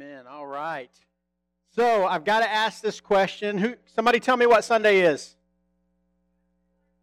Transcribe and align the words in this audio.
Amen. 0.00 0.28
All 0.30 0.46
right. 0.46 0.92
So 1.74 2.06
I've 2.06 2.24
got 2.24 2.38
to 2.38 2.48
ask 2.48 2.80
this 2.80 3.00
question. 3.00 3.58
Who? 3.58 3.74
Somebody 3.86 4.20
tell 4.20 4.36
me 4.36 4.46
what 4.46 4.62
Sunday 4.62 5.00
is. 5.00 5.34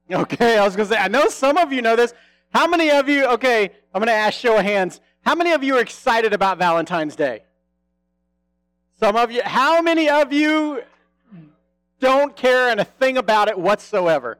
Okay, 0.10 0.58
I 0.58 0.64
was 0.64 0.78
going 0.78 0.88
to 0.88 0.96
say, 0.96 1.02
I 1.02 1.10
know 1.10 1.28
some 1.28 1.58
of 1.58 1.74
you 1.74 1.82
know 1.82 1.98
this. 1.98 2.14
How 2.54 2.68
many 2.68 2.92
of 2.92 3.10
you, 3.10 3.26
okay, 3.32 3.64
I'm 3.94 4.00
going 4.00 4.08
to 4.08 4.14
ask 4.14 4.40
show 4.40 4.58
of 4.58 4.64
hands. 4.64 5.02
How 5.26 5.36
many 5.36 5.52
of 5.52 5.62
you 5.62 5.76
are 5.76 5.82
excited 5.82 6.32
about 6.32 6.58
Valentine's 6.58 7.18
Day? 7.18 7.44
Some 8.98 9.18
of 9.18 9.30
you. 9.30 9.42
How 9.44 9.82
many 9.82 10.08
of 10.08 10.32
you 10.32 10.82
don't 12.00 12.34
care 12.34 12.70
and 12.70 12.80
a 12.80 12.86
thing 12.86 13.18
about 13.18 13.50
it 13.50 13.60
whatsoever? 13.60 14.38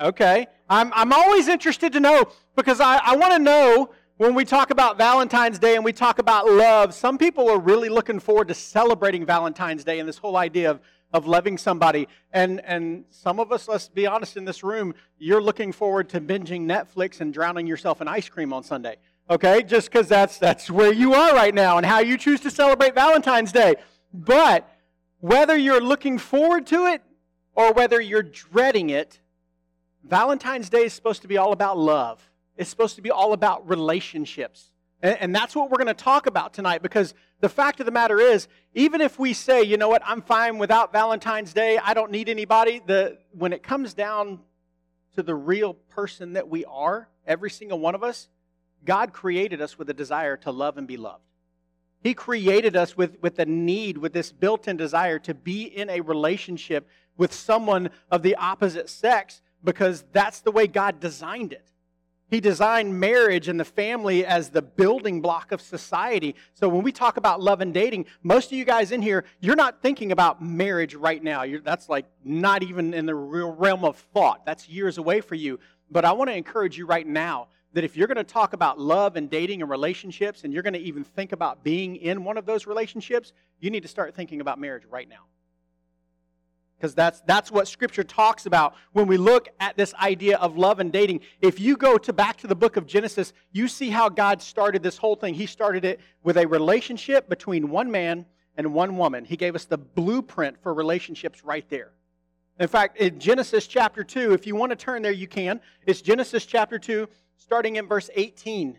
Okay. 0.00 0.46
I'm, 0.70 0.90
I'm 0.94 1.12
always 1.12 1.48
interested 1.48 1.92
to 1.92 2.00
know 2.00 2.32
because 2.56 2.80
I, 2.80 2.96
I 3.04 3.16
want 3.16 3.34
to 3.34 3.38
know 3.38 3.90
when 4.16 4.34
we 4.34 4.44
talk 4.44 4.70
about 4.70 4.96
Valentine's 4.96 5.58
Day 5.58 5.74
and 5.74 5.84
we 5.84 5.92
talk 5.92 6.20
about 6.20 6.48
love, 6.48 6.94
some 6.94 7.18
people 7.18 7.50
are 7.50 7.58
really 7.58 7.88
looking 7.88 8.20
forward 8.20 8.48
to 8.48 8.54
celebrating 8.54 9.26
Valentine's 9.26 9.82
Day 9.82 9.98
and 9.98 10.08
this 10.08 10.18
whole 10.18 10.36
idea 10.36 10.70
of, 10.70 10.80
of 11.12 11.26
loving 11.26 11.58
somebody. 11.58 12.06
And, 12.32 12.64
and 12.64 13.04
some 13.10 13.40
of 13.40 13.50
us, 13.50 13.66
let's 13.66 13.88
be 13.88 14.06
honest, 14.06 14.36
in 14.36 14.44
this 14.44 14.62
room, 14.62 14.94
you're 15.18 15.42
looking 15.42 15.72
forward 15.72 16.08
to 16.10 16.20
binging 16.20 16.62
Netflix 16.62 17.20
and 17.20 17.34
drowning 17.34 17.66
yourself 17.66 18.00
in 18.00 18.06
ice 18.06 18.28
cream 18.28 18.52
on 18.52 18.62
Sunday. 18.62 18.96
Okay? 19.28 19.64
Just 19.64 19.90
because 19.90 20.06
that's, 20.06 20.38
that's 20.38 20.70
where 20.70 20.92
you 20.92 21.14
are 21.14 21.34
right 21.34 21.54
now 21.54 21.76
and 21.76 21.84
how 21.84 21.98
you 21.98 22.16
choose 22.16 22.40
to 22.42 22.52
celebrate 22.52 22.94
Valentine's 22.94 23.50
Day. 23.50 23.74
But 24.12 24.70
whether 25.18 25.56
you're 25.56 25.80
looking 25.80 26.18
forward 26.18 26.68
to 26.68 26.86
it 26.86 27.02
or 27.56 27.72
whether 27.72 28.00
you're 28.00 28.22
dreading 28.22 28.90
it, 28.90 29.18
Valentine's 30.04 30.68
Day 30.68 30.84
is 30.84 30.92
supposed 30.92 31.22
to 31.22 31.28
be 31.28 31.36
all 31.36 31.50
about 31.50 31.76
love. 31.76 32.30
It's 32.56 32.70
supposed 32.70 32.96
to 32.96 33.02
be 33.02 33.10
all 33.10 33.32
about 33.32 33.68
relationships. 33.68 34.70
And, 35.02 35.18
and 35.20 35.34
that's 35.34 35.54
what 35.54 35.70
we're 35.70 35.78
going 35.78 35.88
to 35.88 35.94
talk 35.94 36.26
about 36.26 36.54
tonight 36.54 36.82
because 36.82 37.14
the 37.40 37.48
fact 37.48 37.80
of 37.80 37.86
the 37.86 37.92
matter 37.92 38.18
is, 38.18 38.48
even 38.74 39.00
if 39.00 39.18
we 39.18 39.32
say, 39.32 39.62
you 39.62 39.76
know 39.76 39.88
what, 39.88 40.02
I'm 40.04 40.22
fine 40.22 40.58
without 40.58 40.92
Valentine's 40.92 41.52
Day, 41.52 41.78
I 41.78 41.94
don't 41.94 42.10
need 42.10 42.28
anybody, 42.28 42.80
the, 42.84 43.18
when 43.32 43.52
it 43.52 43.62
comes 43.62 43.94
down 43.94 44.40
to 45.14 45.22
the 45.22 45.34
real 45.34 45.74
person 45.74 46.32
that 46.32 46.48
we 46.48 46.64
are, 46.64 47.08
every 47.26 47.50
single 47.50 47.78
one 47.78 47.94
of 47.94 48.02
us, 48.02 48.28
God 48.84 49.12
created 49.12 49.60
us 49.60 49.78
with 49.78 49.88
a 49.90 49.94
desire 49.94 50.36
to 50.38 50.50
love 50.50 50.76
and 50.78 50.86
be 50.86 50.96
loved. 50.96 51.22
He 52.02 52.14
created 52.14 52.76
us 52.76 52.96
with, 52.96 53.16
with 53.22 53.38
a 53.38 53.46
need, 53.46 53.96
with 53.96 54.12
this 54.12 54.30
built 54.30 54.68
in 54.68 54.76
desire 54.76 55.18
to 55.20 55.32
be 55.32 55.62
in 55.62 55.88
a 55.88 56.02
relationship 56.02 56.86
with 57.16 57.32
someone 57.32 57.90
of 58.10 58.22
the 58.22 58.36
opposite 58.36 58.90
sex 58.90 59.40
because 59.62 60.04
that's 60.12 60.40
the 60.40 60.50
way 60.50 60.66
God 60.66 61.00
designed 61.00 61.52
it. 61.54 61.66
He 62.34 62.40
designed 62.40 62.98
marriage 62.98 63.46
and 63.46 63.60
the 63.60 63.64
family 63.64 64.26
as 64.26 64.48
the 64.48 64.60
building 64.60 65.20
block 65.20 65.52
of 65.52 65.60
society. 65.60 66.34
So 66.52 66.68
when 66.68 66.82
we 66.82 66.90
talk 66.90 67.16
about 67.16 67.40
love 67.40 67.60
and 67.60 67.72
dating, 67.72 68.06
most 68.24 68.50
of 68.50 68.58
you 68.58 68.64
guys 68.64 68.90
in 68.90 69.02
here, 69.02 69.24
you're 69.38 69.54
not 69.54 69.80
thinking 69.80 70.10
about 70.10 70.42
marriage 70.42 70.96
right 70.96 71.22
now. 71.22 71.44
You're, 71.44 71.60
that's 71.60 71.88
like 71.88 72.06
not 72.24 72.64
even 72.64 72.92
in 72.92 73.06
the 73.06 73.14
real 73.14 73.52
realm 73.52 73.84
of 73.84 73.96
thought. 74.12 74.44
That's 74.44 74.68
years 74.68 74.98
away 74.98 75.20
for 75.20 75.36
you. 75.36 75.60
But 75.92 76.04
I 76.04 76.10
want 76.10 76.28
to 76.28 76.34
encourage 76.34 76.76
you 76.76 76.86
right 76.86 77.06
now 77.06 77.46
that 77.72 77.84
if 77.84 77.96
you're 77.96 78.08
going 78.08 78.16
to 78.16 78.24
talk 78.24 78.52
about 78.52 78.80
love 78.80 79.14
and 79.14 79.30
dating 79.30 79.62
and 79.62 79.70
relationships 79.70 80.42
and 80.42 80.52
you're 80.52 80.64
going 80.64 80.74
to 80.74 80.80
even 80.80 81.04
think 81.04 81.30
about 81.30 81.62
being 81.62 81.94
in 81.94 82.24
one 82.24 82.36
of 82.36 82.46
those 82.46 82.66
relationships, 82.66 83.32
you 83.60 83.70
need 83.70 83.84
to 83.84 83.88
start 83.88 84.12
thinking 84.12 84.40
about 84.40 84.58
marriage 84.58 84.86
right 84.90 85.08
now 85.08 85.28
because 86.84 86.94
that's, 86.94 87.22
that's 87.22 87.50
what 87.50 87.66
Scripture 87.66 88.04
talks 88.04 88.44
about 88.44 88.74
when 88.92 89.06
we 89.06 89.16
look 89.16 89.48
at 89.58 89.74
this 89.74 89.94
idea 89.94 90.36
of 90.36 90.58
love 90.58 90.80
and 90.80 90.92
dating. 90.92 91.20
If 91.40 91.58
you 91.58 91.78
go 91.78 91.96
to 91.96 92.12
back 92.12 92.36
to 92.38 92.46
the 92.46 92.54
book 92.54 92.76
of 92.76 92.86
Genesis, 92.86 93.32
you 93.52 93.68
see 93.68 93.88
how 93.88 94.10
God 94.10 94.42
started 94.42 94.82
this 94.82 94.98
whole 94.98 95.16
thing. 95.16 95.32
He 95.32 95.46
started 95.46 95.86
it 95.86 95.98
with 96.24 96.36
a 96.36 96.46
relationship 96.46 97.26
between 97.26 97.70
one 97.70 97.90
man 97.90 98.26
and 98.58 98.74
one 98.74 98.98
woman. 98.98 99.24
He 99.24 99.34
gave 99.34 99.54
us 99.54 99.64
the 99.64 99.78
blueprint 99.78 100.62
for 100.62 100.74
relationships 100.74 101.42
right 101.42 101.64
there. 101.70 101.92
In 102.60 102.68
fact, 102.68 102.98
in 102.98 103.18
Genesis 103.18 103.66
chapter 103.66 104.04
2, 104.04 104.34
if 104.34 104.46
you 104.46 104.54
want 104.54 104.68
to 104.68 104.76
turn 104.76 105.00
there, 105.00 105.10
you 105.10 105.26
can. 105.26 105.62
It's 105.86 106.02
Genesis 106.02 106.44
chapter 106.44 106.78
2, 106.78 107.08
starting 107.38 107.76
in 107.76 107.88
verse 107.88 108.10
18. 108.14 108.78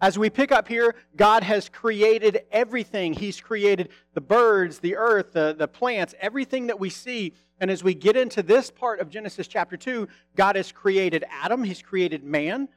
As 0.00 0.18
we 0.18 0.28
pick 0.28 0.52
up 0.52 0.68
here, 0.68 0.96
God 1.16 1.42
has 1.42 1.68
created 1.68 2.42
everything. 2.50 3.14
He's 3.14 3.40
created 3.40 3.90
the 4.12 4.20
birds, 4.20 4.80
the 4.80 4.96
earth, 4.96 5.32
the, 5.32 5.54
the 5.56 5.68
plants, 5.68 6.14
everything 6.20 6.66
that 6.66 6.78
we 6.78 6.90
see. 6.90 7.32
And 7.60 7.70
as 7.70 7.84
we 7.84 7.94
get 7.94 8.16
into 8.16 8.42
this 8.42 8.70
part 8.70 9.00
of 9.00 9.10
Genesis 9.10 9.46
chapter 9.46 9.76
2, 9.76 10.08
God 10.36 10.56
has 10.56 10.72
created 10.72 11.24
Adam, 11.30 11.62
He's 11.62 11.82
created 11.82 12.24
man, 12.24 12.68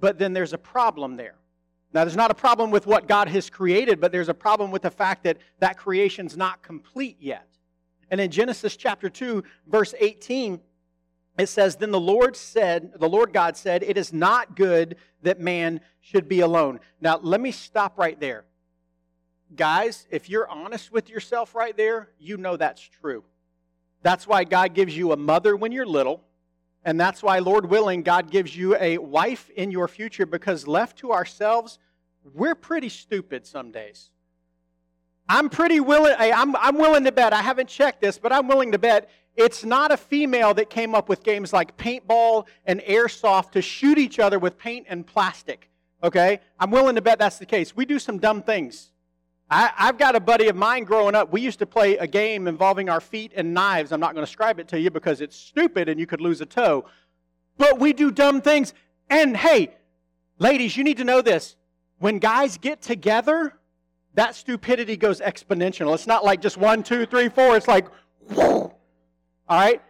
but 0.00 0.18
then 0.18 0.32
there's 0.32 0.52
a 0.52 0.58
problem 0.58 1.16
there. 1.16 1.36
Now, 1.92 2.04
there's 2.04 2.16
not 2.16 2.30
a 2.30 2.34
problem 2.34 2.70
with 2.70 2.86
what 2.86 3.08
God 3.08 3.28
has 3.28 3.48
created, 3.48 4.00
but 4.00 4.12
there's 4.12 4.28
a 4.28 4.34
problem 4.34 4.70
with 4.70 4.82
the 4.82 4.90
fact 4.90 5.24
that 5.24 5.38
that 5.60 5.78
creation's 5.78 6.36
not 6.36 6.62
complete 6.62 7.16
yet. 7.20 7.48
And 8.10 8.20
in 8.20 8.30
Genesis 8.30 8.76
chapter 8.76 9.08
2, 9.08 9.42
verse 9.66 9.94
18, 9.98 10.60
it 11.38 11.48
says, 11.48 11.76
Then 11.76 11.90
the 11.90 12.00
Lord 12.00 12.36
said, 12.36 12.92
the 12.96 13.08
Lord 13.08 13.32
God 13.32 13.56
said, 13.56 13.82
It 13.82 13.96
is 13.96 14.12
not 14.12 14.56
good 14.56 14.96
that 15.22 15.40
man 15.40 15.80
should 16.00 16.28
be 16.28 16.40
alone. 16.40 16.80
Now, 17.00 17.18
let 17.22 17.40
me 17.40 17.50
stop 17.50 17.98
right 17.98 18.18
there. 18.20 18.44
Guys, 19.54 20.06
if 20.10 20.28
you're 20.28 20.48
honest 20.48 20.92
with 20.92 21.08
yourself 21.08 21.54
right 21.54 21.76
there, 21.76 22.10
you 22.18 22.36
know 22.36 22.56
that's 22.56 22.82
true. 22.82 23.24
That's 24.02 24.26
why 24.26 24.44
God 24.44 24.74
gives 24.74 24.96
you 24.96 25.12
a 25.12 25.16
mother 25.16 25.56
when 25.56 25.72
you're 25.72 25.86
little. 25.86 26.22
And 26.84 27.00
that's 27.00 27.22
why, 27.22 27.40
Lord 27.40 27.66
willing, 27.66 28.02
God 28.02 28.30
gives 28.30 28.56
you 28.56 28.76
a 28.76 28.98
wife 28.98 29.50
in 29.50 29.72
your 29.72 29.88
future 29.88 30.24
because 30.24 30.68
left 30.68 30.98
to 30.98 31.12
ourselves, 31.12 31.78
we're 32.32 32.54
pretty 32.54 32.88
stupid 32.88 33.46
some 33.46 33.72
days. 33.72 34.10
I'm 35.28 35.48
pretty 35.48 35.80
willing, 35.80 36.14
I'm, 36.18 36.54
I'm 36.54 36.76
willing 36.76 37.02
to 37.04 37.12
bet, 37.12 37.32
I 37.32 37.42
haven't 37.42 37.68
checked 37.68 38.00
this, 38.00 38.18
but 38.18 38.32
I'm 38.32 38.46
willing 38.46 38.70
to 38.72 38.78
bet 38.78 39.10
it's 39.34 39.64
not 39.64 39.90
a 39.90 39.96
female 39.96 40.54
that 40.54 40.70
came 40.70 40.94
up 40.94 41.08
with 41.08 41.22
games 41.22 41.52
like 41.52 41.76
paintball 41.76 42.46
and 42.64 42.80
airsoft 42.80 43.52
to 43.52 43.62
shoot 43.62 43.98
each 43.98 44.18
other 44.18 44.38
with 44.38 44.56
paint 44.56 44.86
and 44.88 45.06
plastic. 45.06 45.68
Okay? 46.02 46.40
I'm 46.58 46.70
willing 46.70 46.94
to 46.94 47.02
bet 47.02 47.18
that's 47.18 47.38
the 47.38 47.46
case. 47.46 47.74
We 47.74 47.84
do 47.84 47.98
some 47.98 48.18
dumb 48.18 48.42
things. 48.42 48.92
I, 49.48 49.70
have 49.76 49.98
got 49.98 50.16
a 50.16 50.20
buddy 50.20 50.48
of 50.48 50.56
mine 50.56 50.84
growing 50.84 51.14
up. 51.14 51.32
We 51.32 51.40
used 51.40 51.60
to 51.60 51.66
play 51.66 51.96
a 51.98 52.06
game 52.06 52.48
involving 52.48 52.88
our 52.88 53.00
feet 53.00 53.32
and 53.36 53.54
knives. 53.54 53.92
I'm 53.92 54.00
not 54.00 54.14
going 54.14 54.24
to 54.24 54.28
describe 54.28 54.58
it 54.58 54.66
to 54.68 54.80
you 54.80 54.90
because 54.90 55.20
it's 55.20 55.36
stupid 55.36 55.88
and 55.88 56.00
you 56.00 56.06
could 56.06 56.20
lose 56.20 56.40
a 56.40 56.46
toe. 56.46 56.84
But 57.56 57.78
we 57.78 57.92
do 57.92 58.10
dumb 58.10 58.40
things. 58.40 58.74
And 59.08 59.36
hey, 59.36 59.76
ladies, 60.38 60.76
you 60.76 60.82
need 60.82 60.96
to 60.96 61.04
know 61.04 61.22
this. 61.22 61.56
When 61.98 62.18
guys 62.18 62.58
get 62.58 62.82
together, 62.82 63.54
that 64.14 64.34
stupidity 64.34 64.96
goes 64.96 65.20
exponential. 65.20 65.94
It's 65.94 66.08
not 66.08 66.24
like 66.24 66.40
just 66.40 66.56
one, 66.56 66.82
two, 66.82 67.06
three, 67.06 67.28
four. 67.28 67.56
It's 67.56 67.68
like, 67.68 67.86
whoa. 68.28 68.74
All 69.48 69.60
right? 69.60 69.80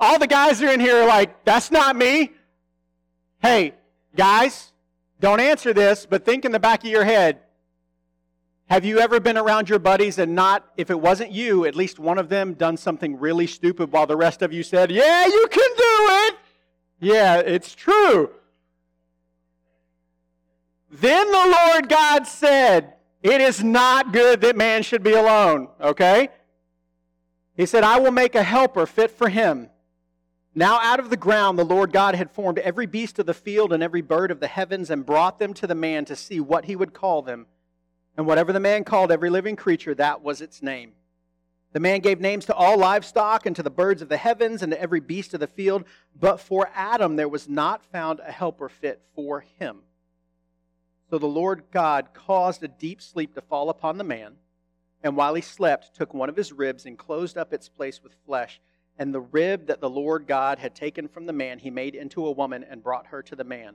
All 0.00 0.18
the 0.18 0.26
guys 0.26 0.60
are 0.60 0.72
in 0.72 0.80
here 0.80 0.96
are 1.02 1.06
like, 1.06 1.44
that's 1.44 1.70
not 1.70 1.94
me. 1.94 2.32
Hey, 3.40 3.74
guys, 4.16 4.72
don't 5.20 5.40
answer 5.40 5.72
this, 5.72 6.04
but 6.04 6.24
think 6.24 6.44
in 6.44 6.52
the 6.52 6.58
back 6.58 6.82
of 6.82 6.90
your 6.90 7.04
head, 7.04 7.40
have 8.68 8.84
you 8.84 8.98
ever 8.98 9.20
been 9.20 9.38
around 9.38 9.68
your 9.68 9.78
buddies 9.78 10.18
and 10.18 10.34
not, 10.34 10.64
if 10.76 10.90
it 10.90 11.00
wasn't 11.00 11.30
you, 11.30 11.64
at 11.64 11.76
least 11.76 12.00
one 12.00 12.18
of 12.18 12.28
them 12.28 12.54
done 12.54 12.76
something 12.76 13.18
really 13.18 13.46
stupid 13.46 13.92
while 13.92 14.06
the 14.06 14.16
rest 14.16 14.42
of 14.42 14.52
you 14.52 14.64
said, 14.64 14.90
Yeah, 14.90 15.26
you 15.26 15.46
can 15.50 15.70
do 15.76 16.06
it? 16.08 16.34
Yeah, 16.98 17.38
it's 17.38 17.74
true. 17.74 18.30
Then 20.90 21.30
the 21.30 21.56
Lord 21.58 21.88
God 21.88 22.26
said, 22.26 22.94
It 23.22 23.40
is 23.40 23.62
not 23.62 24.12
good 24.12 24.40
that 24.40 24.56
man 24.56 24.82
should 24.82 25.04
be 25.04 25.12
alone. 25.12 25.68
Okay? 25.80 26.30
He 27.56 27.66
said, 27.66 27.84
I 27.84 28.00
will 28.00 28.10
make 28.10 28.34
a 28.34 28.42
helper 28.42 28.84
fit 28.84 29.12
for 29.12 29.28
him. 29.28 29.70
Now 30.56 30.80
out 30.80 30.98
of 30.98 31.10
the 31.10 31.16
ground 31.16 31.56
the 31.56 31.64
Lord 31.64 31.92
God 31.92 32.16
had 32.16 32.32
formed 32.32 32.58
every 32.58 32.86
beast 32.86 33.18
of 33.20 33.26
the 33.26 33.34
field 33.34 33.72
and 33.72 33.82
every 33.82 34.02
bird 34.02 34.32
of 34.32 34.40
the 34.40 34.48
heavens 34.48 34.90
and 34.90 35.06
brought 35.06 35.38
them 35.38 35.54
to 35.54 35.68
the 35.68 35.74
man 35.74 36.04
to 36.06 36.16
see 36.16 36.40
what 36.40 36.64
he 36.64 36.74
would 36.74 36.94
call 36.94 37.22
them. 37.22 37.46
And 38.16 38.26
whatever 38.26 38.52
the 38.52 38.60
man 38.60 38.84
called 38.84 39.12
every 39.12 39.30
living 39.30 39.56
creature, 39.56 39.94
that 39.94 40.22
was 40.22 40.40
its 40.40 40.62
name. 40.62 40.92
The 41.72 41.80
man 41.80 42.00
gave 42.00 42.20
names 42.20 42.46
to 42.46 42.54
all 42.54 42.78
livestock 42.78 43.44
and 43.44 43.54
to 43.56 43.62
the 43.62 43.68
birds 43.68 44.00
of 44.00 44.08
the 44.08 44.16
heavens 44.16 44.62
and 44.62 44.72
to 44.72 44.80
every 44.80 45.00
beast 45.00 45.34
of 45.34 45.40
the 45.40 45.46
field. 45.46 45.84
But 46.18 46.40
for 46.40 46.70
Adam 46.74 47.16
there 47.16 47.28
was 47.28 47.48
not 47.48 47.84
found 47.84 48.20
a 48.20 48.32
helper 48.32 48.70
fit 48.70 49.02
for 49.14 49.40
him. 49.58 49.80
So 51.10 51.18
the 51.18 51.26
Lord 51.26 51.64
God 51.70 52.14
caused 52.14 52.62
a 52.62 52.68
deep 52.68 53.02
sleep 53.02 53.34
to 53.34 53.40
fall 53.40 53.68
upon 53.68 53.98
the 53.98 54.04
man, 54.04 54.36
and 55.02 55.16
while 55.16 55.34
he 55.34 55.42
slept, 55.42 55.94
took 55.94 56.14
one 56.14 56.28
of 56.28 56.36
his 56.36 56.52
ribs 56.52 56.86
and 56.86 56.98
closed 56.98 57.36
up 57.36 57.52
its 57.52 57.68
place 57.68 58.02
with 58.02 58.16
flesh. 58.26 58.60
And 58.98 59.14
the 59.14 59.20
rib 59.20 59.66
that 59.66 59.80
the 59.80 59.90
Lord 59.90 60.26
God 60.26 60.58
had 60.58 60.74
taken 60.74 61.06
from 61.06 61.26
the 61.26 61.32
man, 61.32 61.58
he 61.58 61.70
made 61.70 61.94
into 61.94 62.26
a 62.26 62.32
woman 62.32 62.64
and 62.68 62.82
brought 62.82 63.08
her 63.08 63.22
to 63.22 63.36
the 63.36 63.44
man. 63.44 63.74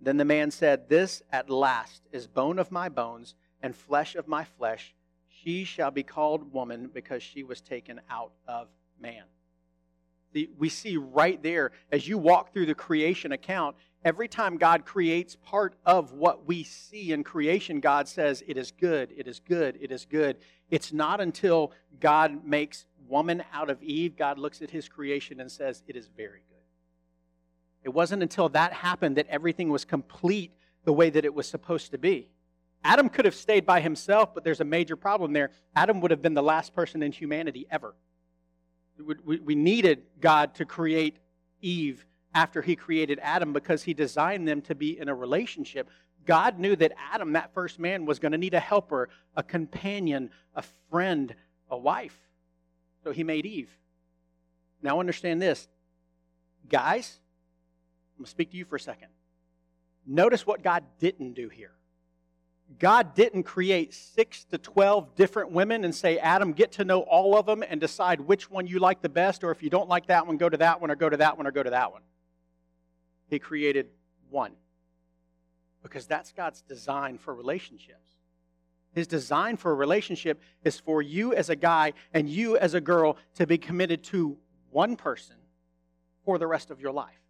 Then 0.00 0.16
the 0.16 0.24
man 0.24 0.50
said, 0.50 0.88
This 0.88 1.22
at 1.30 1.50
last 1.50 2.02
is 2.10 2.26
bone 2.26 2.58
of 2.58 2.72
my 2.72 2.88
bones 2.88 3.34
and 3.62 3.74
flesh 3.74 4.14
of 4.14 4.28
my 4.28 4.44
flesh. 4.44 4.94
She 5.28 5.64
shall 5.64 5.90
be 5.90 6.02
called 6.02 6.52
woman 6.52 6.90
because 6.92 7.22
she 7.22 7.42
was 7.42 7.60
taken 7.60 8.00
out 8.10 8.32
of 8.46 8.68
man. 9.00 9.24
we 10.58 10.68
see 10.68 10.96
right 10.96 11.42
there 11.42 11.72
as 11.90 12.06
you 12.06 12.16
walk 12.18 12.52
through 12.52 12.66
the 12.66 12.74
creation 12.74 13.32
account, 13.32 13.76
every 14.04 14.28
time 14.28 14.56
God 14.56 14.84
creates 14.84 15.36
part 15.36 15.74
of 15.84 16.12
what 16.12 16.46
we 16.46 16.62
see 16.62 17.12
in 17.12 17.24
creation, 17.24 17.80
God 17.80 18.08
says, 18.08 18.42
It 18.46 18.56
is 18.56 18.70
good, 18.70 19.12
it 19.16 19.26
is 19.26 19.40
good, 19.40 19.78
it 19.80 19.90
is 19.90 20.04
good. 20.04 20.38
It's 20.70 20.92
not 20.92 21.20
until 21.20 21.72
God 22.00 22.46
makes 22.46 22.86
woman 23.08 23.42
out 23.52 23.68
of 23.68 23.82
Eve, 23.82 24.16
God 24.16 24.38
looks 24.38 24.62
at 24.62 24.70
his 24.70 24.88
creation 24.88 25.40
and 25.40 25.50
says, 25.50 25.82
It 25.86 25.96
is 25.96 26.08
very 26.16 26.42
good. 26.48 26.52
It 27.84 27.90
wasn't 27.90 28.22
until 28.22 28.48
that 28.50 28.72
happened 28.72 29.16
that 29.16 29.26
everything 29.28 29.68
was 29.68 29.84
complete 29.84 30.52
the 30.84 30.92
way 30.92 31.10
that 31.10 31.24
it 31.24 31.34
was 31.34 31.48
supposed 31.48 31.90
to 31.90 31.98
be. 31.98 32.28
Adam 32.84 33.08
could 33.08 33.24
have 33.24 33.34
stayed 33.34 33.64
by 33.64 33.80
himself, 33.80 34.34
but 34.34 34.44
there's 34.44 34.60
a 34.60 34.64
major 34.64 34.96
problem 34.96 35.32
there. 35.32 35.50
Adam 35.76 36.00
would 36.00 36.10
have 36.10 36.22
been 36.22 36.34
the 36.34 36.42
last 36.42 36.74
person 36.74 37.02
in 37.02 37.12
humanity 37.12 37.66
ever. 37.70 37.94
We 39.24 39.54
needed 39.54 40.02
God 40.20 40.54
to 40.56 40.64
create 40.64 41.18
Eve 41.60 42.04
after 42.34 42.62
he 42.62 42.76
created 42.76 43.18
Adam 43.22 43.52
because 43.52 43.82
he 43.82 43.94
designed 43.94 44.48
them 44.48 44.62
to 44.62 44.74
be 44.74 44.98
in 44.98 45.08
a 45.08 45.14
relationship. 45.14 45.88
God 46.24 46.58
knew 46.58 46.76
that 46.76 46.92
Adam, 47.12 47.32
that 47.32 47.52
first 47.54 47.78
man, 47.78 48.06
was 48.06 48.18
going 48.18 48.32
to 48.32 48.38
need 48.38 48.54
a 48.54 48.60
helper, 48.60 49.08
a 49.36 49.42
companion, 49.42 50.30
a 50.54 50.62
friend, 50.90 51.34
a 51.70 51.76
wife. 51.76 52.16
So 53.04 53.12
he 53.12 53.24
made 53.24 53.46
Eve. 53.46 53.70
Now 54.82 55.00
understand 55.00 55.40
this. 55.40 55.68
Guys, 56.68 57.18
I'm 58.14 58.22
going 58.22 58.24
to 58.26 58.30
speak 58.30 58.50
to 58.52 58.56
you 58.56 58.64
for 58.64 58.76
a 58.76 58.80
second. 58.80 59.08
Notice 60.06 60.46
what 60.46 60.62
God 60.62 60.84
didn't 60.98 61.34
do 61.34 61.48
here. 61.48 61.72
God 62.78 63.14
didn't 63.14 63.42
create 63.44 63.92
six 63.92 64.44
to 64.44 64.58
12 64.58 65.14
different 65.14 65.50
women 65.52 65.84
and 65.84 65.94
say, 65.94 66.18
Adam, 66.18 66.52
get 66.52 66.72
to 66.72 66.84
know 66.84 67.00
all 67.00 67.36
of 67.36 67.46
them 67.46 67.62
and 67.68 67.80
decide 67.80 68.20
which 68.20 68.50
one 68.50 68.66
you 68.66 68.78
like 68.78 69.02
the 69.02 69.08
best, 69.08 69.42
or 69.42 69.50
if 69.50 69.62
you 69.62 69.70
don't 69.70 69.88
like 69.88 70.06
that 70.06 70.26
one, 70.26 70.36
go 70.36 70.48
to 70.48 70.56
that 70.56 70.80
one, 70.80 70.90
or 70.90 70.94
go 70.94 71.08
to 71.08 71.16
that 71.16 71.36
one, 71.36 71.46
or 71.46 71.50
go 71.50 71.62
to 71.62 71.70
that 71.70 71.92
one. 71.92 72.02
He 73.28 73.38
created 73.38 73.88
one. 74.30 74.52
Because 75.82 76.06
that's 76.06 76.32
God's 76.32 76.62
design 76.62 77.18
for 77.18 77.34
relationships. 77.34 78.10
His 78.92 79.06
design 79.06 79.56
for 79.56 79.72
a 79.72 79.74
relationship 79.74 80.40
is 80.64 80.78
for 80.78 81.02
you 81.02 81.34
as 81.34 81.48
a 81.48 81.56
guy 81.56 81.94
and 82.12 82.28
you 82.28 82.58
as 82.58 82.74
a 82.74 82.80
girl 82.80 83.16
to 83.36 83.46
be 83.46 83.58
committed 83.58 84.04
to 84.04 84.36
one 84.70 84.96
person 84.96 85.36
for 86.24 86.38
the 86.38 86.46
rest 86.46 86.70
of 86.70 86.80
your 86.80 86.92
life. 86.92 87.21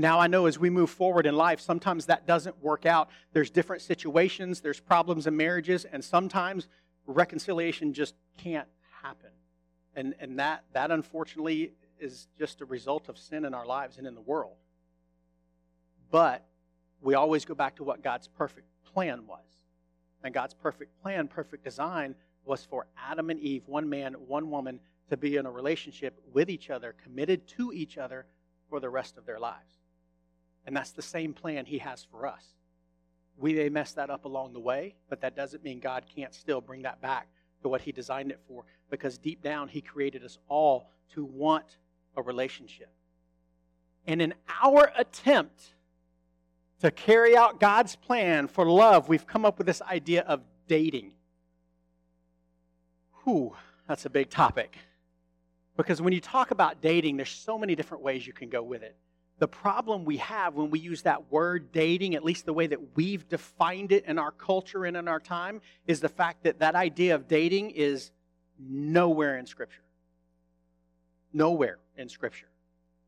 Now, 0.00 0.20
I 0.20 0.28
know 0.28 0.46
as 0.46 0.60
we 0.60 0.70
move 0.70 0.90
forward 0.90 1.26
in 1.26 1.34
life, 1.34 1.58
sometimes 1.58 2.06
that 2.06 2.24
doesn't 2.24 2.62
work 2.62 2.86
out. 2.86 3.10
There's 3.32 3.50
different 3.50 3.82
situations, 3.82 4.60
there's 4.60 4.78
problems 4.78 5.26
in 5.26 5.36
marriages, 5.36 5.84
and 5.84 6.04
sometimes 6.04 6.68
reconciliation 7.04 7.92
just 7.92 8.14
can't 8.36 8.68
happen. 9.02 9.30
And, 9.96 10.14
and 10.20 10.38
that, 10.38 10.62
that, 10.72 10.92
unfortunately, 10.92 11.72
is 11.98 12.28
just 12.38 12.60
a 12.60 12.64
result 12.64 13.08
of 13.08 13.18
sin 13.18 13.44
in 13.44 13.54
our 13.54 13.66
lives 13.66 13.98
and 13.98 14.06
in 14.06 14.14
the 14.14 14.20
world. 14.20 14.54
But 16.12 16.46
we 17.00 17.14
always 17.14 17.44
go 17.44 17.56
back 17.56 17.74
to 17.76 17.82
what 17.82 18.00
God's 18.00 18.28
perfect 18.28 18.68
plan 18.94 19.26
was. 19.26 19.40
And 20.22 20.32
God's 20.32 20.54
perfect 20.54 21.02
plan, 21.02 21.26
perfect 21.26 21.64
design, 21.64 22.14
was 22.44 22.64
for 22.64 22.86
Adam 22.96 23.30
and 23.30 23.40
Eve, 23.40 23.64
one 23.66 23.88
man, 23.88 24.14
one 24.14 24.48
woman, 24.48 24.78
to 25.10 25.16
be 25.16 25.38
in 25.38 25.44
a 25.46 25.50
relationship 25.50 26.20
with 26.32 26.48
each 26.48 26.70
other, 26.70 26.94
committed 27.02 27.48
to 27.48 27.72
each 27.72 27.98
other 27.98 28.26
for 28.70 28.78
the 28.78 28.88
rest 28.88 29.18
of 29.18 29.26
their 29.26 29.40
lives. 29.40 29.77
And 30.68 30.76
that's 30.76 30.90
the 30.90 31.00
same 31.00 31.32
plan 31.32 31.64
He 31.64 31.78
has 31.78 32.06
for 32.10 32.26
us. 32.26 32.44
We 33.38 33.54
may 33.54 33.70
mess 33.70 33.92
that 33.92 34.10
up 34.10 34.26
along 34.26 34.52
the 34.52 34.60
way, 34.60 34.96
but 35.08 35.22
that 35.22 35.34
doesn't 35.34 35.64
mean 35.64 35.80
God 35.80 36.04
can't 36.14 36.34
still 36.34 36.60
bring 36.60 36.82
that 36.82 37.00
back 37.00 37.26
to 37.62 37.70
what 37.70 37.80
He 37.80 37.90
designed 37.90 38.30
it 38.30 38.40
for, 38.46 38.64
because 38.90 39.16
deep 39.16 39.42
down, 39.42 39.68
He 39.68 39.80
created 39.80 40.22
us 40.22 40.36
all 40.46 40.90
to 41.14 41.24
want 41.24 41.78
a 42.18 42.22
relationship. 42.22 42.90
And 44.06 44.20
in 44.20 44.34
our 44.62 44.92
attempt 44.94 45.72
to 46.82 46.90
carry 46.90 47.34
out 47.34 47.60
God's 47.60 47.96
plan 47.96 48.46
for 48.46 48.68
love, 48.68 49.08
we've 49.08 49.26
come 49.26 49.46
up 49.46 49.56
with 49.56 49.66
this 49.66 49.80
idea 49.80 50.20
of 50.24 50.42
dating. 50.66 51.12
Whew, 53.24 53.56
that's 53.88 54.04
a 54.04 54.10
big 54.10 54.28
topic. 54.28 54.76
Because 55.78 56.02
when 56.02 56.12
you 56.12 56.20
talk 56.20 56.50
about 56.50 56.82
dating, 56.82 57.16
there's 57.16 57.30
so 57.30 57.56
many 57.56 57.74
different 57.74 58.04
ways 58.04 58.26
you 58.26 58.34
can 58.34 58.50
go 58.50 58.62
with 58.62 58.82
it. 58.82 58.96
The 59.38 59.48
problem 59.48 60.04
we 60.04 60.16
have 60.16 60.54
when 60.54 60.70
we 60.70 60.80
use 60.80 61.02
that 61.02 61.30
word 61.30 61.70
dating, 61.70 62.14
at 62.16 62.24
least 62.24 62.44
the 62.44 62.52
way 62.52 62.66
that 62.66 62.96
we've 62.96 63.28
defined 63.28 63.92
it 63.92 64.04
in 64.06 64.18
our 64.18 64.32
culture 64.32 64.84
and 64.84 64.96
in 64.96 65.06
our 65.06 65.20
time, 65.20 65.60
is 65.86 66.00
the 66.00 66.08
fact 66.08 66.42
that 66.42 66.58
that 66.58 66.74
idea 66.74 67.14
of 67.14 67.28
dating 67.28 67.70
is 67.70 68.10
nowhere 68.58 69.38
in 69.38 69.46
Scripture. 69.46 69.82
Nowhere 71.32 71.78
in 71.96 72.08
Scripture. 72.08 72.48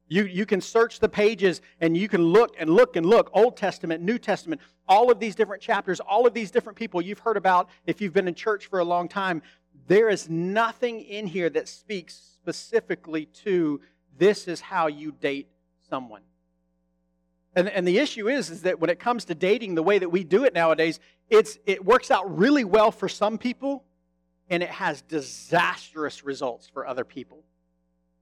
You, 0.06 0.24
you 0.24 0.46
can 0.46 0.60
search 0.60 1.00
the 1.00 1.08
pages 1.08 1.62
and 1.80 1.96
you 1.96 2.08
can 2.08 2.22
look 2.22 2.54
and 2.58 2.70
look 2.70 2.96
and 2.96 3.06
look 3.06 3.30
Old 3.32 3.56
Testament, 3.56 4.02
New 4.02 4.18
Testament, 4.18 4.60
all 4.88 5.10
of 5.10 5.20
these 5.20 5.34
different 5.34 5.62
chapters, 5.62 6.00
all 6.00 6.26
of 6.26 6.34
these 6.34 6.50
different 6.50 6.76
people 6.76 7.00
you've 7.00 7.20
heard 7.20 7.36
about 7.36 7.68
if 7.86 8.00
you've 8.00 8.12
been 8.12 8.28
in 8.28 8.34
church 8.34 8.66
for 8.66 8.80
a 8.80 8.84
long 8.84 9.08
time. 9.08 9.42
There 9.86 10.08
is 10.08 10.28
nothing 10.28 11.00
in 11.00 11.26
here 11.26 11.48
that 11.50 11.68
speaks 11.68 12.14
specifically 12.14 13.26
to 13.44 13.80
this 14.18 14.48
is 14.48 14.60
how 14.60 14.88
you 14.88 15.12
date 15.20 15.48
someone. 15.90 16.22
And, 17.54 17.68
and 17.68 17.86
the 17.86 17.98
issue 17.98 18.28
is, 18.28 18.48
is 18.48 18.62
that 18.62 18.80
when 18.80 18.90
it 18.90 19.00
comes 19.00 19.24
to 19.26 19.34
dating 19.34 19.74
the 19.74 19.82
way 19.82 19.98
that 19.98 20.08
we 20.08 20.22
do 20.22 20.44
it 20.44 20.54
nowadays, 20.54 21.00
it's, 21.28 21.58
it 21.66 21.84
works 21.84 22.10
out 22.10 22.38
really 22.38 22.64
well 22.64 22.92
for 22.92 23.08
some 23.08 23.38
people 23.38 23.84
and 24.48 24.62
it 24.62 24.70
has 24.70 25.02
disastrous 25.02 26.24
results 26.24 26.68
for 26.68 26.86
other 26.86 27.04
people. 27.04 27.44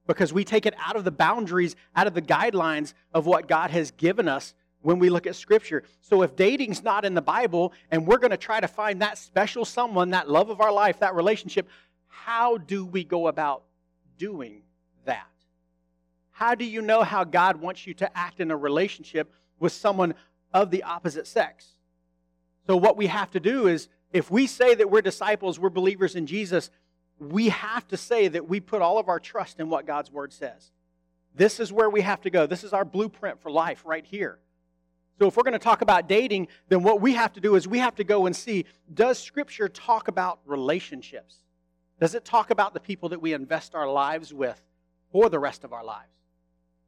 Because 0.07 0.33
we 0.33 0.43
take 0.43 0.65
it 0.65 0.73
out 0.83 0.95
of 0.95 1.03
the 1.03 1.11
boundaries, 1.11 1.75
out 1.95 2.07
of 2.07 2.15
the 2.15 2.21
guidelines 2.21 2.93
of 3.13 3.27
what 3.27 3.47
God 3.47 3.69
has 3.69 3.91
given 3.91 4.27
us 4.27 4.55
when 4.81 4.97
we 4.97 5.09
look 5.09 5.27
at 5.27 5.35
Scripture. 5.35 5.83
So 6.01 6.23
if 6.23 6.35
dating's 6.35 6.83
not 6.83 7.05
in 7.05 7.13
the 7.13 7.21
Bible 7.21 7.73
and 7.91 8.07
we're 8.07 8.17
going 8.17 8.31
to 8.31 8.37
try 8.37 8.59
to 8.59 8.67
find 8.67 9.01
that 9.01 9.19
special 9.19 9.65
someone, 9.65 10.11
that 10.11 10.29
love 10.29 10.49
of 10.49 10.61
our 10.61 10.71
life, 10.71 10.99
that 10.99 11.13
relationship, 11.13 11.67
how 12.07 12.57
do 12.57 12.85
we 12.85 13.03
go 13.03 13.27
about 13.27 13.63
doing 14.17 14.63
that? 15.05 15.27
How 16.39 16.55
do 16.55 16.63
you 16.63 16.81
know 16.81 17.03
how 17.03 17.25
God 17.25 17.57
wants 17.57 17.85
you 17.85 17.93
to 17.95 18.17
act 18.17 18.39
in 18.39 18.49
a 18.49 18.55
relationship 18.55 19.29
with 19.59 19.73
someone 19.73 20.13
of 20.53 20.71
the 20.71 20.83
opposite 20.83 21.27
sex? 21.27 21.67
So, 22.65 22.77
what 22.77 22.95
we 22.95 23.07
have 23.07 23.29
to 23.31 23.41
do 23.41 23.67
is, 23.67 23.89
if 24.13 24.31
we 24.31 24.47
say 24.47 24.73
that 24.73 24.89
we're 24.89 25.01
disciples, 25.01 25.59
we're 25.59 25.69
believers 25.69 26.15
in 26.15 26.25
Jesus, 26.25 26.69
we 27.19 27.49
have 27.49 27.85
to 27.89 27.97
say 27.97 28.29
that 28.29 28.47
we 28.47 28.61
put 28.61 28.81
all 28.81 28.97
of 28.97 29.09
our 29.09 29.19
trust 29.19 29.59
in 29.59 29.67
what 29.67 29.85
God's 29.85 30.13
word 30.13 30.31
says. 30.31 30.71
This 31.35 31.59
is 31.59 31.73
where 31.73 31.89
we 31.89 31.99
have 31.99 32.21
to 32.21 32.29
go. 32.29 32.47
This 32.47 32.63
is 32.63 32.71
our 32.71 32.85
blueprint 32.85 33.41
for 33.41 33.51
life 33.51 33.83
right 33.83 34.05
here. 34.05 34.39
So, 35.19 35.27
if 35.27 35.35
we're 35.35 35.43
going 35.43 35.51
to 35.51 35.59
talk 35.59 35.81
about 35.81 36.07
dating, 36.07 36.47
then 36.69 36.83
what 36.83 37.01
we 37.01 37.15
have 37.15 37.33
to 37.33 37.41
do 37.41 37.55
is 37.55 37.67
we 37.67 37.79
have 37.79 37.95
to 37.95 38.05
go 38.05 38.27
and 38.27 38.33
see 38.33 38.63
does 38.93 39.19
Scripture 39.19 39.67
talk 39.67 40.07
about 40.07 40.39
relationships? 40.45 41.39
Does 41.99 42.15
it 42.15 42.23
talk 42.23 42.49
about 42.49 42.73
the 42.73 42.79
people 42.79 43.09
that 43.09 43.21
we 43.21 43.33
invest 43.33 43.75
our 43.75 43.91
lives 43.91 44.33
with 44.33 44.61
for 45.11 45.27
the 45.27 45.37
rest 45.37 45.65
of 45.65 45.73
our 45.73 45.83
lives? 45.83 46.18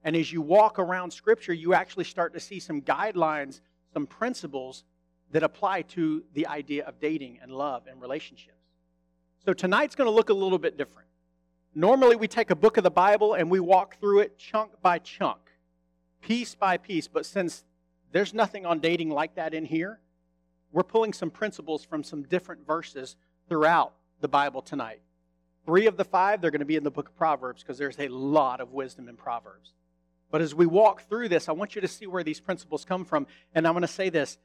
And 0.03 0.15
as 0.15 0.31
you 0.31 0.41
walk 0.41 0.79
around 0.79 1.12
Scripture, 1.12 1.53
you 1.53 1.74
actually 1.74 2.05
start 2.05 2.34
to 2.34 2.39
see 2.39 2.60
some 2.60 2.81
guidelines, 2.81 3.62
some 3.93 4.08
principles 4.08 4.84
that 5.31 5.43
apply 5.43 5.84
to 5.84 6.24
the 6.34 6.48
idea 6.48 6.86
of 6.86 7.00
dating 7.00 7.39
and 7.41 7.51
love 7.51 7.84
and 7.89 8.01
relationships. 8.01 8.58
So 9.46 9.53
tonight's 9.53 9.96
going 9.96 10.08
to 10.08 10.15
look 10.15 10.29
a 10.29 10.34
little 10.34 10.58
bit 10.58 10.77
different. 10.77 11.08
Normally, 11.74 12.15
we 12.15 12.27
take 12.27 12.50
a 12.50 12.55
book 12.55 12.77
of 12.77 12.84
the 12.84 12.91
Bible 12.91 13.36
and 13.36 13.50
we 13.50 13.60
walk 13.60 13.98
through 14.00 14.20
it 14.20 14.38
chunk 14.38 14.72
by 14.81 15.00
chunk, 15.00 15.39
piece 16.22 16.53
by 16.53 16.77
piece. 16.77 17.08
But 17.08 17.25
since 17.25 17.63
there's 18.12 18.34
nothing 18.34 18.65
on 18.65 18.79
dating 18.79 19.10
like 19.10 19.36
that 19.36 19.53
in 19.53 19.65
here, 19.65 20.00
we're 20.72 20.84
pulling 20.84 21.13
some 21.13 21.29
principles 21.29 21.84
from 21.86 22.03
some 22.03 22.24
different 22.24 22.65
verses 22.65 23.15
throughout 23.48 23.93
the 24.20 24.27
Bible 24.27 24.62
tonight. 24.62 25.01
Three 25.65 25.86
of 25.86 25.96
the 25.96 26.05
five, 26.05 26.41
they're 26.41 26.51
going 26.51 26.60
to 26.60 26.65
be 26.65 26.75
in 26.75 26.84
the 26.84 26.91
book 26.91 27.10
of 27.10 27.15
Proverbs 27.15 27.62
because 27.62 27.77
there's 27.77 28.00
a 28.00 28.08
lot 28.08 28.60
of 28.60 28.72
wisdom 28.72 29.08
in 29.08 29.15
Proverbs. 29.15 29.74
But 30.32 30.42
as 30.42 30.56
we 30.56 30.66
walk 30.66 31.04
through 31.10 31.30
this, 31.30 31.50
I 31.50 31.52
want 31.52 31.76
you 31.76 31.82
to 31.82 31.88
see 31.88 32.08
where 32.08 32.24
these 32.24 32.40
principles 32.40 32.86
come 32.86 33.04
from. 33.06 33.28
And 33.54 33.68
I'm 33.68 33.74
going 33.74 33.82
to 33.82 33.88
say 33.88 34.10
this. 34.10 34.38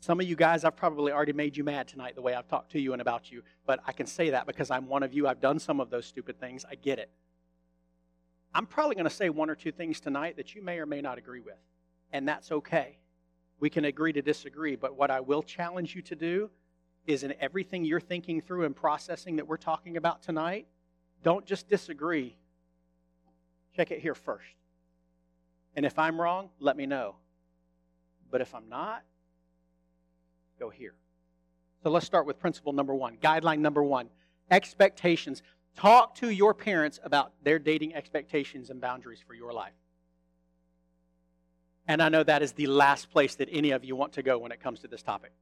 Some 0.00 0.20
of 0.20 0.26
you 0.26 0.36
guys, 0.36 0.64
I've 0.64 0.76
probably 0.76 1.12
already 1.12 1.32
made 1.32 1.56
you 1.56 1.64
mad 1.64 1.88
tonight 1.88 2.14
the 2.16 2.22
way 2.22 2.34
I've 2.34 2.48
talked 2.48 2.72
to 2.72 2.80
you 2.80 2.92
and 2.92 3.00
about 3.00 3.32
you. 3.32 3.42
But 3.66 3.80
I 3.86 3.92
can 3.92 4.06
say 4.06 4.30
that 4.30 4.46
because 4.46 4.70
I'm 4.70 4.88
one 4.88 5.02
of 5.02 5.14
you. 5.14 5.26
I've 5.26 5.40
done 5.40 5.58
some 5.58 5.80
of 5.80 5.90
those 5.90 6.06
stupid 6.06 6.38
things. 6.38 6.66
I 6.70 6.74
get 6.74 6.98
it. 6.98 7.10
I'm 8.54 8.66
probably 8.66 8.96
going 8.96 9.08
to 9.08 9.10
say 9.10 9.30
one 9.30 9.48
or 9.48 9.54
two 9.54 9.72
things 9.72 10.00
tonight 10.00 10.36
that 10.36 10.54
you 10.54 10.62
may 10.62 10.78
or 10.78 10.86
may 10.86 11.00
not 11.00 11.18
agree 11.18 11.40
with. 11.40 11.58
And 12.12 12.28
that's 12.28 12.52
okay. 12.52 12.98
We 13.58 13.70
can 13.70 13.86
agree 13.86 14.12
to 14.12 14.22
disagree. 14.22 14.76
But 14.76 14.96
what 14.96 15.10
I 15.10 15.20
will 15.20 15.42
challenge 15.42 15.94
you 15.94 16.02
to 16.02 16.16
do 16.16 16.50
is 17.06 17.22
in 17.22 17.32
everything 17.40 17.84
you're 17.84 18.00
thinking 18.00 18.42
through 18.42 18.66
and 18.66 18.76
processing 18.76 19.36
that 19.36 19.46
we're 19.46 19.56
talking 19.56 19.96
about 19.96 20.22
tonight, 20.22 20.66
don't 21.22 21.46
just 21.46 21.68
disagree. 21.68 22.36
Check 23.74 23.92
it 23.92 24.00
here 24.00 24.14
first. 24.14 24.44
And 25.74 25.86
if 25.86 25.98
I'm 25.98 26.20
wrong, 26.20 26.50
let 26.60 26.76
me 26.76 26.86
know. 26.86 27.16
But 28.30 28.40
if 28.40 28.54
I'm 28.54 28.68
not, 28.68 29.02
go 30.58 30.70
here. 30.70 30.94
So 31.82 31.90
let's 31.90 32.06
start 32.06 32.26
with 32.26 32.38
principle 32.38 32.72
number 32.72 32.94
one, 32.94 33.16
guideline 33.16 33.58
number 33.58 33.82
one 33.82 34.08
expectations. 34.50 35.42
Talk 35.76 36.14
to 36.16 36.28
your 36.28 36.54
parents 36.54 37.00
about 37.02 37.32
their 37.42 37.58
dating 37.58 37.94
expectations 37.94 38.70
and 38.70 38.80
boundaries 38.80 39.20
for 39.26 39.34
your 39.34 39.52
life. 39.52 39.72
And 41.88 42.02
I 42.02 42.08
know 42.08 42.22
that 42.22 42.42
is 42.42 42.52
the 42.52 42.66
last 42.66 43.10
place 43.10 43.34
that 43.36 43.48
any 43.50 43.70
of 43.72 43.84
you 43.84 43.96
want 43.96 44.12
to 44.14 44.22
go 44.22 44.38
when 44.38 44.52
it 44.52 44.60
comes 44.60 44.80
to 44.80 44.88
this 44.88 45.02
topic. 45.02 45.32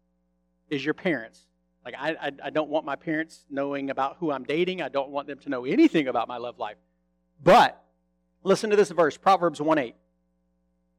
Is 0.70 0.84
your 0.84 0.94
parents. 0.94 1.46
Like, 1.84 1.94
I, 1.98 2.10
I, 2.10 2.32
I 2.44 2.50
don't 2.50 2.70
want 2.70 2.86
my 2.86 2.96
parents 2.96 3.44
knowing 3.50 3.90
about 3.90 4.16
who 4.20 4.30
I'm 4.30 4.44
dating. 4.44 4.80
I 4.80 4.88
don't 4.88 5.10
want 5.10 5.26
them 5.26 5.38
to 5.40 5.48
know 5.48 5.64
anything 5.64 6.08
about 6.08 6.28
my 6.28 6.36
love 6.36 6.58
life. 6.58 6.76
But 7.42 7.82
listen 8.44 8.70
to 8.70 8.76
this 8.76 8.90
verse, 8.90 9.16
Proverbs 9.16 9.60
1 9.60 9.78
8. 9.78 9.94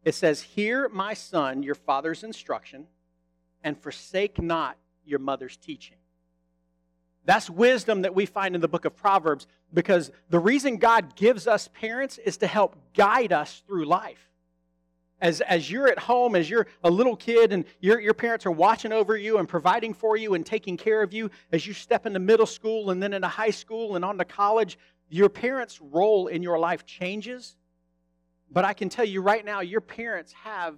It 0.04 0.16
says, 0.16 0.42
Hear, 0.42 0.90
my 0.90 1.14
son, 1.14 1.64
your 1.64 1.76
father's 1.76 2.24
instruction, 2.24 2.88
and 3.64 3.78
forsake 3.78 4.42
not 4.42 4.78
your 5.06 5.20
mother's 5.20 5.58
teaching. 5.58 5.98
That's 7.26 7.50
wisdom 7.50 8.02
that 8.02 8.16
we 8.16 8.26
find 8.26 8.56
in 8.56 8.62
the 8.62 8.68
book 8.68 8.86
of 8.86 8.96
Proverbs 8.96 9.46
because 9.74 10.12
the 10.30 10.40
reason 10.40 10.78
God 10.78 11.16
gives 11.16 11.48
us 11.48 11.70
parents 11.74 12.18
is 12.18 12.38
to 12.38 12.48
help 12.48 12.76
guide 12.96 13.32
us 13.32 13.62
through 13.68 13.86
life. 13.86 14.28
As, 15.22 15.40
as 15.42 15.70
you're 15.70 15.88
at 15.88 16.00
home, 16.00 16.36
as 16.36 16.50
you're 16.50 16.66
a 16.84 16.90
little 16.90 17.16
kid 17.16 17.54
and 17.54 17.66
your, 17.80 18.00
your 18.00 18.16
parents 18.16 18.48
are 18.48 18.52
watching 18.52 18.92
over 18.92 19.16
you 19.16 19.38
and 19.38 19.48
providing 19.48 19.94
for 19.94 20.18
you 20.18 20.34
and 20.34 20.44
taking 20.44 20.78
care 20.78 21.04
of 21.04 21.14
you, 21.14 21.30
as 21.52 21.68
you 21.68 21.74
step 21.74 22.08
into 22.08 22.18
middle 22.18 22.48
school 22.48 22.90
and 22.90 23.04
then 23.04 23.14
into 23.14 23.28
high 23.28 23.52
school 23.52 23.96
and 23.96 24.04
on 24.04 24.18
to 24.18 24.26
college, 24.26 24.80
your 25.10 25.30
parents' 25.30 25.80
role 25.80 26.26
in 26.26 26.42
your 26.42 26.58
life 26.58 26.88
changes. 26.88 27.56
But 28.52 28.66
I 28.66 28.74
can 28.74 28.90
tell 28.90 29.06
you 29.06 29.22
right 29.22 29.46
now, 29.46 29.62
your 29.62 29.82
parents 29.82 30.34
have 30.44 30.76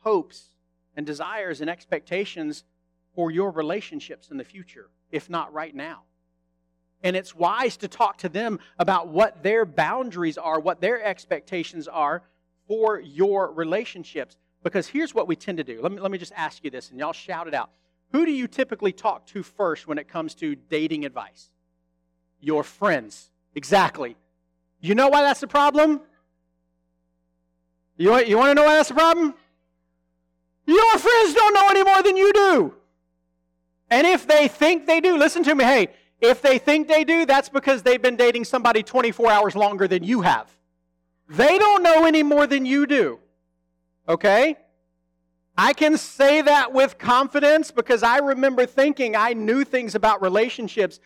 hopes 0.00 0.50
and 0.96 1.06
desires 1.06 1.60
and 1.60 1.70
expectations 1.70 2.64
for 3.14 3.30
your 3.30 3.50
relationships 3.50 4.30
in 4.30 4.36
the 4.36 4.44
future, 4.44 4.90
if 5.10 5.30
not 5.30 5.52
right 5.52 5.74
now. 5.74 6.02
And 7.02 7.16
it's 7.16 7.34
wise 7.34 7.76
to 7.78 7.88
talk 7.88 8.18
to 8.18 8.28
them 8.28 8.58
about 8.78 9.08
what 9.08 9.42
their 9.42 9.64
boundaries 9.64 10.38
are, 10.38 10.60
what 10.60 10.80
their 10.80 11.02
expectations 11.02 11.88
are 11.88 12.22
for 12.66 13.00
your 13.00 13.52
relationships. 13.52 14.36
Because 14.62 14.88
here's 14.88 15.14
what 15.14 15.28
we 15.28 15.36
tend 15.36 15.58
to 15.58 15.64
do. 15.64 15.80
Let 15.82 15.92
me, 15.92 16.00
let 16.00 16.10
me 16.10 16.18
just 16.18 16.32
ask 16.34 16.64
you 16.64 16.70
this, 16.70 16.90
and 16.90 16.98
y'all 16.98 17.12
shout 17.12 17.46
it 17.46 17.54
out. 17.54 17.70
Who 18.12 18.24
do 18.24 18.32
you 18.32 18.46
typically 18.46 18.92
talk 18.92 19.26
to 19.28 19.42
first 19.42 19.86
when 19.86 19.98
it 19.98 20.08
comes 20.08 20.34
to 20.36 20.54
dating 20.54 21.04
advice? 21.04 21.50
Your 22.40 22.62
friends. 22.62 23.30
Exactly. 23.54 24.16
You 24.80 24.94
know 24.94 25.08
why 25.08 25.22
that's 25.22 25.40
the 25.40 25.46
problem? 25.46 26.00
You 27.96 28.10
want, 28.10 28.28
you 28.28 28.36
want 28.36 28.50
to 28.50 28.54
know 28.54 28.64
why 28.64 28.76
that's 28.76 28.88
the 28.88 28.94
problem? 28.94 29.34
Your 30.66 30.98
friends 30.98 31.34
don't 31.34 31.54
know 31.54 31.68
any 31.68 31.84
more 31.84 32.02
than 32.02 32.16
you 32.16 32.32
do. 32.32 32.74
And 33.90 34.06
if 34.06 34.26
they 34.26 34.48
think 34.48 34.86
they 34.86 35.00
do, 35.00 35.16
listen 35.16 35.44
to 35.44 35.54
me, 35.54 35.64
hey, 35.64 35.88
if 36.20 36.40
they 36.40 36.58
think 36.58 36.88
they 36.88 37.04
do, 37.04 37.26
that's 37.26 37.48
because 37.48 37.82
they've 37.82 38.00
been 38.00 38.16
dating 38.16 38.44
somebody 38.44 38.82
24 38.82 39.30
hours 39.30 39.54
longer 39.54 39.86
than 39.86 40.02
you 40.02 40.22
have. 40.22 40.50
They 41.28 41.58
don't 41.58 41.82
know 41.82 42.04
any 42.04 42.22
more 42.22 42.46
than 42.46 42.66
you 42.66 42.86
do. 42.86 43.20
Okay? 44.08 44.56
I 45.56 45.72
can 45.72 45.96
say 45.96 46.42
that 46.42 46.72
with 46.72 46.98
confidence 46.98 47.70
because 47.70 48.02
I 48.02 48.18
remember 48.18 48.66
thinking 48.66 49.14
I 49.14 49.34
knew 49.34 49.64
things 49.64 49.94
about 49.94 50.20
relationships. 50.22 50.98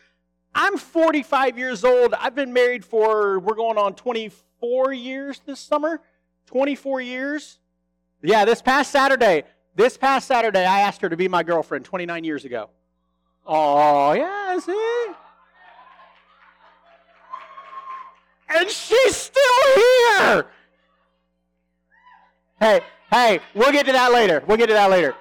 I'm 0.55 0.79
45 0.79 1.59
years 1.59 1.85
old. 1.85 2.15
I've 2.15 2.35
been 2.35 2.53
married 2.53 2.85
for, 2.85 3.39
we're 3.41 3.55
going 3.55 3.77
on 3.77 3.95
24 3.95 4.93
years 4.93 5.41
this 5.45 5.61
summer. 5.61 6.01
24 6.49 7.03
years. 7.03 7.59
Yeah, 8.23 8.47
this 8.47 8.63
past 8.63 8.91
Saturday, 8.91 9.45
this 9.77 9.99
past 9.99 10.27
Saturday, 10.27 10.65
I 10.65 10.81
asked 10.81 11.03
her 11.03 11.09
to 11.11 11.17
be 11.17 11.29
my 11.29 11.43
girlfriend 11.43 11.85
29 11.85 12.25
years 12.25 12.47
ago. 12.47 12.71
Oh, 13.47 14.13
yeah, 14.13 14.59
see? 14.59 15.07
And 18.49 18.69
she's 18.71 19.15
still 19.15 19.75
here. 19.75 20.47
Hey, 22.59 22.81
hey, 23.11 23.41
we'll 23.55 23.71
get 23.73 23.85
to 23.87 23.93
that 23.93 24.11
later. 24.11 24.43
We'll 24.47 24.57
get 24.57 24.69
to 24.69 24.73
that 24.73 24.91
later. 24.91 25.15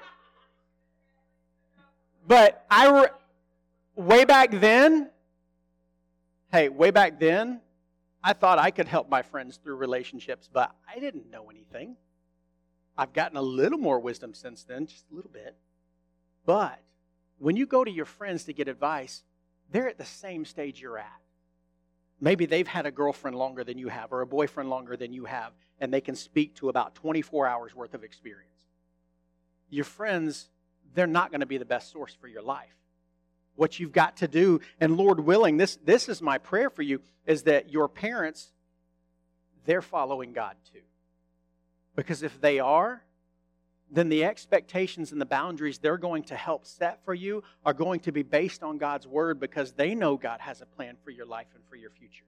But 2.25 2.65
I, 2.71 2.89
re- 3.01 3.09
way 3.95 4.23
back 4.23 4.51
then, 4.51 5.09
hey, 6.53 6.69
way 6.69 6.91
back 6.91 7.19
then, 7.19 7.59
I 8.23 8.33
thought 8.33 8.59
I 8.59 8.71
could 8.71 8.87
help 8.87 9.09
my 9.09 9.21
friends 9.21 9.57
through 9.57 9.75
relationships, 9.75 10.49
but 10.51 10.75
I 10.93 10.99
didn't 10.99 11.29
know 11.29 11.49
anything. 11.49 11.95
I've 12.97 13.13
gotten 13.13 13.37
a 13.37 13.41
little 13.41 13.77
more 13.77 13.99
wisdom 13.99 14.33
since 14.33 14.63
then, 14.63 14.87
just 14.87 15.05
a 15.11 15.15
little 15.15 15.31
bit. 15.31 15.55
But 16.45 16.79
when 17.37 17.55
you 17.55 17.65
go 17.65 17.83
to 17.83 17.91
your 17.91 18.05
friends 18.05 18.45
to 18.45 18.53
get 18.53 18.67
advice, 18.67 19.23
they're 19.71 19.87
at 19.87 19.97
the 19.97 20.05
same 20.05 20.45
stage 20.45 20.81
you're 20.81 20.97
at. 20.97 21.21
Maybe 22.19 22.47
they've 22.47 22.67
had 22.67 22.87
a 22.87 22.91
girlfriend 22.91 23.37
longer 23.37 23.63
than 23.63 23.77
you 23.77 23.89
have 23.89 24.11
or 24.11 24.21
a 24.21 24.27
boyfriend 24.27 24.69
longer 24.69 24.97
than 24.97 25.13
you 25.13 25.25
have, 25.25 25.53
and 25.79 25.93
they 25.93 26.01
can 26.01 26.15
speak 26.15 26.55
to 26.55 26.69
about 26.69 26.95
24 26.95 27.45
hours 27.45 27.75
worth 27.75 27.93
of 27.93 28.03
experience. 28.03 28.49
Your 29.69 29.85
friends, 29.85 30.49
they're 30.95 31.05
not 31.05 31.29
going 31.29 31.41
to 31.41 31.45
be 31.45 31.57
the 31.57 31.65
best 31.65 31.91
source 31.91 32.15
for 32.19 32.27
your 32.27 32.41
life. 32.41 32.76
What 33.57 33.79
you've 33.79 33.91
got 33.91 34.17
to 34.17 34.27
do, 34.27 34.61
and 34.79 34.95
Lord 34.95 35.19
willing, 35.19 35.57
this, 35.57 35.77
this 35.83 36.07
is 36.07 36.21
my 36.21 36.37
prayer 36.37 36.69
for 36.69 36.83
you, 36.83 37.01
is 37.25 37.43
that 37.43 37.69
your 37.69 37.89
parents, 37.89 38.53
they're 39.65 39.81
following 39.81 40.31
God 40.31 40.55
too. 40.71 40.79
Because 41.95 42.23
if 42.23 42.39
they 42.39 42.59
are, 42.59 43.01
then 43.89 44.09
the 44.09 44.25
expectations 44.25 45.11
and 45.11 45.19
the 45.19 45.25
boundaries 45.25 45.79
they're 45.79 45.97
going 45.97 46.23
to 46.23 46.35
help 46.35 46.65
set 46.65 47.03
for 47.03 47.13
you 47.13 47.43
are 47.65 47.73
going 47.73 47.99
to 48.01 48.11
be 48.11 48.21
based 48.21 48.63
on 48.63 48.77
God's 48.77 49.07
word 49.07 49.39
because 49.39 49.71
they 49.73 49.95
know 49.95 50.17
God 50.17 50.39
has 50.41 50.61
a 50.61 50.65
plan 50.65 50.97
for 51.03 51.11
your 51.11 51.25
life 51.25 51.47
and 51.55 51.63
for 51.65 51.75
your 51.75 51.89
future. 51.89 52.25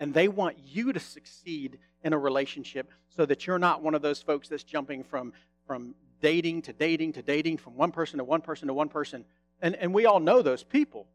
And 0.00 0.12
they 0.12 0.28
want 0.28 0.56
you 0.64 0.92
to 0.92 1.00
succeed 1.00 1.78
in 2.02 2.12
a 2.12 2.18
relationship 2.18 2.90
so 3.08 3.24
that 3.26 3.46
you're 3.46 3.58
not 3.58 3.82
one 3.82 3.94
of 3.94 4.02
those 4.02 4.20
folks 4.20 4.48
that's 4.48 4.64
jumping 4.64 5.04
from, 5.04 5.32
from 5.66 5.94
dating 6.20 6.62
to 6.62 6.72
dating 6.72 7.12
to 7.12 7.22
dating, 7.22 7.58
from 7.58 7.76
one 7.76 7.92
person 7.92 8.18
to 8.18 8.24
one 8.24 8.40
person 8.40 8.68
to 8.68 8.74
one 8.74 8.88
person. 8.88 9.24
And, 9.62 9.74
and 9.76 9.94
we 9.94 10.04
all 10.04 10.20
know 10.20 10.42
those 10.42 10.62
people. 10.62 11.06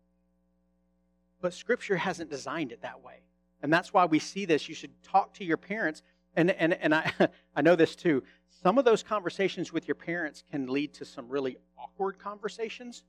But 1.40 1.54
Scripture 1.54 1.98
hasn't 1.98 2.32
designed 2.32 2.72
it 2.72 2.82
that 2.82 3.04
way. 3.04 3.22
And 3.62 3.72
that's 3.72 3.94
why 3.94 4.06
we 4.06 4.18
see 4.18 4.46
this. 4.46 4.68
You 4.68 4.74
should 4.74 5.04
talk 5.04 5.36
to 5.36 5.46
your 5.46 5.58
parents 5.58 6.02
and, 6.38 6.52
and, 6.52 6.74
and 6.76 6.96
I, 6.96 7.12
I 7.56 7.62
know 7.62 7.76
this 7.76 7.96
too. 7.96 8.24
Some 8.64 8.78
of 8.78 8.86
those 8.86 9.04
conversations 9.04 9.74
with 9.74 9.88
your 9.88 9.96
parents 9.96 10.44
can 10.50 10.68
lead 10.68 10.94
to 10.94 11.06
some 11.06 11.28
really 11.28 11.58
awkward 11.78 12.18
conversations, 12.20 13.04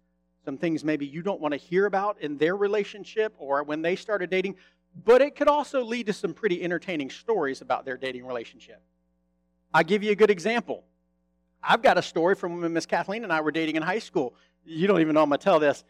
some 0.45 0.57
things 0.59 0.83
maybe 0.83 1.07
you 1.07 1.23
don't 1.23 1.41
want 1.41 1.53
to 1.53 1.59
hear 1.59 1.87
about 1.87 2.21
in 2.21 2.39
their 2.39 2.57
relationship 2.57 3.35
or 3.39 3.63
when 3.63 3.83
they 3.83 3.95
started 3.95 4.31
dating, 4.31 4.57
but 5.05 5.21
it 5.21 5.37
could 5.37 5.49
also 5.49 5.85
lead 5.85 6.07
to 6.07 6.13
some 6.13 6.35
pretty 6.35 6.63
entertaining 6.63 7.11
stories 7.11 7.61
about 7.61 7.85
their 7.85 7.97
dating 7.97 8.27
relationship. 8.27 8.83
I'll 9.73 9.85
give 9.85 10.03
you 10.03 10.11
a 10.11 10.17
good 10.17 10.31
example. 10.31 10.85
I've 11.63 11.83
got 11.83 11.99
a 11.99 12.03
story 12.03 12.35
from 12.35 12.61
when 12.61 12.73
Miss 12.73 12.87
Kathleen 12.87 13.25
and 13.25 13.33
I 13.33 13.41
were 13.41 13.51
dating 13.51 13.77
in 13.77 13.83
high 13.83 13.99
school. 13.99 14.35
You 14.69 14.87
don't 14.87 15.01
even 15.01 15.15
know 15.15 15.23
I'm 15.23 15.29
going 15.29 15.39
to 15.39 15.45
tell 15.45 15.59
this. 15.59 15.83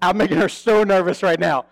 I'm 0.00 0.16
making 0.16 0.38
her 0.38 0.48
so 0.48 0.84
nervous 0.84 1.22
right 1.22 1.38
now. 1.38 1.66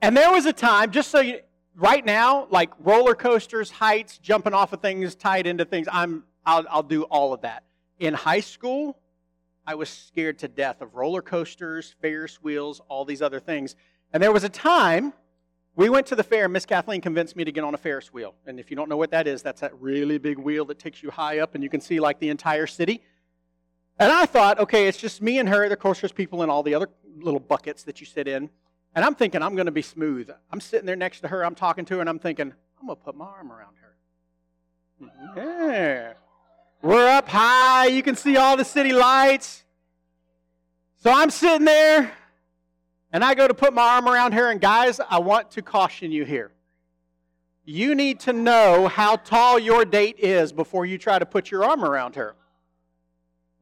And 0.00 0.16
there 0.16 0.30
was 0.30 0.46
a 0.46 0.52
time, 0.52 0.92
just 0.92 1.10
so 1.10 1.20
you, 1.20 1.40
right 1.74 2.04
now, 2.04 2.46
like 2.50 2.70
roller 2.78 3.14
coasters, 3.14 3.70
heights, 3.70 4.18
jumping 4.18 4.54
off 4.54 4.72
of 4.72 4.80
things, 4.80 5.14
tied 5.14 5.46
into 5.46 5.64
things, 5.64 5.88
I'm, 5.90 6.24
I'll, 6.46 6.64
I'll 6.70 6.82
do 6.82 7.02
all 7.04 7.32
of 7.32 7.40
that. 7.40 7.64
In 7.98 8.14
high 8.14 8.40
school, 8.40 8.98
I 9.66 9.74
was 9.74 9.88
scared 9.88 10.38
to 10.40 10.48
death 10.48 10.80
of 10.82 10.94
roller 10.94 11.22
coasters, 11.22 11.94
Ferris 12.00 12.42
wheels, 12.42 12.80
all 12.88 13.04
these 13.04 13.22
other 13.22 13.40
things. 13.40 13.74
And 14.12 14.22
there 14.22 14.32
was 14.32 14.44
a 14.44 14.48
time 14.48 15.12
we 15.74 15.88
went 15.88 16.06
to 16.08 16.16
the 16.16 16.24
fair, 16.24 16.44
and 16.44 16.52
Miss 16.52 16.66
Kathleen 16.66 17.00
convinced 17.00 17.36
me 17.36 17.44
to 17.44 17.52
get 17.52 17.62
on 17.62 17.72
a 17.72 17.78
Ferris 17.78 18.12
wheel. 18.12 18.34
And 18.46 18.58
if 18.58 18.70
you 18.70 18.76
don't 18.76 18.88
know 18.88 18.96
what 18.96 19.12
that 19.12 19.28
is, 19.28 19.42
that's 19.42 19.60
that 19.60 19.80
really 19.80 20.18
big 20.18 20.36
wheel 20.36 20.64
that 20.66 20.78
takes 20.78 21.02
you 21.02 21.10
high 21.10 21.38
up 21.38 21.54
and 21.54 21.62
you 21.62 21.70
can 21.70 21.80
see 21.80 22.00
like 22.00 22.18
the 22.18 22.30
entire 22.30 22.66
city. 22.66 23.02
And 23.98 24.12
I 24.12 24.26
thought, 24.26 24.60
okay, 24.60 24.86
it's 24.86 24.98
just 24.98 25.20
me 25.20 25.38
and 25.38 25.48
her. 25.48 25.64
Of 25.64 25.78
course, 25.78 26.00
there's 26.00 26.12
people 26.12 26.42
in 26.42 26.50
all 26.50 26.62
the 26.62 26.74
other 26.74 26.88
little 27.16 27.40
buckets 27.40 27.82
that 27.84 28.00
you 28.00 28.06
sit 28.06 28.28
in. 28.28 28.48
And 28.94 29.04
I'm 29.04 29.14
thinking 29.14 29.42
I'm 29.42 29.54
going 29.54 29.66
to 29.66 29.72
be 29.72 29.82
smooth. 29.82 30.30
I'm 30.50 30.60
sitting 30.60 30.86
there 30.86 30.96
next 30.96 31.20
to 31.20 31.28
her, 31.28 31.44
I'm 31.44 31.54
talking 31.54 31.84
to 31.86 31.94
her, 31.94 32.00
and 32.00 32.08
I'm 32.08 32.18
thinking, 32.18 32.52
I'm 32.80 32.86
going 32.86 32.96
to 32.96 33.04
put 33.04 33.16
my 33.16 33.26
arm 33.26 33.52
around 33.52 33.74
her. 33.80 33.96
Yeah. 35.36 36.12
We're 36.82 37.08
up 37.08 37.28
high. 37.28 37.86
You 37.86 38.02
can 38.02 38.16
see 38.16 38.36
all 38.36 38.56
the 38.56 38.64
city 38.64 38.92
lights. 38.92 39.64
So 41.02 41.12
I'm 41.12 41.30
sitting 41.30 41.64
there, 41.64 42.12
and 43.12 43.24
I 43.24 43.34
go 43.34 43.46
to 43.46 43.54
put 43.54 43.72
my 43.72 43.82
arm 43.82 44.08
around 44.08 44.32
her, 44.32 44.50
and 44.50 44.60
guys, 44.60 45.00
I 45.08 45.18
want 45.18 45.50
to 45.52 45.62
caution 45.62 46.10
you 46.10 46.24
here. 46.24 46.52
You 47.64 47.94
need 47.94 48.20
to 48.20 48.32
know 48.32 48.88
how 48.88 49.16
tall 49.16 49.58
your 49.58 49.84
date 49.84 50.18
is 50.18 50.52
before 50.52 50.86
you 50.86 50.98
try 50.98 51.18
to 51.18 51.26
put 51.26 51.50
your 51.50 51.64
arm 51.64 51.84
around 51.84 52.16
her. 52.16 52.34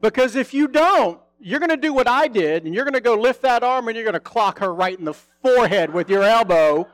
Because 0.00 0.36
if 0.36 0.52
you 0.52 0.68
don't, 0.68 1.20
you're 1.38 1.58
going 1.58 1.70
to 1.70 1.76
do 1.76 1.92
what 1.92 2.08
I 2.08 2.28
did, 2.28 2.64
and 2.64 2.74
you're 2.74 2.84
going 2.84 2.94
to 2.94 3.00
go 3.00 3.14
lift 3.14 3.42
that 3.42 3.62
arm 3.62 3.88
and 3.88 3.96
you're 3.96 4.04
going 4.04 4.14
to 4.14 4.20
clock 4.20 4.58
her 4.60 4.72
right 4.74 4.98
in 4.98 5.04
the 5.04 5.14
forehead 5.14 5.92
with 5.92 6.08
your 6.08 6.22
elbow 6.22 6.88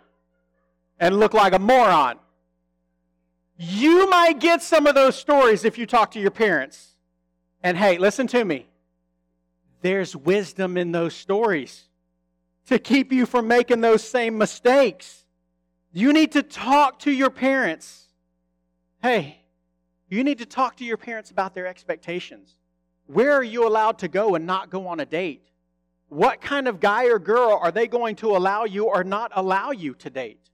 and 0.99 1.19
look 1.19 1.35
like 1.35 1.53
a 1.53 1.59
moron. 1.59 2.19
You 3.57 4.11
might 4.11 4.41
get 4.41 4.63
some 4.63 4.87
of 4.87 4.95
those 4.95 5.17
stories 5.17 5.65
if 5.65 5.79
you 5.79 5.87
talk 5.87 6.11
to 6.13 6.21
your 6.21 6.31
parents. 6.31 6.97
And 7.63 7.77
hey, 7.77 7.99
listen 7.99 8.27
to 8.29 8.45
me. 8.45 8.67
There's 9.83 10.17
wisdom 10.17 10.77
in 10.77 10.93
those 10.93 11.15
stories. 11.15 11.89
to 12.67 12.79
keep 12.79 13.13
you 13.13 13.27
from 13.27 13.49
making 13.49 13.81
those 13.81 14.03
same 14.03 14.39
mistakes. 14.39 15.25
You 15.93 16.13
need 16.13 16.33
to 16.33 16.43
talk 16.43 17.01
to 17.01 17.11
your 17.11 17.31
parents. 17.31 18.07
Hey, 19.03 19.41
you 20.09 20.23
need 20.25 20.39
to 20.39 20.47
talk 20.47 20.77
to 20.77 20.85
your 20.85 20.97
parents 20.97 21.31
about 21.31 21.55
their 21.55 21.67
expectations. 21.67 22.57
Where 23.13 23.33
are 23.33 23.43
you 23.43 23.69
allowed 23.69 23.99
to 23.99 24.09
go 24.09 24.37
and 24.37 24.47
not 24.47 24.71
go 24.71 24.87
on 24.87 24.99
a 24.99 25.05
date? 25.05 25.47
What 26.09 26.41
kind 26.41 26.67
of 26.67 26.81
guy 26.81 27.07
or 27.07 27.19
girl 27.19 27.59
are 27.61 27.71
they 27.71 27.87
going 27.87 28.17
to 28.17 28.35
allow 28.37 28.65
you 28.65 28.87
or 28.87 29.05
not 29.05 29.33
allow 29.35 29.71
you 29.71 29.93
to 29.97 30.09
date? 30.09 30.49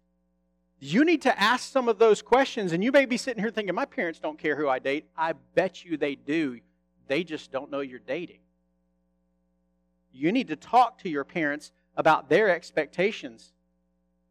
You 0.80 1.04
need 1.04 1.22
to 1.22 1.40
ask 1.40 1.70
some 1.70 1.88
of 1.88 2.00
those 2.00 2.20
questions, 2.20 2.72
and 2.72 2.82
you 2.82 2.90
may 2.90 3.06
be 3.06 3.16
sitting 3.16 3.40
here 3.40 3.50
thinking, 3.50 3.76
My 3.76 3.84
parents 3.84 4.18
don't 4.18 4.38
care 4.38 4.56
who 4.56 4.68
I 4.68 4.80
date. 4.80 5.06
I 5.16 5.34
bet 5.54 5.84
you 5.84 5.96
they 5.96 6.16
do. 6.16 6.58
They 7.06 7.22
just 7.22 7.52
don't 7.52 7.70
know 7.70 7.78
you're 7.78 8.00
dating. 8.00 8.40
You 10.12 10.32
need 10.32 10.48
to 10.48 10.56
talk 10.56 10.98
to 11.02 11.08
your 11.08 11.24
parents 11.24 11.70
about 11.96 12.28
their 12.28 12.50
expectations. 12.50 13.52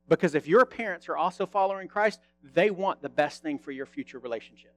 Because 0.10 0.36
if 0.36 0.48
your 0.48 0.66
parents 0.66 1.08
are 1.08 1.16
also 1.16 1.46
following 1.46 1.88
Christ, 1.88 2.20
they 2.44 2.72
want 2.72 3.02
the 3.02 3.10
best 3.10 3.42
thing 3.42 3.58
for 3.58 3.72
your 3.72 3.86
future 3.86 4.20
relationship. 4.20 4.76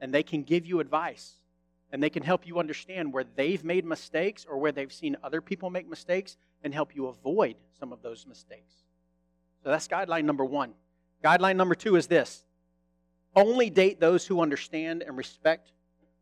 And 0.00 0.14
they 0.14 0.22
can 0.22 0.44
give 0.44 0.66
you 0.66 0.78
advice. 0.78 1.39
And 1.92 2.02
they 2.02 2.10
can 2.10 2.22
help 2.22 2.46
you 2.46 2.58
understand 2.58 3.12
where 3.12 3.24
they've 3.36 3.64
made 3.64 3.84
mistakes 3.84 4.46
or 4.48 4.58
where 4.58 4.72
they've 4.72 4.92
seen 4.92 5.16
other 5.24 5.40
people 5.40 5.70
make 5.70 5.88
mistakes 5.88 6.36
and 6.62 6.72
help 6.72 6.94
you 6.94 7.06
avoid 7.06 7.56
some 7.78 7.92
of 7.92 8.02
those 8.02 8.26
mistakes. 8.26 8.74
So 9.62 9.70
that's 9.70 9.88
guideline 9.88 10.24
number 10.24 10.44
one. 10.44 10.74
Guideline 11.24 11.56
number 11.56 11.74
two 11.74 11.96
is 11.96 12.06
this 12.06 12.44
only 13.36 13.70
date 13.70 14.00
those 14.00 14.26
who 14.26 14.40
understand 14.40 15.02
and 15.02 15.16
respect 15.16 15.72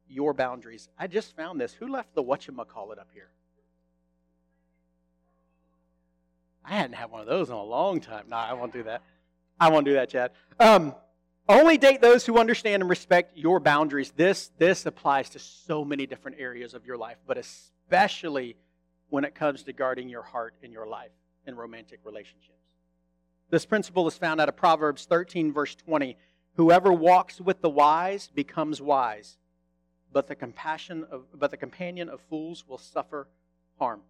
your 0.09 0.35
boundaries. 0.35 0.89
I 0.99 1.07
just 1.07 1.37
found 1.37 1.61
this. 1.61 1.73
Who 1.75 1.89
left 1.89 2.15
the 2.15 2.23
whatchamacallit 2.23 2.99
up 2.99 3.09
here? 3.13 3.31
I 6.65 6.73
hadn't 6.73 6.95
had 6.95 7.11
one 7.11 7.21
of 7.21 7.27
those 7.27 7.49
in 7.49 7.55
a 7.55 7.63
long 7.63 8.01
time. 8.01 8.25
No, 8.29 8.37
I 8.37 8.53
won't 8.53 8.73
do 8.73 8.83
that. 8.83 9.03
I 9.59 9.71
won't 9.71 9.87
do 9.87 9.95
that, 9.95 10.11
Chad. 10.11 10.33
Um, 10.61 10.95
only 11.49 11.79
date 11.79 12.01
those 12.01 12.27
who 12.27 12.39
understand 12.39 12.83
and 12.83 12.91
respect 12.91 13.37
your 13.37 13.61
boundaries. 13.61 14.13
This, 14.17 14.51
this 14.59 14.87
applies 14.87 15.31
to 15.31 15.39
so 15.39 15.85
many 15.85 16.07
different 16.07 16.39
areas 16.41 16.75
of 16.75 16.85
your 16.85 16.97
life, 16.97 17.17
but 17.27 17.39
especially 17.39 18.57
when 19.09 19.25
it 19.25 19.35
comes 19.35 19.63
to 19.65 19.73
guarding 19.73 20.09
your 20.09 20.23
heart 20.23 20.55
and 20.63 20.73
your 20.73 20.87
life 20.87 21.13
in 21.47 21.57
romantic 21.57 22.01
relationships. 22.05 22.55
This 23.51 23.65
principle 23.65 24.07
is 24.07 24.19
found 24.19 24.41
out 24.41 24.49
of 24.49 24.57
Proverbs 24.57 25.07
13, 25.07 25.53
verse 25.53 25.75
20. 25.75 26.17
Whoever 26.55 26.93
walks 26.93 27.41
with 27.41 27.63
the 27.63 27.71
wise 27.71 28.29
becomes 28.35 28.83
wise, 28.83 29.39
but 30.13 30.27
the 30.27 30.35
compassion 30.35 31.07
of, 31.11 31.25
but 31.35 31.51
the 31.51 31.57
companion 31.57 32.09
of 32.09 32.21
fools 32.29 32.65
will 32.69 32.79
suffer 32.79 33.29
harm 33.79 34.03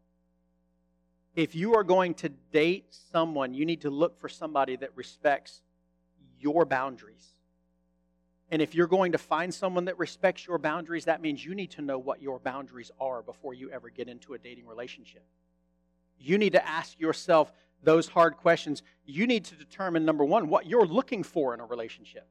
if 1.39 1.55
you 1.55 1.77
are 1.77 1.85
going 1.85 2.15
to 2.15 2.29
date 2.29 2.87
someone, 3.13 3.55
you 3.55 3.65
need 3.65 3.83
to 3.83 3.91
look 3.91 4.21
for 4.21 4.29
somebody 4.29 4.75
that 4.75 4.91
respects 4.97 5.63
your 6.41 6.65
boundaries. 6.65 7.35
And 8.51 8.63
if 8.63 8.75
you're 8.75 8.87
going 8.87 9.13
to 9.13 9.19
find 9.19 9.53
someone 9.53 9.85
that 9.87 9.99
respects 9.99 10.47
your 10.47 10.59
boundaries, 10.59 11.05
that 11.05 11.21
means 11.21 11.45
you 11.45 11.55
need 11.55 11.71
to 11.73 11.83
know 11.83 11.99
what 11.99 12.23
your 12.23 12.39
boundaries 12.39 12.91
are 12.99 13.23
before 13.23 13.53
you 13.53 13.71
ever 13.71 13.91
get 13.91 14.09
into 14.09 14.35
a 14.35 14.39
dating 14.39 14.67
relationship. 14.67 15.25
You 16.19 16.39
need 16.39 16.53
to 16.53 16.67
ask 16.67 16.99
yourself 16.99 17.53
those 17.83 18.09
hard 18.09 18.37
questions. 18.37 18.83
You 19.05 19.27
need 19.27 19.45
to 19.47 19.55
determine, 19.55 20.05
number 20.05 20.25
one, 20.25 20.49
what 20.49 20.67
you're 20.67 20.87
looking 20.87 21.23
for 21.23 21.55
in 21.55 21.61
a 21.61 21.67
relationship. 21.67 22.27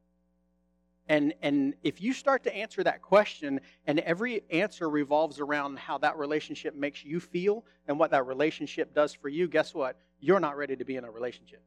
And, 1.08 1.34
and 1.42 1.74
if 1.84 2.02
you 2.02 2.12
start 2.12 2.44
to 2.44 2.56
answer 2.56 2.84
that 2.84 3.02
question, 3.02 3.62
and 3.86 4.00
every 4.00 4.42
answer 4.50 4.90
revolves 4.90 5.40
around 5.40 5.80
how 5.80 6.00
that 6.00 6.18
relationship 6.18 6.76
makes 6.76 7.06
you 7.06 7.20
feel 7.20 7.64
and 7.88 7.98
what 7.98 8.12
that 8.12 8.26
relationship 8.26 8.94
does 8.94 9.14
for 9.14 9.30
you, 9.30 9.48
guess 9.48 9.74
what? 9.74 9.98
You're 10.20 10.40
not 10.40 10.58
ready 10.58 10.76
to 10.76 10.84
be 10.84 10.98
in 10.98 11.06
a 11.06 11.12
relationship. 11.12 11.62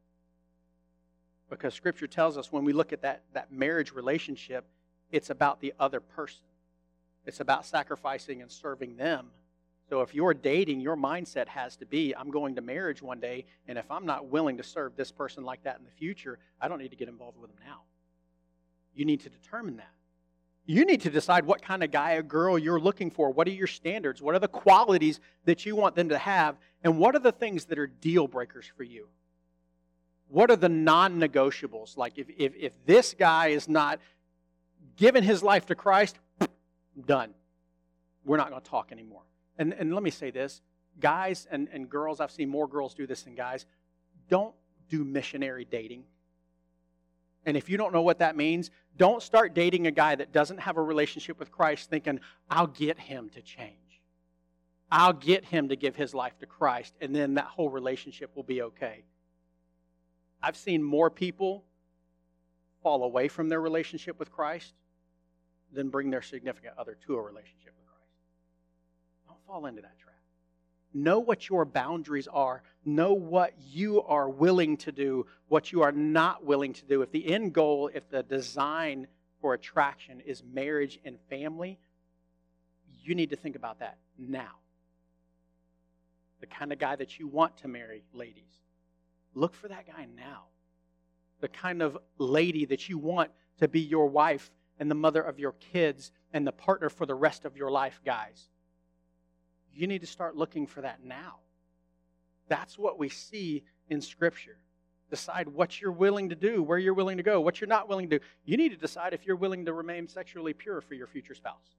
Because 1.50 1.74
Scripture 1.74 2.06
tells 2.06 2.38
us 2.38 2.52
when 2.52 2.64
we 2.64 2.72
look 2.72 2.92
at 2.92 3.02
that, 3.02 3.22
that 3.34 3.52
marriage 3.52 3.92
relationship, 3.92 4.64
it's 5.10 5.30
about 5.30 5.60
the 5.60 5.74
other 5.78 6.00
person, 6.00 6.44
it's 7.26 7.40
about 7.40 7.66
sacrificing 7.66 8.40
and 8.40 8.50
serving 8.50 8.96
them. 8.96 9.26
So 9.88 10.02
if 10.02 10.14
you're 10.14 10.34
dating, 10.34 10.80
your 10.80 10.96
mindset 10.96 11.48
has 11.48 11.74
to 11.78 11.84
be 11.86 12.14
I'm 12.16 12.30
going 12.30 12.54
to 12.54 12.60
marriage 12.60 13.02
one 13.02 13.18
day, 13.18 13.44
and 13.66 13.76
if 13.76 13.90
I'm 13.90 14.06
not 14.06 14.28
willing 14.28 14.56
to 14.58 14.62
serve 14.62 14.94
this 14.94 15.10
person 15.10 15.44
like 15.44 15.64
that 15.64 15.78
in 15.78 15.84
the 15.84 15.90
future, 15.90 16.38
I 16.60 16.68
don't 16.68 16.78
need 16.78 16.92
to 16.92 16.96
get 16.96 17.08
involved 17.08 17.38
with 17.38 17.50
them 17.50 17.58
now. 17.66 17.80
You 18.94 19.04
need 19.04 19.20
to 19.20 19.28
determine 19.28 19.76
that. 19.78 19.90
You 20.66 20.84
need 20.84 21.00
to 21.00 21.10
decide 21.10 21.44
what 21.44 21.62
kind 21.62 21.82
of 21.82 21.90
guy 21.90 22.14
or 22.14 22.22
girl 22.22 22.56
you're 22.56 22.78
looking 22.78 23.10
for. 23.10 23.30
What 23.30 23.48
are 23.48 23.52
your 23.52 23.66
standards? 23.66 24.22
What 24.22 24.36
are 24.36 24.38
the 24.38 24.46
qualities 24.46 25.18
that 25.44 25.66
you 25.66 25.74
want 25.74 25.96
them 25.96 26.10
to 26.10 26.18
have? 26.18 26.56
And 26.84 26.98
what 26.98 27.16
are 27.16 27.20
the 27.20 27.32
things 27.32 27.64
that 27.66 27.78
are 27.78 27.88
deal 27.88 28.28
breakers 28.28 28.70
for 28.76 28.84
you? 28.84 29.08
What 30.30 30.50
are 30.50 30.56
the 30.56 30.68
non 30.68 31.18
negotiables? 31.18 31.96
Like, 31.96 32.16
if, 32.16 32.28
if, 32.38 32.54
if 32.56 32.72
this 32.86 33.14
guy 33.18 33.48
is 33.48 33.68
not 33.68 34.00
giving 34.96 35.22
his 35.22 35.42
life 35.42 35.66
to 35.66 35.74
Christ, 35.74 36.18
done. 37.06 37.34
We're 38.24 38.36
not 38.36 38.50
going 38.50 38.62
to 38.62 38.68
talk 38.68 38.92
anymore. 38.92 39.22
And, 39.58 39.72
and 39.72 39.94
let 39.94 40.02
me 40.02 40.10
say 40.10 40.30
this 40.30 40.60
guys 41.00 41.48
and, 41.50 41.68
and 41.72 41.88
girls, 41.88 42.20
I've 42.20 42.30
seen 42.30 42.48
more 42.48 42.68
girls 42.68 42.94
do 42.94 43.06
this 43.06 43.22
than 43.22 43.34
guys, 43.34 43.64
don't 44.28 44.54
do 44.88 45.04
missionary 45.04 45.64
dating. 45.64 46.04
And 47.46 47.56
if 47.56 47.70
you 47.70 47.78
don't 47.78 47.92
know 47.92 48.02
what 48.02 48.18
that 48.18 48.36
means, 48.36 48.70
don't 48.98 49.22
start 49.22 49.54
dating 49.54 49.86
a 49.86 49.90
guy 49.90 50.14
that 50.14 50.30
doesn't 50.30 50.58
have 50.58 50.76
a 50.76 50.82
relationship 50.82 51.38
with 51.38 51.50
Christ 51.50 51.88
thinking, 51.88 52.20
I'll 52.50 52.66
get 52.66 52.98
him 52.98 53.30
to 53.30 53.40
change. 53.40 54.02
I'll 54.92 55.14
get 55.14 55.44
him 55.46 55.70
to 55.70 55.76
give 55.76 55.96
his 55.96 56.12
life 56.12 56.36
to 56.40 56.46
Christ, 56.46 56.94
and 57.00 57.14
then 57.14 57.34
that 57.34 57.46
whole 57.46 57.70
relationship 57.70 58.36
will 58.36 58.42
be 58.42 58.60
okay. 58.62 59.04
I've 60.42 60.56
seen 60.56 60.82
more 60.82 61.10
people 61.10 61.64
fall 62.82 63.04
away 63.04 63.28
from 63.28 63.48
their 63.48 63.60
relationship 63.60 64.18
with 64.18 64.32
Christ 64.32 64.74
than 65.72 65.90
bring 65.90 66.10
their 66.10 66.22
significant 66.22 66.74
other 66.78 66.96
to 67.06 67.16
a 67.16 67.20
relationship 67.20 67.74
with 67.78 67.86
Christ. 67.86 68.10
Don't 69.28 69.46
fall 69.46 69.66
into 69.66 69.82
that 69.82 69.98
trap. 69.98 70.14
Know 70.92 71.20
what 71.20 71.48
your 71.48 71.64
boundaries 71.64 72.26
are. 72.26 72.62
Know 72.84 73.12
what 73.12 73.54
you 73.70 74.02
are 74.02 74.28
willing 74.28 74.76
to 74.78 74.92
do, 74.92 75.26
what 75.48 75.70
you 75.70 75.82
are 75.82 75.92
not 75.92 76.44
willing 76.44 76.72
to 76.72 76.84
do. 76.84 77.02
If 77.02 77.12
the 77.12 77.32
end 77.32 77.52
goal, 77.52 77.90
if 77.92 78.08
the 78.10 78.22
design 78.22 79.06
for 79.40 79.54
attraction 79.54 80.20
is 80.20 80.42
marriage 80.52 80.98
and 81.04 81.16
family, 81.28 81.78
you 83.02 83.14
need 83.14 83.30
to 83.30 83.36
think 83.36 83.56
about 83.56 83.78
that 83.80 83.98
now. 84.18 84.56
The 86.40 86.46
kind 86.46 86.72
of 86.72 86.78
guy 86.78 86.96
that 86.96 87.18
you 87.18 87.28
want 87.28 87.58
to 87.58 87.68
marry, 87.68 88.02
ladies, 88.12 88.59
look 89.34 89.54
for 89.54 89.68
that 89.68 89.86
guy 89.86 90.06
now. 90.16 90.44
The 91.40 91.48
kind 91.48 91.82
of 91.82 91.96
lady 92.18 92.64
that 92.66 92.88
you 92.88 92.98
want 92.98 93.30
to 93.58 93.68
be 93.68 93.80
your 93.80 94.06
wife 94.06 94.50
and 94.78 94.90
the 94.90 94.94
mother 94.94 95.22
of 95.22 95.38
your 95.38 95.52
kids 95.52 96.12
and 96.32 96.46
the 96.46 96.52
partner 96.52 96.88
for 96.88 97.06
the 97.06 97.14
rest 97.14 97.44
of 97.44 97.56
your 97.56 97.70
life, 97.70 98.00
guys. 98.04 98.48
You 99.72 99.86
need 99.86 100.00
to 100.00 100.06
start 100.06 100.36
looking 100.36 100.66
for 100.66 100.80
that 100.80 101.04
now. 101.04 101.36
That's 102.48 102.78
what 102.78 102.98
we 102.98 103.08
see 103.08 103.62
in 103.88 104.00
Scripture. 104.00 104.56
Decide 105.10 105.48
what 105.48 105.80
you're 105.80 105.92
willing 105.92 106.28
to 106.28 106.34
do, 106.34 106.62
where 106.62 106.78
you're 106.78 106.94
willing 106.94 107.16
to 107.16 107.22
go, 107.22 107.40
what 107.40 107.60
you're 107.60 107.68
not 107.68 107.88
willing 107.88 108.08
to 108.10 108.18
do. 108.18 108.24
You 108.44 108.56
need 108.56 108.70
to 108.70 108.76
decide 108.76 109.12
if 109.12 109.26
you're 109.26 109.36
willing 109.36 109.64
to 109.66 109.72
remain 109.72 110.08
sexually 110.08 110.52
pure 110.52 110.80
for 110.80 110.94
your 110.94 111.06
future 111.06 111.34
spouse. 111.34 111.76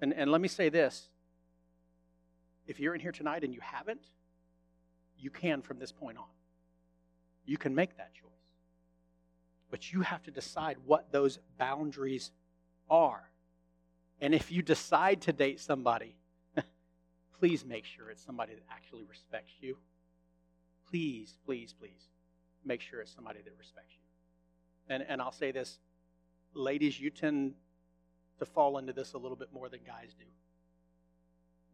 And, 0.00 0.12
and 0.12 0.30
let 0.30 0.40
me 0.40 0.48
say 0.48 0.68
this 0.68 1.08
if 2.66 2.80
you're 2.80 2.94
in 2.94 3.00
here 3.00 3.12
tonight 3.12 3.44
and 3.44 3.54
you 3.54 3.60
haven't, 3.60 4.02
you 5.18 5.30
can 5.30 5.62
from 5.62 5.78
this 5.78 5.92
point 5.92 6.18
on. 6.18 6.24
You 7.44 7.56
can 7.56 7.74
make 7.74 7.96
that 7.96 8.14
choice. 8.14 8.30
But 9.70 9.92
you 9.92 10.02
have 10.02 10.22
to 10.24 10.30
decide 10.30 10.76
what 10.84 11.12
those 11.12 11.38
boundaries 11.58 12.30
are. 12.90 13.30
And 14.20 14.34
if 14.34 14.50
you 14.50 14.62
decide 14.62 15.22
to 15.22 15.32
date 15.32 15.60
somebody 15.60 16.16
please 17.40 17.64
make 17.64 17.84
sure 17.84 18.10
it's 18.10 18.24
somebody 18.24 18.54
that 18.54 18.62
actually 18.70 19.04
respects 19.04 19.52
you. 19.60 19.76
Please, 20.90 21.36
please, 21.44 21.72
please 21.72 22.08
make 22.64 22.80
sure 22.80 23.00
it's 23.00 23.14
somebody 23.14 23.40
that 23.42 23.52
respects 23.58 23.94
you. 23.94 24.94
And, 24.94 25.04
and 25.08 25.20
I'll 25.20 25.32
say 25.32 25.52
this 25.52 25.78
ladies, 26.54 26.98
you 26.98 27.10
tend 27.10 27.54
to 28.38 28.46
fall 28.46 28.78
into 28.78 28.92
this 28.92 29.12
a 29.12 29.18
little 29.18 29.36
bit 29.36 29.52
more 29.52 29.68
than 29.68 29.80
guys 29.86 30.14
do. 30.18 30.24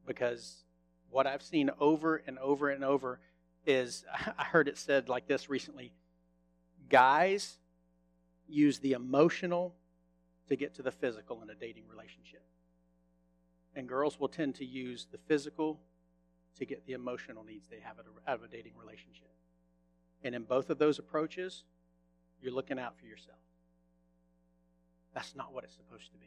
Because 0.06 0.64
what 1.10 1.26
I've 1.26 1.42
seen 1.42 1.70
over 1.78 2.22
and 2.26 2.38
over 2.38 2.70
and 2.70 2.84
over 2.84 3.20
is 3.66 4.04
I 4.38 4.44
heard 4.44 4.68
it 4.68 4.78
said 4.78 5.08
like 5.08 5.26
this 5.26 5.48
recently 5.48 5.92
guys 6.88 7.58
use 8.48 8.78
the 8.78 8.92
emotional 8.92 9.74
to 10.48 10.56
get 10.56 10.74
to 10.74 10.82
the 10.82 10.90
physical 10.90 11.42
in 11.42 11.50
a 11.50 11.54
dating 11.54 11.84
relationship. 11.88 12.42
And 13.74 13.88
girls 13.88 14.20
will 14.20 14.28
tend 14.28 14.56
to 14.56 14.64
use 14.64 15.06
the 15.10 15.16
physical 15.16 15.80
to 16.58 16.66
get 16.66 16.86
the 16.86 16.92
emotional 16.92 17.44
needs 17.44 17.66
they 17.68 17.80
have 17.80 17.96
out 18.28 18.34
of 18.34 18.42
a 18.42 18.48
dating 18.48 18.74
relationship. 18.78 19.30
And 20.22 20.34
in 20.34 20.42
both 20.42 20.68
of 20.68 20.78
those 20.78 20.98
approaches, 20.98 21.64
you're 22.42 22.52
looking 22.52 22.78
out 22.78 22.98
for 22.98 23.06
yourself. 23.06 23.38
That's 25.14 25.34
not 25.34 25.52
what 25.54 25.64
it's 25.64 25.74
supposed 25.74 26.12
to 26.12 26.18
be. 26.18 26.26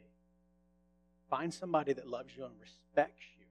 Find 1.30 1.52
somebody 1.52 1.92
that 1.92 2.08
loves 2.08 2.36
you 2.36 2.44
and 2.44 2.54
respects 2.60 3.22
you, 3.38 3.46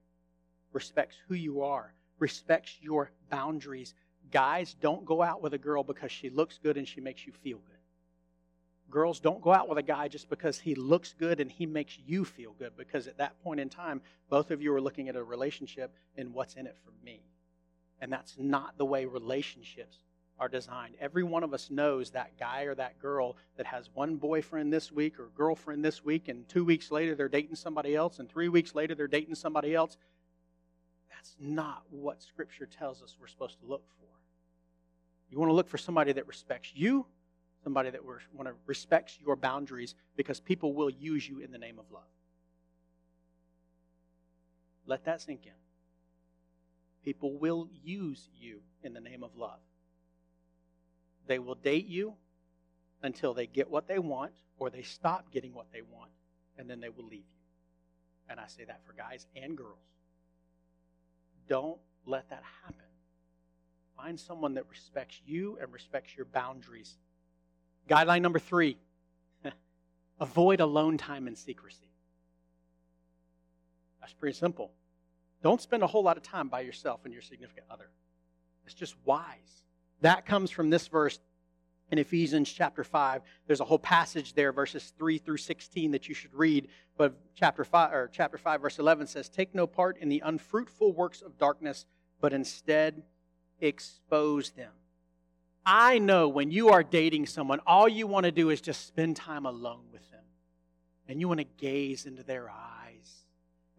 respects 0.74 1.16
who 1.28 1.36
you 1.36 1.62
are, 1.62 1.94
respects 2.20 2.78
your 2.82 3.12
boundaries. 3.30 3.94
Guys, 4.32 4.76
don't 4.82 5.06
go 5.06 5.22
out 5.22 5.42
with 5.42 5.54
a 5.54 5.58
girl 5.58 5.84
because 5.84 6.12
she 6.12 6.30
looks 6.30 6.60
good 6.62 6.78
and 6.78 6.88
she 6.88 7.02
makes 7.02 7.26
you 7.26 7.34
feel 7.34 7.58
good. 7.58 7.76
Girls, 8.90 9.20
don't 9.20 9.42
go 9.42 9.54
out 9.54 9.68
with 9.68 9.78
a 9.78 9.84
guy 9.84 10.08
just 10.08 10.30
because 10.30 10.60
he 10.60 10.76
looks 10.76 11.14
good 11.18 11.40
and 11.40 11.52
he 11.52 11.66
makes 11.66 11.98
you 12.06 12.24
feel 12.24 12.54
good, 12.58 12.72
because 12.78 13.08
at 13.08 13.18
that 13.18 13.42
point 13.44 13.60
in 13.60 13.68
time, 13.68 14.02
both 14.30 14.52
of 14.52 14.62
you 14.62 14.74
are 14.74 14.82
looking 14.82 15.10
at 15.10 15.16
a 15.16 15.24
relationship 15.24 15.94
and 16.18 16.34
what's 16.34 16.56
in 16.56 16.68
it 16.68 16.78
for 16.86 16.92
me. 17.04 17.22
And 18.00 18.12
that's 18.12 18.36
not 18.38 18.78
the 18.78 18.86
way 18.86 19.06
relationships 19.06 19.98
are 20.38 20.50
designed. 20.50 20.96
Every 21.00 21.24
one 21.24 21.44
of 21.44 21.54
us 21.54 21.72
knows 21.72 22.12
that 22.12 22.38
guy 22.38 22.64
or 22.64 22.76
that 22.76 23.00
girl 23.00 23.38
that 23.58 23.66
has 23.66 23.90
one 23.94 24.18
boyfriend 24.18 24.72
this 24.72 24.92
week 24.92 25.20
or 25.20 25.30
girlfriend 25.36 25.84
this 25.84 26.04
week, 26.04 26.28
and 26.28 26.48
two 26.48 26.66
weeks 26.66 26.92
later 26.92 27.16
they're 27.16 27.30
dating 27.30 27.56
somebody 27.56 27.96
else, 27.96 28.20
and 28.20 28.30
three 28.30 28.50
weeks 28.50 28.76
later 28.76 28.96
they're 28.96 29.08
dating 29.08 29.36
somebody 29.36 29.74
else. 29.74 29.98
That's 31.26 31.36
not 31.40 31.82
what 31.90 32.22
Scripture 32.22 32.68
tells 32.68 33.02
us 33.02 33.18
we're 33.20 33.26
supposed 33.26 33.60
to 33.60 33.66
look 33.66 33.84
for. 34.00 34.06
You 35.32 35.40
want 35.40 35.50
to 35.50 35.56
look 35.56 35.68
for 35.68 35.80
somebody 35.80 36.12
that 36.12 36.28
respects 36.28 36.72
you, 36.76 37.08
somebody 37.64 37.90
that 37.90 38.06
want 38.06 38.48
to 38.48 38.54
respects 38.68 39.18
your 39.20 39.36
boundaries, 39.36 39.96
because 40.16 40.40
people 40.40 40.74
will 40.74 40.92
use 40.92 41.28
you 41.28 41.40
in 41.40 41.52
the 41.52 41.58
name 41.58 41.80
of 41.80 41.86
love. 41.92 42.04
Let 44.86 45.06
that 45.06 45.20
sink 45.20 45.48
in. 45.48 45.52
People 47.04 47.40
will 47.40 47.70
use 47.84 48.30
you 48.40 48.60
in 48.84 48.94
the 48.94 49.02
name 49.02 49.24
of 49.24 49.32
love. 49.36 49.60
They 51.26 51.40
will 51.40 51.56
date 51.56 51.88
you 51.88 52.14
until 53.02 53.34
they 53.34 53.48
get 53.48 53.72
what 53.72 53.88
they 53.88 53.98
want 53.98 54.34
or 54.60 54.70
they 54.70 54.84
stop 54.84 55.32
getting 55.32 55.56
what 55.56 55.72
they 55.74 55.82
want, 55.82 56.12
and 56.60 56.70
then 56.70 56.82
they 56.82 56.90
will 56.90 57.06
leave 57.06 57.14
you. 57.14 58.30
And 58.30 58.40
I 58.40 58.46
say 58.46 58.66
that 58.66 58.82
for 58.86 58.94
guys 58.94 59.26
and 59.36 59.58
girls. 59.58 59.95
Don't 61.48 61.78
let 62.06 62.30
that 62.30 62.44
happen. 62.64 62.82
Find 63.98 64.20
someone 64.20 64.56
that 64.56 64.66
respects 64.70 65.22
you 65.26 65.58
and 65.62 65.72
respects 65.72 66.16
your 66.16 66.26
boundaries. 66.26 66.98
Guideline 67.90 68.22
number 68.22 68.40
three 68.40 68.78
avoid 70.20 70.60
alone 70.60 70.98
time 70.98 71.28
and 71.28 71.38
secrecy. 71.38 71.92
That's 74.00 74.14
pretty 74.14 74.38
simple. 74.38 74.72
Don't 75.42 75.62
spend 75.62 75.84
a 75.84 75.88
whole 75.88 76.04
lot 76.04 76.18
of 76.18 76.24
time 76.24 76.48
by 76.48 76.62
yourself 76.62 77.02
and 77.06 77.14
your 77.14 77.22
significant 77.22 77.68
other. 77.70 77.90
It's 78.66 78.74
just 78.74 78.96
wise. 79.06 79.64
That 80.02 80.26
comes 80.26 80.52
from 80.52 80.70
this 80.70 80.88
verse 80.88 81.20
in 81.92 81.98
Ephesians 81.98 82.52
chapter 82.52 82.84
5. 82.84 83.22
There's 83.48 83.60
a 83.60 83.66
whole 83.66 83.80
passage 83.80 84.34
there, 84.34 84.52
verses 84.52 84.94
3 84.98 85.18
through 85.18 85.38
16, 85.38 85.92
that 85.92 86.08
you 86.10 86.16
should 86.16 86.34
read. 86.34 86.68
But 86.98 87.16
chapter 87.36 87.64
5, 87.64 87.94
or 87.94 88.10
chapter 88.12 88.38
5, 88.38 88.62
verse 88.62 88.80
11 88.80 89.08
says, 89.08 89.30
Take 89.30 89.54
no 89.54 89.68
part 89.68 89.98
in 89.98 90.10
the 90.10 90.22
unfruitful 90.26 90.94
works 90.94 91.22
of 91.22 91.38
darkness, 91.38 91.86
but 92.22 92.34
instead 92.34 93.04
expose 93.60 94.52
them. 94.52 94.72
I 95.66 95.98
know 95.98 96.28
when 96.28 96.52
you 96.52 96.70
are 96.70 96.84
dating 96.84 97.26
someone, 97.26 97.60
all 97.66 97.90
you 97.90 98.06
want 98.06 98.26
to 98.26 98.32
do 98.32 98.50
is 98.52 98.62
just 98.62 98.88
spend 98.88 99.16
time 99.16 99.46
alone 99.46 99.86
with 99.92 100.10
them. 100.12 100.22
And 101.08 101.20
you 101.20 101.28
want 101.28 101.40
to 101.40 101.48
gaze 101.58 102.06
into 102.06 102.24
their 102.24 102.50
eyes. 102.50 103.26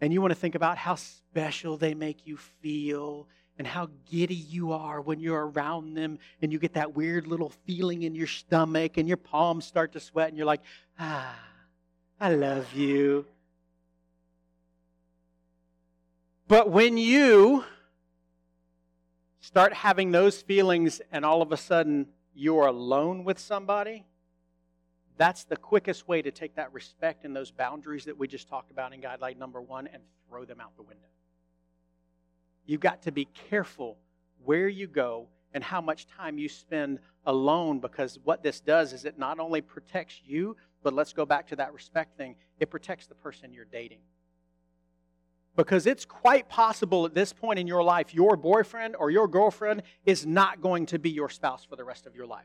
And 0.00 0.12
you 0.12 0.20
want 0.20 0.32
to 0.32 0.38
think 0.38 0.54
about 0.54 0.78
how 0.78 0.96
special 0.96 1.76
they 1.76 1.94
make 1.94 2.26
you 2.26 2.36
feel 2.36 3.28
and 3.58 3.66
how 3.66 3.88
giddy 4.10 4.34
you 4.34 4.72
are 4.72 5.00
when 5.00 5.18
you're 5.20 5.48
around 5.48 5.94
them 5.94 6.18
and 6.42 6.52
you 6.52 6.58
get 6.58 6.74
that 6.74 6.94
weird 6.94 7.26
little 7.26 7.50
feeling 7.64 8.02
in 8.02 8.14
your 8.14 8.26
stomach 8.26 8.96
and 8.96 9.08
your 9.08 9.16
palms 9.16 9.64
start 9.64 9.92
to 9.92 10.00
sweat 10.00 10.28
and 10.28 10.36
you're 10.36 10.46
like, 10.46 10.62
ah, 10.98 11.34
I 12.20 12.34
love 12.34 12.72
you. 12.74 13.26
But 16.48 16.70
when 16.70 16.96
you 16.96 17.64
start 19.40 19.72
having 19.72 20.12
those 20.12 20.42
feelings 20.42 21.00
and 21.10 21.24
all 21.24 21.42
of 21.42 21.50
a 21.50 21.56
sudden 21.56 22.06
you're 22.34 22.66
alone 22.66 23.24
with 23.24 23.38
somebody, 23.38 24.04
that's 25.16 25.44
the 25.44 25.56
quickest 25.56 26.06
way 26.06 26.20
to 26.20 26.30
take 26.30 26.54
that 26.56 26.72
respect 26.72 27.24
and 27.24 27.34
those 27.34 27.50
boundaries 27.50 28.04
that 28.04 28.18
we 28.18 28.28
just 28.28 28.48
talked 28.48 28.70
about 28.70 28.92
in 28.92 29.00
guideline 29.00 29.38
number 29.38 29.62
one 29.62 29.86
and 29.86 30.02
throw 30.28 30.44
them 30.44 30.60
out 30.60 30.76
the 30.76 30.82
window. 30.82 31.06
You've 32.66 32.80
got 32.80 33.02
to 33.02 33.12
be 33.12 33.26
careful 33.48 33.96
where 34.44 34.68
you 34.68 34.86
go 34.86 35.28
and 35.54 35.64
how 35.64 35.80
much 35.80 36.06
time 36.06 36.38
you 36.38 36.48
spend 36.48 36.98
alone 37.24 37.80
because 37.80 38.18
what 38.24 38.42
this 38.42 38.60
does 38.60 38.92
is 38.92 39.04
it 39.04 39.18
not 39.18 39.38
only 39.38 39.60
protects 39.60 40.20
you, 40.24 40.56
but 40.82 40.92
let's 40.92 41.12
go 41.12 41.24
back 41.24 41.46
to 41.48 41.56
that 41.56 41.72
respect 41.72 42.16
thing, 42.16 42.36
it 42.60 42.70
protects 42.70 43.06
the 43.06 43.14
person 43.14 43.52
you're 43.52 43.64
dating. 43.64 44.00
Because 45.56 45.86
it's 45.86 46.04
quite 46.04 46.48
possible 46.48 47.06
at 47.06 47.14
this 47.14 47.32
point 47.32 47.58
in 47.58 47.66
your 47.66 47.82
life, 47.82 48.12
your 48.12 48.36
boyfriend 48.36 48.94
or 48.96 49.10
your 49.10 49.26
girlfriend 49.26 49.82
is 50.04 50.26
not 50.26 50.60
going 50.60 50.84
to 50.86 50.98
be 50.98 51.10
your 51.10 51.30
spouse 51.30 51.64
for 51.64 51.76
the 51.76 51.84
rest 51.84 52.06
of 52.06 52.14
your 52.14 52.26
life. 52.26 52.44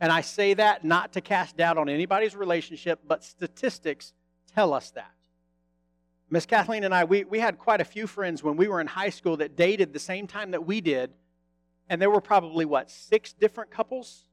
And 0.00 0.12
I 0.12 0.20
say 0.20 0.54
that 0.54 0.84
not 0.84 1.12
to 1.14 1.20
cast 1.20 1.56
doubt 1.56 1.78
on 1.78 1.88
anybody's 1.88 2.36
relationship, 2.36 3.00
but 3.06 3.24
statistics 3.24 4.12
tell 4.54 4.72
us 4.72 4.90
that. 4.92 5.13
Miss 6.30 6.46
Kathleen 6.46 6.84
and 6.84 6.94
I, 6.94 7.04
we, 7.04 7.24
we 7.24 7.38
had 7.38 7.58
quite 7.58 7.80
a 7.80 7.84
few 7.84 8.06
friends 8.06 8.42
when 8.42 8.56
we 8.56 8.66
were 8.66 8.80
in 8.80 8.86
high 8.86 9.10
school 9.10 9.36
that 9.36 9.56
dated 9.56 9.92
the 9.92 9.98
same 9.98 10.26
time 10.26 10.52
that 10.52 10.66
we 10.66 10.80
did. 10.80 11.12
And 11.88 12.00
there 12.00 12.10
were 12.10 12.20
probably, 12.20 12.64
what, 12.64 12.90
six 12.90 13.32
different 13.32 13.70
couples? 13.70 14.24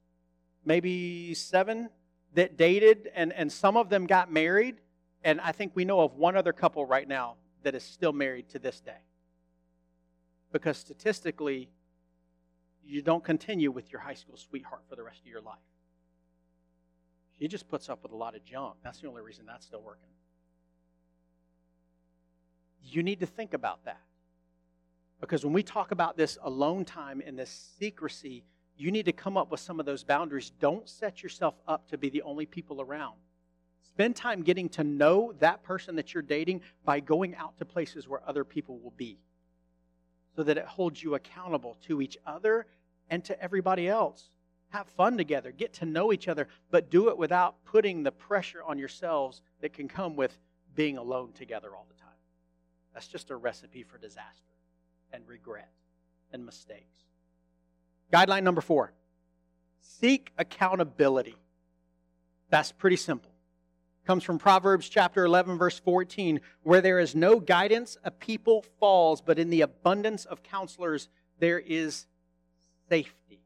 Maybe 0.63 1.33
seven 1.33 1.89
that 2.33 2.57
dated, 2.57 3.11
and, 3.13 3.33
and 3.33 3.51
some 3.51 3.75
of 3.75 3.89
them 3.89 4.07
got 4.07 4.31
married. 4.31 4.77
And 5.23 5.41
I 5.41 5.51
think 5.51 5.73
we 5.75 5.83
know 5.83 5.99
of 5.99 6.15
one 6.15 6.37
other 6.37 6.53
couple 6.53 6.85
right 6.85 7.07
now 7.07 7.35
that 7.63 7.75
is 7.75 7.83
still 7.83 8.13
married 8.13 8.49
to 8.49 8.59
this 8.59 8.79
day. 8.79 9.03
Because 10.51 10.77
statistically, 10.77 11.69
you 12.83 13.01
don't 13.01 13.23
continue 13.23 13.69
with 13.69 13.91
your 13.91 14.01
high 14.01 14.13
school 14.13 14.37
sweetheart 14.37 14.81
for 14.89 14.95
the 14.95 15.03
rest 15.03 15.21
of 15.21 15.27
your 15.27 15.41
life. 15.41 15.59
She 17.37 17.47
just 17.47 17.67
puts 17.69 17.89
up 17.89 18.01
with 18.03 18.11
a 18.11 18.15
lot 18.15 18.35
of 18.35 18.43
junk. 18.45 18.75
That's 18.83 18.99
the 18.99 19.07
only 19.07 19.21
reason 19.21 19.45
that's 19.45 19.65
still 19.65 19.81
working. 19.81 20.09
You 22.83 23.03
need 23.03 23.19
to 23.19 23.25
think 23.25 23.53
about 23.53 23.85
that. 23.85 24.01
Because 25.19 25.43
when 25.43 25.53
we 25.53 25.63
talk 25.63 25.91
about 25.91 26.17
this 26.17 26.37
alone 26.41 26.83
time 26.83 27.21
and 27.25 27.37
this 27.37 27.73
secrecy, 27.79 28.43
you 28.75 28.91
need 28.91 29.05
to 29.05 29.11
come 29.11 29.37
up 29.37 29.51
with 29.51 29.59
some 29.59 29.79
of 29.79 29.85
those 29.85 30.03
boundaries. 30.03 30.51
Don't 30.59 30.89
set 30.89 31.21
yourself 31.21 31.53
up 31.67 31.87
to 31.89 31.97
be 31.97 32.09
the 32.09 32.23
only 32.23 32.47
people 32.47 32.81
around. 32.81 33.15
Spend 33.83 34.15
time 34.15 34.41
getting 34.41 34.69
to 34.69 34.83
know 34.83 35.33
that 35.39 35.63
person 35.63 35.95
that 35.97 36.13
you're 36.13 36.23
dating 36.23 36.61
by 36.83 36.99
going 36.99 37.35
out 37.35 37.57
to 37.59 37.65
places 37.65 38.07
where 38.07 38.21
other 38.27 38.43
people 38.43 38.79
will 38.79 38.93
be 38.97 39.19
so 40.35 40.43
that 40.43 40.57
it 40.57 40.65
holds 40.65 41.03
you 41.03 41.15
accountable 41.15 41.77
to 41.87 42.01
each 42.01 42.17
other 42.25 42.65
and 43.09 43.23
to 43.25 43.39
everybody 43.41 43.87
else. 43.87 44.29
Have 44.69 44.87
fun 44.87 45.17
together, 45.17 45.51
get 45.51 45.73
to 45.73 45.85
know 45.85 46.13
each 46.13 46.29
other, 46.29 46.47
but 46.69 46.89
do 46.89 47.09
it 47.09 47.17
without 47.17 47.63
putting 47.65 48.03
the 48.03 48.11
pressure 48.11 48.63
on 48.63 48.79
yourselves 48.79 49.41
that 49.59 49.73
can 49.73 49.87
come 49.89 50.15
with 50.15 50.37
being 50.73 50.97
alone 50.97 51.33
together 51.33 51.75
all 51.75 51.85
the 51.89 52.01
time. 52.01 52.10
That's 52.93 53.07
just 53.07 53.29
a 53.29 53.35
recipe 53.35 53.83
for 53.83 53.97
disaster 53.97 54.55
and 55.11 55.27
regret 55.27 55.71
and 56.31 56.45
mistakes. 56.45 57.05
Guideline 58.11 58.43
number 58.43 58.61
four 58.61 58.93
seek 59.79 60.31
accountability. 60.37 61.35
That's 62.49 62.71
pretty 62.71 62.97
simple. 62.97 63.31
Comes 64.05 64.23
from 64.23 64.39
Proverbs 64.39 64.89
chapter 64.89 65.25
11, 65.25 65.57
verse 65.57 65.79
14, 65.79 66.41
where 66.63 66.81
there 66.81 66.99
is 66.99 67.15
no 67.15 67.39
guidance, 67.39 67.97
a 68.03 68.11
people 68.11 68.65
falls, 68.79 69.21
but 69.21 69.37
in 69.37 69.49
the 69.49 69.61
abundance 69.61 70.25
of 70.25 70.43
counselors, 70.43 71.07
there 71.39 71.59
is 71.59 72.07
safety. 72.89 73.41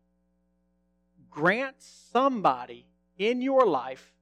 Grant 1.29 1.75
somebody 1.79 2.85
in 3.17 3.41
your 3.41 3.65
life, 3.65 4.13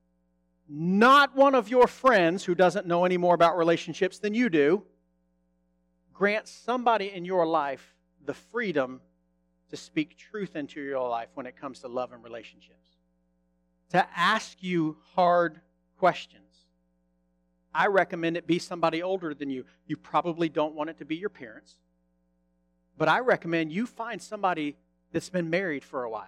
not 0.67 1.35
one 1.35 1.53
of 1.53 1.69
your 1.69 1.87
friends 1.87 2.43
who 2.43 2.55
doesn't 2.55 2.87
know 2.87 3.05
any 3.05 3.17
more 3.17 3.35
about 3.35 3.57
relationships 3.57 4.17
than 4.17 4.33
you 4.33 4.49
do, 4.49 4.83
grant 6.13 6.47
somebody 6.47 7.11
in 7.11 7.25
your 7.25 7.45
life 7.45 7.95
the 8.25 8.33
freedom 8.33 9.01
to 9.69 9.77
speak 9.77 10.17
truth 10.17 10.55
into 10.55 10.81
your 10.81 11.07
life 11.07 11.29
when 11.33 11.45
it 11.45 11.59
comes 11.59 11.79
to 11.79 11.87
love 11.87 12.11
and 12.13 12.23
relationships, 12.23 12.87
to 13.89 14.07
ask 14.15 14.61
you 14.61 14.97
hard 15.15 15.59
questions. 15.97 16.43
I 17.73 17.87
recommend 17.87 18.37
it 18.37 18.45
be 18.45 18.59
somebody 18.59 19.01
older 19.01 19.33
than 19.33 19.49
you. 19.49 19.65
You 19.87 19.97
probably 19.97 20.47
don't 20.47 20.75
want 20.75 20.91
it 20.91 20.99
to 20.99 21.05
be 21.05 21.15
your 21.15 21.29
parents, 21.29 21.75
but 22.97 23.09
I 23.09 23.19
recommend 23.19 23.71
you 23.71 23.87
find 23.87 24.21
somebody 24.21 24.77
that's 25.11 25.29
been 25.29 25.49
married 25.49 25.83
for 25.83 26.03
a 26.03 26.09
while. 26.09 26.27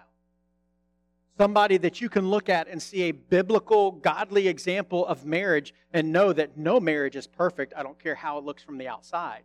Somebody 1.38 1.76
that 1.76 2.00
you 2.00 2.08
can 2.08 2.28
look 2.30 2.48
at 2.48 2.66
and 2.66 2.82
see 2.82 3.02
a 3.02 3.12
biblical, 3.12 3.92
godly 3.92 4.48
example 4.48 5.06
of 5.06 5.24
marriage 5.24 5.74
and 5.92 6.10
know 6.10 6.32
that 6.32 6.56
no 6.56 6.80
marriage 6.80 7.14
is 7.14 7.26
perfect. 7.26 7.74
I 7.76 7.82
don't 7.82 7.98
care 7.98 8.14
how 8.14 8.38
it 8.38 8.44
looks 8.44 8.62
from 8.62 8.78
the 8.78 8.88
outside 8.88 9.42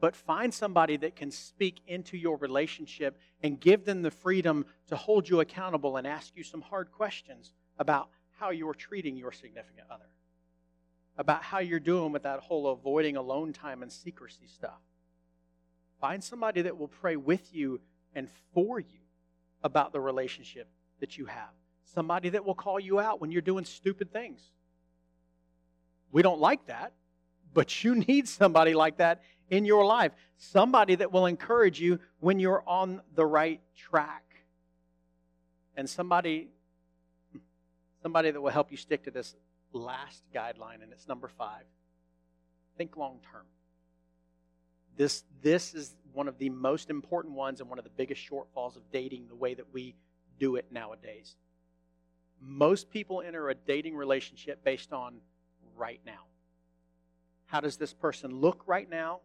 but 0.00 0.14
find 0.14 0.54
somebody 0.54 0.96
that 0.96 1.16
can 1.16 1.30
speak 1.30 1.80
into 1.86 2.16
your 2.16 2.36
relationship 2.36 3.18
and 3.42 3.60
give 3.60 3.84
them 3.84 4.02
the 4.02 4.10
freedom 4.10 4.64
to 4.86 4.96
hold 4.96 5.28
you 5.28 5.40
accountable 5.40 5.96
and 5.96 6.06
ask 6.06 6.36
you 6.36 6.44
some 6.44 6.60
hard 6.60 6.92
questions 6.92 7.52
about 7.78 8.08
how 8.38 8.50
you're 8.50 8.74
treating 8.74 9.16
your 9.16 9.32
significant 9.32 9.88
other, 9.90 10.08
about 11.16 11.42
how 11.42 11.58
you're 11.58 11.80
doing 11.80 12.12
with 12.12 12.22
that 12.22 12.40
whole 12.40 12.68
avoiding 12.68 13.16
alone 13.16 13.52
time 13.52 13.82
and 13.82 13.90
secrecy 13.90 14.46
stuff. 14.46 14.80
Find 16.00 16.22
somebody 16.22 16.62
that 16.62 16.78
will 16.78 16.88
pray 16.88 17.16
with 17.16 17.52
you 17.52 17.80
and 18.14 18.28
for 18.54 18.78
you 18.78 19.00
about 19.64 19.92
the 19.92 20.00
relationship 20.00 20.68
that 21.00 21.18
you 21.18 21.26
have. 21.26 21.50
Somebody 21.84 22.28
that 22.30 22.44
will 22.44 22.54
call 22.54 22.78
you 22.78 23.00
out 23.00 23.20
when 23.20 23.32
you're 23.32 23.42
doing 23.42 23.64
stupid 23.64 24.12
things. 24.12 24.40
We 26.12 26.22
don't 26.22 26.40
like 26.40 26.66
that, 26.66 26.92
but 27.52 27.82
you 27.82 27.94
need 28.08 28.28
somebody 28.28 28.74
like 28.74 28.98
that 28.98 29.22
in 29.50 29.64
your 29.64 29.84
life. 29.84 30.12
Somebody 30.36 30.94
that 30.96 31.12
will 31.12 31.26
encourage 31.26 31.80
you 31.80 31.98
when 32.20 32.38
you're 32.38 32.62
on 32.66 33.00
the 33.14 33.26
right 33.26 33.60
track. 33.76 34.24
And 35.76 35.88
somebody 35.88 36.48
somebody 38.02 38.30
that 38.30 38.40
will 38.40 38.50
help 38.50 38.70
you 38.70 38.76
stick 38.76 39.04
to 39.04 39.10
this 39.10 39.34
last 39.72 40.22
guideline 40.34 40.82
and 40.82 40.92
it's 40.92 41.08
number 41.08 41.28
5. 41.28 41.62
Think 42.76 42.96
long 42.96 43.18
term. 43.30 43.44
This, 44.96 45.24
this 45.42 45.74
is 45.74 45.94
one 46.12 46.26
of 46.28 46.38
the 46.38 46.50
most 46.50 46.90
important 46.90 47.34
ones 47.34 47.60
and 47.60 47.68
one 47.68 47.78
of 47.78 47.84
the 47.84 47.90
biggest 47.90 48.20
shortfalls 48.28 48.76
of 48.76 48.82
dating 48.92 49.26
the 49.28 49.34
way 49.34 49.54
that 49.54 49.72
we 49.72 49.94
do 50.38 50.56
it 50.56 50.66
nowadays. 50.70 51.36
Most 52.40 52.90
people 52.90 53.22
enter 53.24 53.48
a 53.48 53.54
dating 53.54 53.96
relationship 53.96 54.64
based 54.64 54.92
on 54.92 55.16
right 55.76 56.00
now. 56.04 56.24
How 57.46 57.60
does 57.60 57.76
this 57.76 57.92
person 57.92 58.30
look 58.34 58.62
right 58.66 58.88
now? 58.88 59.20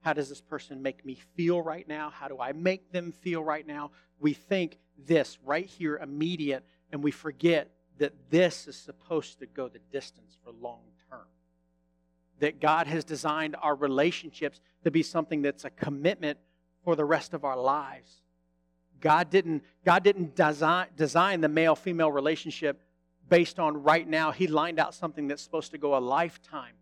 How 0.00 0.12
does 0.12 0.28
this 0.28 0.40
person 0.40 0.82
make 0.82 1.04
me 1.04 1.18
feel 1.36 1.60
right 1.60 1.86
now? 1.86 2.10
How 2.10 2.28
do 2.28 2.40
I 2.40 2.52
make 2.52 2.92
them 2.92 3.12
feel 3.12 3.44
right 3.44 3.66
now? 3.66 3.90
We 4.18 4.32
think 4.32 4.78
this 5.06 5.38
right 5.44 5.66
here, 5.66 5.98
immediate, 5.98 6.64
and 6.90 7.02
we 7.02 7.10
forget 7.10 7.70
that 7.98 8.14
this 8.30 8.66
is 8.66 8.76
supposed 8.76 9.38
to 9.40 9.46
go 9.46 9.68
the 9.68 9.80
distance 9.92 10.36
for 10.42 10.52
long 10.52 10.80
term 11.10 11.26
that 12.40 12.60
God 12.60 12.86
has 12.86 13.04
designed 13.04 13.54
our 13.62 13.74
relationships 13.74 14.60
to 14.82 14.90
be 14.90 15.02
something 15.02 15.42
that's 15.42 15.64
a 15.64 15.70
commitment 15.70 16.38
for 16.82 16.96
the 16.96 17.04
rest 17.04 17.34
of 17.34 17.44
our 17.44 17.56
lives. 17.56 18.22
God 19.00 19.30
didn't, 19.30 19.62
God 19.84 20.02
didn't 20.02 20.34
design, 20.34 20.88
design 20.96 21.40
the 21.40 21.48
male 21.48 21.76
female 21.76 22.10
relationship 22.10 22.82
based 23.28 23.58
on 23.58 23.82
right 23.82 24.08
now. 24.08 24.30
He 24.32 24.46
lined 24.46 24.78
out 24.78 24.94
something 24.94 25.28
that's 25.28 25.42
supposed 25.42 25.70
to 25.70 25.78
go 25.78 25.96
a 25.96 26.00
lifetime. 26.00 26.74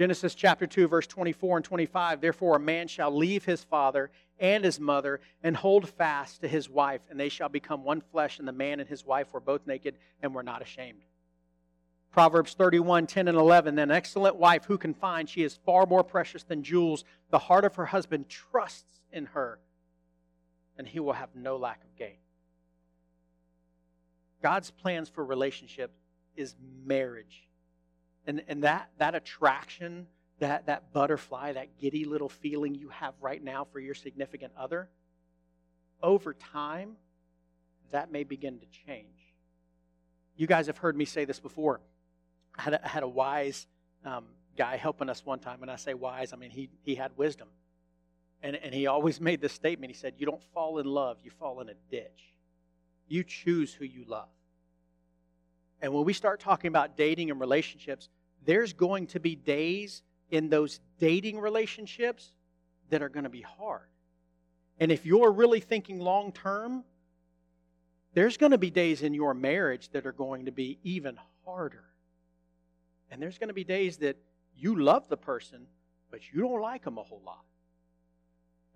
Genesis 0.00 0.34
chapter 0.34 0.66
2, 0.66 0.88
verse 0.88 1.06
24 1.06 1.58
and 1.58 1.64
25. 1.66 2.22
Therefore, 2.22 2.56
a 2.56 2.58
man 2.58 2.88
shall 2.88 3.14
leave 3.14 3.44
his 3.44 3.64
father 3.64 4.10
and 4.38 4.64
his 4.64 4.80
mother 4.80 5.20
and 5.42 5.54
hold 5.54 5.90
fast 5.90 6.40
to 6.40 6.48
his 6.48 6.70
wife, 6.70 7.02
and 7.10 7.20
they 7.20 7.28
shall 7.28 7.50
become 7.50 7.84
one 7.84 8.00
flesh. 8.10 8.38
And 8.38 8.48
the 8.48 8.52
man 8.52 8.80
and 8.80 8.88
his 8.88 9.04
wife 9.04 9.26
were 9.30 9.40
both 9.40 9.66
naked 9.66 9.96
and 10.22 10.34
were 10.34 10.42
not 10.42 10.62
ashamed. 10.62 11.02
Proverbs 12.12 12.54
31, 12.54 13.08
10 13.08 13.28
and 13.28 13.36
11. 13.36 13.78
An 13.78 13.90
excellent 13.90 14.36
wife 14.36 14.64
who 14.64 14.78
can 14.78 14.94
find? 14.94 15.28
She 15.28 15.42
is 15.42 15.58
far 15.66 15.84
more 15.84 16.02
precious 16.02 16.44
than 16.44 16.62
jewels. 16.62 17.04
The 17.28 17.38
heart 17.38 17.66
of 17.66 17.74
her 17.74 17.84
husband 17.84 18.30
trusts 18.30 19.02
in 19.12 19.26
her, 19.26 19.58
and 20.78 20.88
he 20.88 20.98
will 20.98 21.12
have 21.12 21.28
no 21.34 21.58
lack 21.58 21.84
of 21.84 21.94
gain. 21.98 22.16
God's 24.42 24.70
plans 24.70 25.10
for 25.10 25.22
relationship 25.22 25.92
is 26.36 26.54
marriage. 26.86 27.49
And, 28.26 28.42
and 28.48 28.64
that, 28.64 28.90
that 28.98 29.14
attraction, 29.14 30.06
that, 30.38 30.66
that 30.66 30.92
butterfly, 30.92 31.52
that 31.52 31.78
giddy 31.78 32.04
little 32.04 32.28
feeling 32.28 32.74
you 32.74 32.88
have 32.88 33.14
right 33.20 33.42
now 33.42 33.66
for 33.72 33.80
your 33.80 33.94
significant 33.94 34.52
other, 34.56 34.88
over 36.02 36.34
time, 36.34 36.96
that 37.90 38.10
may 38.10 38.24
begin 38.24 38.58
to 38.58 38.66
change. 38.86 39.06
You 40.36 40.46
guys 40.46 40.66
have 40.68 40.78
heard 40.78 40.96
me 40.96 41.04
say 41.04 41.24
this 41.24 41.40
before. 41.40 41.80
I 42.56 42.62
had 42.62 42.74
a, 42.74 42.84
I 42.84 42.88
had 42.88 43.02
a 43.02 43.08
wise 43.08 43.66
um, 44.04 44.24
guy 44.56 44.76
helping 44.76 45.08
us 45.08 45.24
one 45.24 45.38
time. 45.38 45.62
and 45.62 45.70
I 45.70 45.76
say 45.76 45.94
wise, 45.94 46.32
I 46.32 46.36
mean 46.36 46.50
he, 46.50 46.70
he 46.82 46.94
had 46.94 47.12
wisdom. 47.16 47.48
And, 48.42 48.56
and 48.56 48.74
he 48.74 48.86
always 48.86 49.20
made 49.20 49.40
this 49.40 49.52
statement. 49.52 49.92
He 49.92 49.98
said, 49.98 50.14
You 50.16 50.26
don't 50.26 50.42
fall 50.54 50.78
in 50.78 50.86
love, 50.86 51.18
you 51.22 51.30
fall 51.30 51.60
in 51.60 51.68
a 51.68 51.74
ditch. 51.90 52.34
You 53.06 53.24
choose 53.24 53.74
who 53.74 53.84
you 53.84 54.04
love. 54.06 54.28
And 55.80 55.92
when 55.92 56.04
we 56.04 56.12
start 56.12 56.40
talking 56.40 56.68
about 56.68 56.96
dating 56.96 57.30
and 57.30 57.40
relationships, 57.40 58.08
there's 58.44 58.72
going 58.72 59.06
to 59.08 59.20
be 59.20 59.34
days 59.34 60.02
in 60.30 60.48
those 60.48 60.80
dating 60.98 61.38
relationships 61.38 62.32
that 62.90 63.02
are 63.02 63.08
going 63.08 63.24
to 63.24 63.30
be 63.30 63.42
hard. 63.42 63.88
And 64.78 64.90
if 64.90 65.04
you're 65.04 65.32
really 65.32 65.60
thinking 65.60 66.00
long 66.00 66.32
term, 66.32 66.84
there's 68.14 68.36
going 68.36 68.52
to 68.52 68.58
be 68.58 68.70
days 68.70 69.02
in 69.02 69.14
your 69.14 69.34
marriage 69.34 69.90
that 69.90 70.06
are 70.06 70.12
going 70.12 70.46
to 70.46 70.52
be 70.52 70.78
even 70.82 71.18
harder. 71.44 71.84
And 73.10 73.20
there's 73.22 73.38
going 73.38 73.48
to 73.48 73.54
be 73.54 73.64
days 73.64 73.98
that 73.98 74.16
you 74.56 74.80
love 74.80 75.08
the 75.08 75.16
person, 75.16 75.66
but 76.10 76.20
you 76.32 76.40
don't 76.40 76.60
like 76.60 76.84
them 76.84 76.98
a 76.98 77.02
whole 77.02 77.22
lot. 77.24 77.44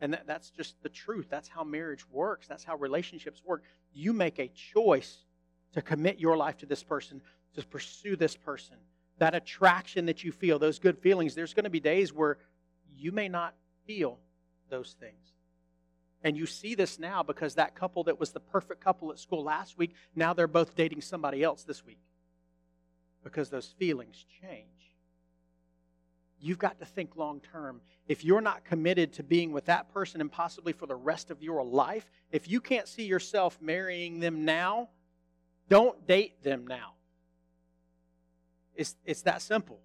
And 0.01 0.12
that, 0.12 0.27
that's 0.27 0.51
just 0.51 0.83
the 0.83 0.88
truth. 0.88 1.27
That's 1.31 1.49
how 1.49 1.64
marriage 1.64 2.09
works. 2.11 2.47
That's 2.47 2.64
how 2.64 2.77
relationships 2.77 3.43
work. 3.45 3.62
You 3.93 4.12
make 4.12 4.38
a 4.38 4.49
choice 4.49 5.25
to 5.74 5.82
commit 5.82 6.18
your 6.18 6.37
life 6.37 6.58
to 6.58 6.66
this 6.66 6.82
person, 6.82 7.20
to 7.54 7.64
pursue 7.66 8.16
this 8.16 8.37
person. 8.37 8.76
That 9.18 9.34
attraction 9.34 10.06
that 10.06 10.24
you 10.24 10.32
feel, 10.32 10.58
those 10.58 10.78
good 10.78 10.98
feelings, 10.98 11.34
there's 11.34 11.54
going 11.54 11.64
to 11.64 11.70
be 11.70 11.80
days 11.80 12.12
where 12.12 12.38
you 12.96 13.12
may 13.12 13.28
not 13.28 13.54
feel 13.87 14.18
those 14.70 14.96
things. 14.98 15.32
And 16.22 16.37
you 16.37 16.46
see 16.46 16.74
this 16.74 16.98
now 16.98 17.22
because 17.22 17.56
that 17.56 17.74
couple 17.74 18.04
that 18.04 18.18
was 18.18 18.32
the 18.32 18.40
perfect 18.40 18.80
couple 18.80 19.12
at 19.12 19.18
school 19.18 19.44
last 19.44 19.76
week, 19.76 19.94
now 20.16 20.32
they're 20.32 20.48
both 20.48 20.74
dating 20.74 21.02
somebody 21.02 21.42
else 21.42 21.64
this 21.64 21.84
week 21.84 22.00
because 23.22 23.50
those 23.50 23.74
feelings 23.78 24.24
change. 24.40 24.68
You've 26.40 26.58
got 26.58 26.78
to 26.80 26.84
think 26.84 27.16
long 27.16 27.40
term. 27.40 27.80
If 28.06 28.24
you're 28.24 28.40
not 28.40 28.64
committed 28.64 29.14
to 29.14 29.22
being 29.22 29.52
with 29.52 29.66
that 29.66 29.92
person 29.92 30.20
and 30.20 30.30
possibly 30.30 30.72
for 30.72 30.87
the 30.87 30.94
rest 30.94 31.30
of 31.30 31.42
your 31.42 31.64
life, 31.64 32.10
if 32.30 32.48
you 32.48 32.60
can't 32.60 32.88
see 32.88 33.04
yourself 33.04 33.58
marrying 33.60 34.20
them 34.20 34.44
now, 34.44 34.90
don't 35.68 36.07
date 36.07 36.42
them 36.42 36.66
now. 36.66 36.92
It's, 38.74 38.96
it's 39.05 39.22
that 39.22 39.40
simple. 39.40 39.81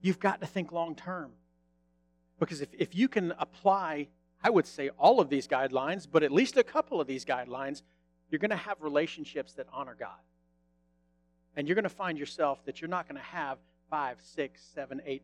You've 0.00 0.20
got 0.20 0.40
to 0.40 0.46
think 0.46 0.72
long 0.72 0.94
term. 0.94 1.32
Because 2.38 2.60
if, 2.60 2.68
if 2.72 2.94
you 2.94 3.08
can 3.08 3.32
apply, 3.38 4.08
I 4.42 4.50
would 4.50 4.66
say 4.66 4.90
all 4.90 5.20
of 5.20 5.28
these 5.28 5.48
guidelines, 5.48 6.06
but 6.10 6.22
at 6.22 6.30
least 6.30 6.56
a 6.56 6.62
couple 6.62 7.00
of 7.00 7.06
these 7.06 7.24
guidelines, 7.24 7.82
you're 8.30 8.38
going 8.38 8.50
to 8.50 8.56
have 8.56 8.80
relationships 8.80 9.54
that 9.54 9.66
honor 9.72 9.96
God. 9.98 10.10
And 11.56 11.66
you're 11.66 11.74
going 11.74 11.82
to 11.82 11.88
find 11.88 12.16
yourself 12.16 12.64
that 12.66 12.80
you're 12.80 12.88
not 12.88 13.08
going 13.08 13.20
to 13.20 13.26
have 13.28 13.58
five, 13.90 14.18
six, 14.20 14.62
seven, 14.74 15.00
eight, 15.04 15.22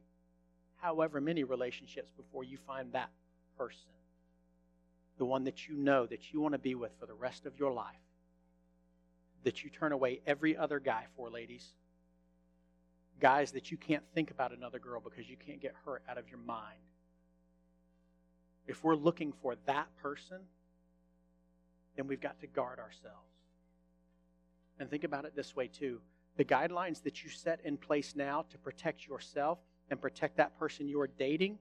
however 0.77 1.21
many 1.21 1.45
relationships 1.45 2.11
before 2.17 2.43
you 2.43 2.57
find 2.57 2.93
that 2.93 3.11
person. 3.57 3.79
The 5.19 5.25
one 5.25 5.45
that 5.45 5.69
you 5.69 5.77
know 5.77 6.07
that 6.07 6.33
you 6.33 6.41
want 6.41 6.55
to 6.55 6.59
be 6.59 6.75
with 6.75 6.91
for 6.99 7.07
the 7.07 7.15
rest 7.15 7.47
of 7.47 7.57
your 7.59 7.73
life. 7.73 7.95
That 9.45 9.63
you 9.63 9.71
turn 9.71 9.93
away 9.93 10.21
every 10.27 10.57
other 10.57 10.81
guy 10.81 11.05
for, 11.17 11.31
ladies. 11.31 11.73
Guys 13.21 13.53
that 13.53 13.71
you 13.71 13.77
can't 13.77 14.03
think 14.15 14.31
about 14.31 14.53
another 14.53 14.79
girl 14.79 15.01
because 15.01 15.29
you 15.29 15.37
can't 15.37 15.61
get 15.61 15.75
her 15.85 16.03
out 16.09 16.19
of 16.19 16.29
your 16.29 16.41
mind. 16.41 16.81
If 18.67 18.83
we're 18.83 18.97
looking 18.97 19.33
for 19.43 19.55
that 19.67 19.87
person, 20.03 20.39
then 21.97 22.07
we've 22.09 22.21
got 22.21 22.41
to 22.41 22.47
guard 22.47 22.79
ourselves. 22.79 23.31
And 24.81 24.91
think 24.91 25.05
about 25.05 25.25
it 25.25 25.37
this 25.37 25.55
way, 25.55 25.69
too 25.69 26.01
the 26.37 26.45
guidelines 26.45 27.03
that 27.03 27.23
you 27.23 27.31
set 27.31 27.61
in 27.65 27.77
place 27.77 28.15
now 28.17 28.45
to 28.51 28.59
protect 28.59 29.07
yourself 29.07 29.59
and 29.91 30.01
protect 30.01 30.37
that 30.37 30.59
person 30.59 30.89
you're 30.89 31.09
dating, 31.19 31.59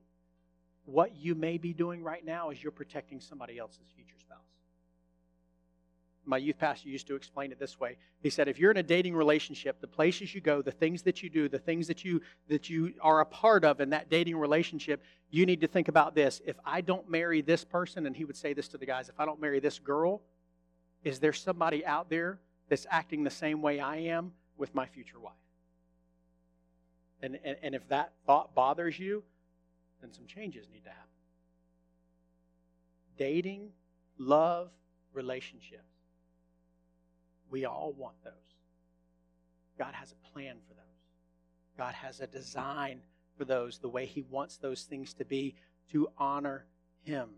what 0.86 1.16
you 1.16 1.36
may 1.36 1.58
be 1.58 1.74
doing 1.74 2.02
right 2.02 2.26
now 2.26 2.50
is 2.50 2.62
you're 2.62 2.72
protecting 2.72 3.20
somebody 3.20 3.58
else's 3.58 3.92
future 3.96 4.16
spouse. 4.20 4.40
My 6.26 6.38
youth 6.38 6.58
pastor 6.58 6.88
used 6.88 7.08
to 7.08 7.16
explain 7.16 7.52
it 7.52 7.60
this 7.60 7.80
way. 7.80 7.98
He 8.22 8.30
said, 8.30 8.48
if 8.48 8.58
you're 8.58 8.72
in 8.72 8.78
a 8.78 8.84
dating 8.84 9.16
relationship, 9.16 9.82
the 9.82 9.88
places 9.88 10.34
you 10.34 10.40
go, 10.40 10.62
the 10.62 10.72
things 10.72 11.02
that 11.02 11.22
you 11.22 11.30
do, 11.30 11.50
the 11.50 11.60
things 11.60 11.88
that 11.88 12.06
you 12.06 12.22
that 12.48 12.70
you 12.70 12.94
are 13.02 13.20
a 13.20 13.26
part 13.26 13.66
of 13.66 13.82
in 13.82 13.90
that 13.90 14.10
dating 14.10 14.38
relationship, 14.38 15.04
you 15.30 15.46
need 15.46 15.62
to 15.62 15.68
think 15.68 15.90
about 15.90 16.16
this. 16.16 16.42
If 16.46 16.56
I 16.66 16.82
don't 16.82 17.10
marry 17.10 17.42
this 17.42 17.66
person, 17.66 18.06
and 18.06 18.16
he 18.16 18.24
would 18.24 18.38
say 18.38 18.54
this 18.54 18.70
to 18.70 18.78
the 18.78 18.86
guys, 18.86 19.10
if 19.10 19.20
I 19.20 19.26
don't 19.26 19.42
marry 19.42 19.60
this 19.60 19.80
girl, 19.80 20.22
is 21.04 21.20
there 21.20 21.34
somebody 21.34 21.86
out 21.86 22.10
there 22.10 22.40
that's 22.70 22.88
acting 22.90 23.24
the 23.24 23.30
same 23.30 23.62
way 23.62 23.80
I 23.80 23.98
am 23.98 24.32
with 24.58 24.74
my 24.74 24.86
future 24.86 25.20
wife. 25.20 25.34
And, 27.22 27.38
and, 27.44 27.58
and 27.62 27.76
if 27.76 27.88
that 27.90 28.14
thought 28.26 28.54
bothers 28.56 28.98
you, 29.00 29.24
then 30.02 30.12
some 30.12 30.26
changes 30.26 30.68
need 30.72 30.84
to 30.84 30.90
happen. 30.90 31.04
Dating, 33.18 33.70
love, 34.18 34.70
relationships. 35.14 35.93
We 37.54 37.66
all 37.66 37.94
want 37.96 38.16
those. 38.24 38.34
God 39.78 39.94
has 39.94 40.12
a 40.12 40.32
plan 40.34 40.56
for 40.68 40.74
those. 40.74 40.84
God 41.78 41.94
has 41.94 42.20
a 42.20 42.26
design 42.26 43.00
for 43.38 43.46
those, 43.46 43.78
the 43.78 43.88
way 43.88 44.08
He 44.08 44.24
wants 44.24 44.58
those 44.58 44.82
things 44.82 45.14
to 45.14 45.26
be 45.26 45.54
to 45.92 46.08
honor 46.18 46.66
Him. 47.04 47.30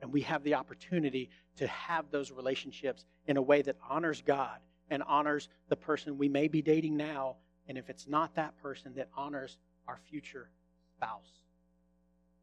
And 0.00 0.12
we 0.12 0.22
have 0.22 0.42
the 0.42 0.54
opportunity 0.54 1.30
to 1.58 1.68
have 1.68 2.10
those 2.10 2.32
relationships 2.32 3.04
in 3.28 3.36
a 3.36 3.42
way 3.42 3.62
that 3.62 3.76
honors 3.88 4.20
God 4.26 4.58
and 4.90 5.04
honors 5.04 5.48
the 5.68 5.76
person 5.76 6.18
we 6.18 6.28
may 6.28 6.48
be 6.48 6.62
dating 6.62 6.96
now, 6.96 7.36
and 7.68 7.78
if 7.78 7.88
it's 7.88 8.08
not 8.08 8.34
that 8.34 8.60
person, 8.60 8.92
that 8.96 9.08
honors 9.16 9.56
our 9.86 10.00
future 10.10 10.50
spouse. 10.96 11.44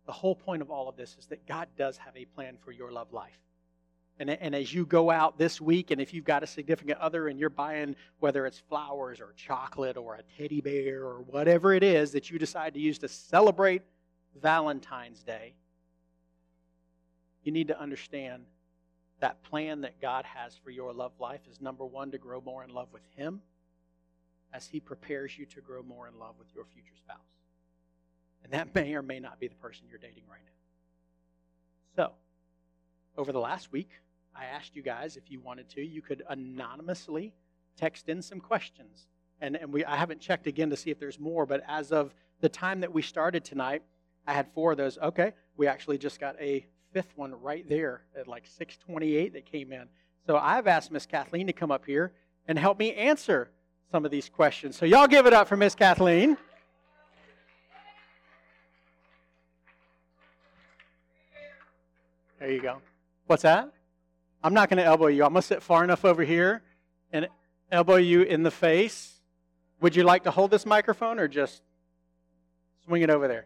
the 0.06 0.14
whole 0.14 0.36
point 0.36 0.62
of 0.62 0.72
all 0.72 0.88
of 0.88 0.96
this 0.96 1.18
is 1.20 1.26
that 1.26 1.46
God 1.46 1.68
does 1.78 1.98
have 1.98 2.16
a 2.16 2.24
plan 2.24 2.56
for 2.64 2.72
your 2.72 2.90
love 2.90 3.12
life. 3.12 3.49
And, 4.20 4.30
and 4.30 4.54
as 4.54 4.74
you 4.74 4.86
go 4.86 5.10
out 5.10 5.38
this 5.38 5.62
week, 5.62 5.92
and 5.92 6.02
if 6.02 6.14
you've 6.14 6.26
got 6.26 6.44
a 6.44 6.48
significant 6.48 7.00
other 7.00 7.30
and 7.30 7.40
you're 7.40 7.50
buying, 7.50 7.96
whether 8.20 8.46
it's 8.46 8.60
flowers 8.60 9.22
or 9.22 9.34
chocolate 9.38 9.96
or 9.96 10.16
a 10.16 10.24
teddy 10.38 10.60
bear 10.60 11.04
or 11.04 11.22
whatever 11.22 11.74
it 11.74 11.84
is 11.84 12.12
that 12.12 12.30
you 12.30 12.38
decide 12.38 12.74
to 12.74 12.82
use 12.82 13.00
to 13.00 13.08
celebrate 13.08 13.82
Valentine's 14.42 15.24
Day, 15.24 15.54
you 17.44 17.54
need 17.54 17.70
to 17.70 17.80
understand 17.80 18.44
that 19.22 19.42
plan 19.44 19.82
that 19.82 20.02
God 20.02 20.26
has 20.26 20.54
for 20.64 20.70
your 20.70 20.94
love 20.94 21.14
life 21.20 21.42
is 21.50 21.62
number 21.62 21.86
one, 21.86 22.12
to 22.12 22.18
grow 22.18 22.42
more 22.42 22.64
in 22.64 22.70
love 22.74 22.90
with 22.92 23.04
Him 23.16 23.42
as 24.54 24.68
He 24.68 24.82
prepares 24.82 25.38
you 25.38 25.46
to 25.46 25.62
grow 25.62 25.82
more 25.82 26.08
in 26.08 26.20
love 26.20 26.36
with 26.38 26.48
your 26.54 26.66
future 26.66 26.96
spouse. 26.98 27.18
And 28.44 28.52
that 28.54 28.76
may 28.76 28.94
or 28.96 29.02
may 29.02 29.20
not 29.20 29.40
be 29.40 29.48
the 29.48 29.56
person 29.56 29.86
you're 29.90 30.00
dating 30.00 30.24
right 30.30 30.42
now. 31.96 32.04
So, 32.04 32.14
over 33.18 33.32
the 33.32 33.40
last 33.40 33.72
week, 33.72 33.90
I 34.36 34.46
asked 34.46 34.76
you 34.76 34.82
guys 34.82 35.18
if 35.18 35.30
you 35.30 35.40
wanted 35.40 35.70
to, 35.70 35.82
you 35.82 36.02
could 36.02 36.24
anonymously 36.30 37.34
text 37.76 38.10
in 38.10 38.22
some 38.22 38.40
questions. 38.40 39.08
And, 39.42 39.56
and 39.56 39.72
we, 39.72 39.86
I 39.86 39.96
haven't 39.96 40.20
checked 40.20 40.48
again 40.48 40.70
to 40.70 40.78
see 40.78 40.92
if 40.92 41.00
there's 41.00 41.20
more, 41.20 41.46
but 41.46 41.64
as 41.68 41.92
of 41.92 42.14
the 42.42 42.50
time 42.50 42.82
that 42.82 42.94
we 42.94 43.02
started 43.02 43.44
tonight, 43.44 43.84
I 44.28 44.34
had 44.34 44.48
four 44.54 44.72
of 44.72 44.78
those. 44.78 44.98
Okay, 44.98 45.34
we 45.58 45.68
actually 45.68 45.98
just 45.98 46.20
got 46.20 46.36
a 46.40 46.66
fifth 46.92 47.14
one 47.16 47.34
right 47.42 47.68
there 47.68 48.04
at 48.18 48.28
like 48.28 48.46
628 48.46 49.34
that 49.34 49.46
came 49.46 49.72
in. 49.72 49.88
So 50.26 50.38
I've 50.38 50.68
asked 50.68 50.92
Miss 50.92 51.06
Kathleen 51.06 51.48
to 51.48 51.54
come 51.54 51.72
up 51.72 51.86
here 51.86 52.14
and 52.48 52.58
help 52.58 52.80
me 52.80 52.94
answer 52.94 53.50
some 53.92 54.06
of 54.06 54.12
these 54.12 54.30
questions. 54.30 54.78
So 54.78 54.86
y'all 54.86 55.08
give 55.08 55.26
it 55.26 55.34
up 55.34 55.48
for 55.48 55.58
Miss 55.58 55.76
Kathleen. 55.76 56.38
There 62.40 62.52
you 62.52 62.62
go. 62.62 62.82
What's 63.28 63.44
that? 63.44 63.72
I'm 64.44 64.54
not 64.54 64.70
going 64.70 64.78
to 64.78 64.84
elbow 64.84 65.08
you. 65.08 65.24
I'm 65.24 65.34
going 65.34 65.42
to 65.42 65.48
sit 65.48 65.62
far 65.62 65.84
enough 65.84 66.06
over 66.06 66.24
here 66.24 66.62
and 67.12 67.28
elbow 67.72 67.96
you 67.96 68.22
in 68.22 68.44
the 68.44 68.52
face. 68.52 69.20
Would 69.82 69.96
you 69.96 70.04
like 70.04 70.24
to 70.24 70.32
hold 70.32 70.52
this 70.52 70.66
microphone 70.66 71.20
or 71.20 71.28
just 71.28 71.62
swing 72.86 73.02
it 73.02 73.10
over 73.10 73.28
there? 73.28 73.46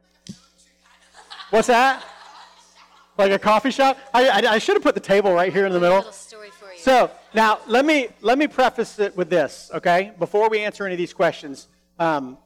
What's 1.49 1.67
that? 1.67 2.03
Like 3.17 3.31
a 3.31 3.39
coffee 3.39 3.71
shop? 3.71 3.97
I, 4.13 4.27
I, 4.27 4.53
I 4.53 4.57
should 4.57 4.75
have 4.75 4.83
put 4.83 4.95
the 4.95 5.01
table 5.01 5.33
right 5.33 5.53
here 5.53 5.65
in 5.65 5.71
the 5.71 5.79
middle. 5.79 6.03
So 6.77 7.11
now 7.33 7.59
let 7.67 7.85
me 7.85 8.09
let 8.21 8.37
me 8.37 8.47
preface 8.47 8.99
it 8.99 9.15
with 9.15 9.29
this, 9.29 9.69
okay? 9.73 10.11
Before 10.17 10.49
we 10.49 10.59
answer 10.59 10.85
any 10.85 10.95
of 10.95 10.97
these 10.97 11.13
questions, 11.13 11.67
um, 11.99 12.37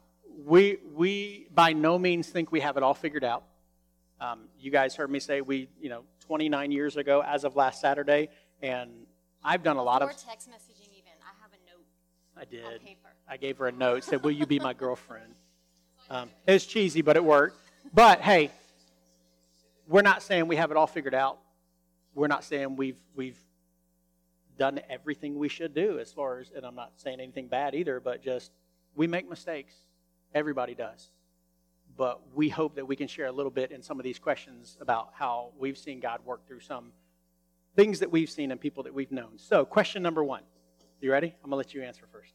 we 0.46 0.78
we 0.94 1.48
by 1.54 1.74
no 1.74 1.98
means 1.98 2.28
think 2.28 2.52
we 2.52 2.60
have 2.60 2.78
it 2.78 2.84
all 2.84 2.94
figured 2.94 3.24
out. 3.24 3.44
Um, 4.20 4.42
you 4.60 4.70
guys 4.70 4.96
heard 4.96 5.10
me 5.10 5.20
say 5.20 5.42
we, 5.42 5.70
you 5.80 5.90
know, 5.90 6.04
29 6.28 6.72
years 6.72 6.98
ago, 6.98 7.24
as 7.26 7.46
of 7.46 7.56
last 7.56 7.80
Saturday, 7.80 8.30
and 8.62 8.92
I've 9.44 9.63
done 9.63 9.78
a 9.78 9.84
lot 9.84 10.02
or 10.02 10.10
of. 10.10 10.18
text 10.18 10.50
messaging 10.50 10.90
even. 10.92 11.13
I 11.24 11.32
have 11.42 11.52
a 11.54 11.78
note. 11.78 11.86
I 12.36 12.44
did. 12.46 12.66
On 12.66 12.80
paper. 12.86 13.08
I 13.30 13.38
gave 13.38 13.58
her 13.60 13.68
a 13.68 13.72
note. 13.72 14.04
Said, 14.04 14.24
"Will 14.24 14.32
you 14.32 14.46
be 14.46 14.60
my 14.60 14.74
girlfriend?" 14.74 15.34
Um, 16.10 16.30
it 16.46 16.54
was 16.54 16.66
cheesy, 16.66 17.02
but 17.02 17.16
it 17.16 17.24
worked. 17.24 17.58
But 17.94 18.20
hey, 18.20 18.52
we're 19.88 20.02
not 20.02 20.22
saying 20.22 20.48
we 20.48 20.58
have 20.58 20.70
it 20.70 20.78
all 20.78 20.88
figured 20.88 21.16
out. 21.16 21.40
We're 22.13 22.28
not 22.28 22.44
saying 22.44 22.76
we've 22.76 23.00
we've 23.16 23.40
done 24.58 24.82
everything 24.90 25.38
we 25.38 25.48
should 25.48 25.74
do 25.74 26.00
as 26.00 26.12
far 26.12 26.40
as, 26.40 26.52
and 26.54 26.66
I'm 26.66 26.76
not 26.76 26.92
saying 26.98 27.22
anything 27.22 27.48
bad 27.48 27.74
either, 27.74 28.00
but 28.02 28.22
just 28.22 28.52
we 28.96 29.08
make 29.08 29.30
mistakes. 29.30 29.74
Everybody 30.34 30.76
does. 30.76 31.10
But 31.98 32.22
we 32.36 32.48
hope 32.48 32.76
that 32.76 32.88
we 32.88 32.96
can 32.96 33.08
share 33.08 33.26
a 33.26 33.32
little 33.32 33.52
bit 33.52 33.72
in 33.72 33.82
some 33.82 34.00
of 34.00 34.04
these 34.04 34.20
questions 34.20 34.78
about 34.80 35.10
how 35.14 35.52
we've 35.58 35.78
seen 35.78 36.00
God 36.00 36.20
work 36.24 36.48
through 36.48 36.60
some 36.60 36.92
things 37.76 38.00
that 38.00 38.12
we've 38.12 38.30
seen 38.30 38.52
and 38.52 38.62
people 38.62 38.84
that 38.84 38.94
we've 38.94 39.12
known. 39.12 39.38
So, 39.38 39.66
question 39.66 40.04
number 40.04 40.24
one. 40.24 40.44
You 41.02 41.12
ready? 41.12 41.28
I'm 41.44 41.50
going 41.50 41.52
to 41.52 41.58
let 41.58 41.74
you 41.74 41.84
answer 41.84 42.06
first. 42.12 42.34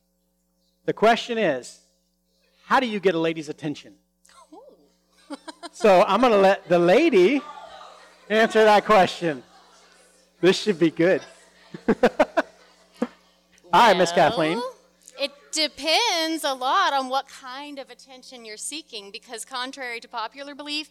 The 0.85 0.93
question 0.93 1.39
is 1.39 1.81
How 2.65 2.81
do 2.81 2.87
you 2.87 3.01
get 3.01 3.15
a 3.15 3.19
lady's 3.19 3.49
attention? 3.49 3.95
so, 5.73 6.05
I'm 6.07 6.21
going 6.21 6.33
to 6.33 6.39
let 6.39 6.69
the 6.69 6.79
lady 6.79 7.41
answer 8.29 8.65
that 8.65 8.85
question. 8.85 9.43
This 10.41 10.61
should 10.61 10.79
be 10.79 10.91
good. 10.91 11.23
All 11.93 11.95
right, 13.73 13.97
Miss 13.97 14.11
Kathleen. 14.13 14.61
Depends 15.53 16.45
a 16.45 16.55
lot 16.55 16.95
on 16.95 17.09
what 17.09 17.29
kind 17.29 17.79
of 17.79 17.91
attention 17.91 18.45
you're 18.45 18.57
seeking 18.57 19.11
because, 19.11 19.45
contrary 19.45 20.01
to 20.01 20.09
popular 20.09 20.55
belief, 20.55 20.91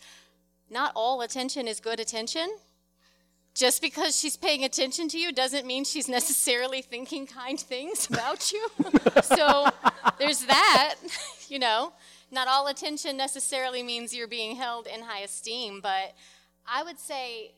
not 0.69 0.91
all 0.95 1.21
attention 1.21 1.67
is 1.67 1.80
good 1.80 2.00
attention. 2.00 2.47
Just 3.54 3.82
because 3.82 4.17
she's 4.17 4.38
paying 4.38 4.63
attention 4.63 5.10
to 5.10 5.17
you 5.17 5.34
doesn't 5.34 5.65
mean 5.65 5.84
she's 5.84 6.08
necessarily 6.08 6.82
thinking 6.82 7.28
kind 7.28 7.60
things 7.60 8.08
about 8.10 8.52
you. 8.52 8.69
so 9.24 9.67
there's 10.19 10.45
that, 10.45 10.95
you 11.50 11.60
know. 11.60 11.91
Not 12.32 12.47
all 12.47 12.67
attention 12.67 13.17
necessarily 13.17 13.84
means 13.84 14.15
you're 14.15 14.28
being 14.28 14.56
held 14.56 14.88
in 14.88 15.02
high 15.02 15.19
esteem, 15.21 15.82
but 15.82 16.15
I 16.65 16.84
would 16.84 16.97
say 16.97 17.52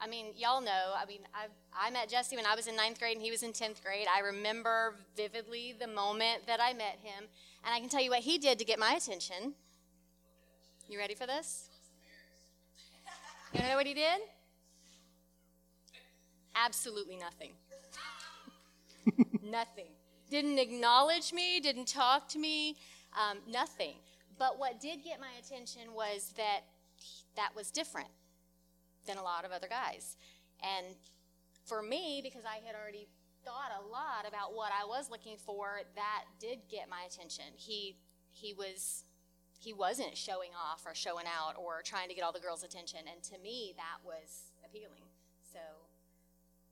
I 0.00 0.06
mean, 0.06 0.26
y'all 0.36 0.60
know. 0.60 0.94
I 0.96 1.04
mean, 1.06 1.20
I 1.34 1.46
I 1.76 1.90
met 1.90 2.08
Jesse 2.08 2.36
when 2.36 2.46
I 2.46 2.54
was 2.54 2.66
in 2.66 2.76
ninth 2.76 2.98
grade 2.98 3.16
and 3.16 3.24
he 3.24 3.30
was 3.30 3.42
in 3.42 3.52
tenth 3.52 3.82
grade. 3.82 4.06
I 4.14 4.20
remember 4.20 4.94
vividly 5.16 5.74
the 5.78 5.86
moment 5.86 6.46
that 6.46 6.60
I 6.60 6.72
met 6.72 6.98
him, 7.02 7.24
and 7.64 7.74
I 7.74 7.80
can 7.80 7.88
tell 7.88 8.02
you 8.02 8.10
what 8.10 8.20
he 8.20 8.38
did 8.38 8.58
to 8.58 8.64
get 8.64 8.78
my 8.78 8.94
attention. 8.94 9.54
You 10.88 10.98
ready 10.98 11.14
for 11.14 11.26
this? 11.26 11.68
You 13.52 13.60
know 13.60 13.76
what 13.76 13.86
he 13.86 13.94
did? 13.94 14.20
Absolutely 16.54 17.16
nothing. 17.16 17.52
nothing. 19.42 19.86
Didn't 20.30 20.58
acknowledge 20.58 21.32
me. 21.32 21.60
Didn't 21.60 21.86
talk 21.86 22.28
to 22.28 22.38
me. 22.38 22.76
Um, 23.14 23.38
nothing. 23.50 23.94
But 24.38 24.58
what 24.58 24.80
did 24.80 25.02
get 25.02 25.18
my 25.20 25.30
attention 25.42 25.94
was 25.94 26.32
that 26.36 26.60
that 27.36 27.54
was 27.54 27.70
different 27.70 28.08
than 29.08 29.18
a 29.18 29.22
lot 29.22 29.44
of 29.44 29.50
other 29.50 29.66
guys. 29.66 30.16
And 30.62 30.94
for 31.64 31.82
me, 31.82 32.20
because 32.22 32.44
I 32.44 32.64
had 32.64 32.76
already 32.76 33.08
thought 33.44 33.72
a 33.72 33.82
lot 33.88 34.28
about 34.28 34.54
what 34.54 34.70
I 34.70 34.84
was 34.84 35.10
looking 35.10 35.36
for, 35.36 35.80
that 35.96 36.24
did 36.38 36.60
get 36.70 36.88
my 36.88 37.02
attention. 37.08 37.44
He 37.56 37.96
he 38.30 38.54
was 38.54 39.04
he 39.58 39.72
wasn't 39.72 40.16
showing 40.16 40.50
off 40.54 40.86
or 40.86 40.94
showing 40.94 41.26
out 41.26 41.54
or 41.58 41.82
trying 41.82 42.08
to 42.08 42.14
get 42.14 42.22
all 42.22 42.32
the 42.32 42.40
girls' 42.40 42.62
attention, 42.62 43.00
and 43.10 43.22
to 43.24 43.38
me 43.42 43.74
that 43.76 44.04
was 44.04 44.52
appealing. 44.64 45.08
So 45.42 45.58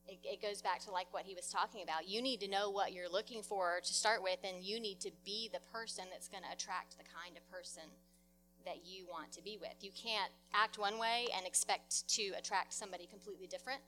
it, 0.06 0.18
it 0.22 0.42
goes 0.42 0.62
back 0.62 0.80
to 0.84 0.90
like 0.90 1.08
what 1.10 1.24
he 1.24 1.34
was 1.34 1.48
talking 1.48 1.82
about. 1.82 2.06
You 2.06 2.22
need 2.22 2.40
to 2.40 2.48
know 2.48 2.70
what 2.70 2.92
you're 2.92 3.10
looking 3.10 3.42
for 3.42 3.80
to 3.82 3.94
start 3.94 4.22
with, 4.22 4.38
and 4.44 4.62
you 4.62 4.78
need 4.78 5.00
to 5.00 5.10
be 5.24 5.50
the 5.52 5.60
person 5.72 6.04
that's 6.12 6.28
going 6.28 6.44
to 6.44 6.52
attract 6.52 6.96
the 6.98 7.04
kind 7.04 7.36
of 7.36 7.42
person 7.50 7.90
that 8.66 8.84
you 8.84 9.06
want 9.10 9.32
to 9.32 9.42
be 9.42 9.56
with. 9.58 9.74
You 9.80 9.90
can't 9.90 10.30
act 10.52 10.78
one 10.78 10.98
way 10.98 11.26
and 11.36 11.46
expect 11.46 12.06
to 12.08 12.32
attract 12.38 12.74
somebody 12.74 13.06
completely 13.06 13.46
different 13.46 13.80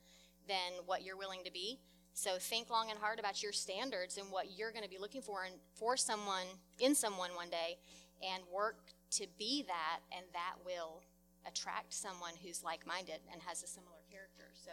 than 0.49 0.81
what 0.87 1.05
you're 1.05 1.17
willing 1.17 1.43
to 1.45 1.53
be. 1.53 1.79
So 2.15 2.39
think 2.39 2.71
long 2.71 2.91
and 2.91 2.99
hard 2.99 3.19
about 3.19 3.43
your 3.43 3.53
standards 3.53 4.17
and 4.17 4.27
what 4.31 4.59
you're 4.59 4.73
going 4.73 4.83
to 4.83 4.91
be 4.91 4.99
looking 4.99 5.23
for 5.23 5.45
and 5.45 5.55
for 5.75 5.97
someone 5.97 6.47
in 6.81 6.95
someone 6.95 7.31
one 7.37 7.51
day 7.51 7.79
and 8.23 8.43
work 8.53 8.79
to 9.11 9.27
be 9.39 9.65
that 9.69 10.01
and 10.17 10.27
that 10.33 10.55
will 10.65 11.03
attract 11.47 11.95
someone 11.95 12.33
who's 12.43 12.65
like-minded 12.65 13.21
and 13.33 13.41
has 13.43 13.63
a 13.63 13.67
similar 13.67 14.03
character. 14.11 14.51
So 14.55 14.73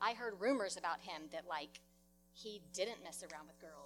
I 0.00 0.12
heard 0.12 0.34
rumors 0.38 0.76
about 0.76 1.00
him 1.00 1.22
that 1.32 1.44
like 1.48 1.80
he 2.32 2.60
didn't 2.72 3.02
mess 3.02 3.22
around 3.22 3.46
with 3.46 3.60
girls 3.60 3.83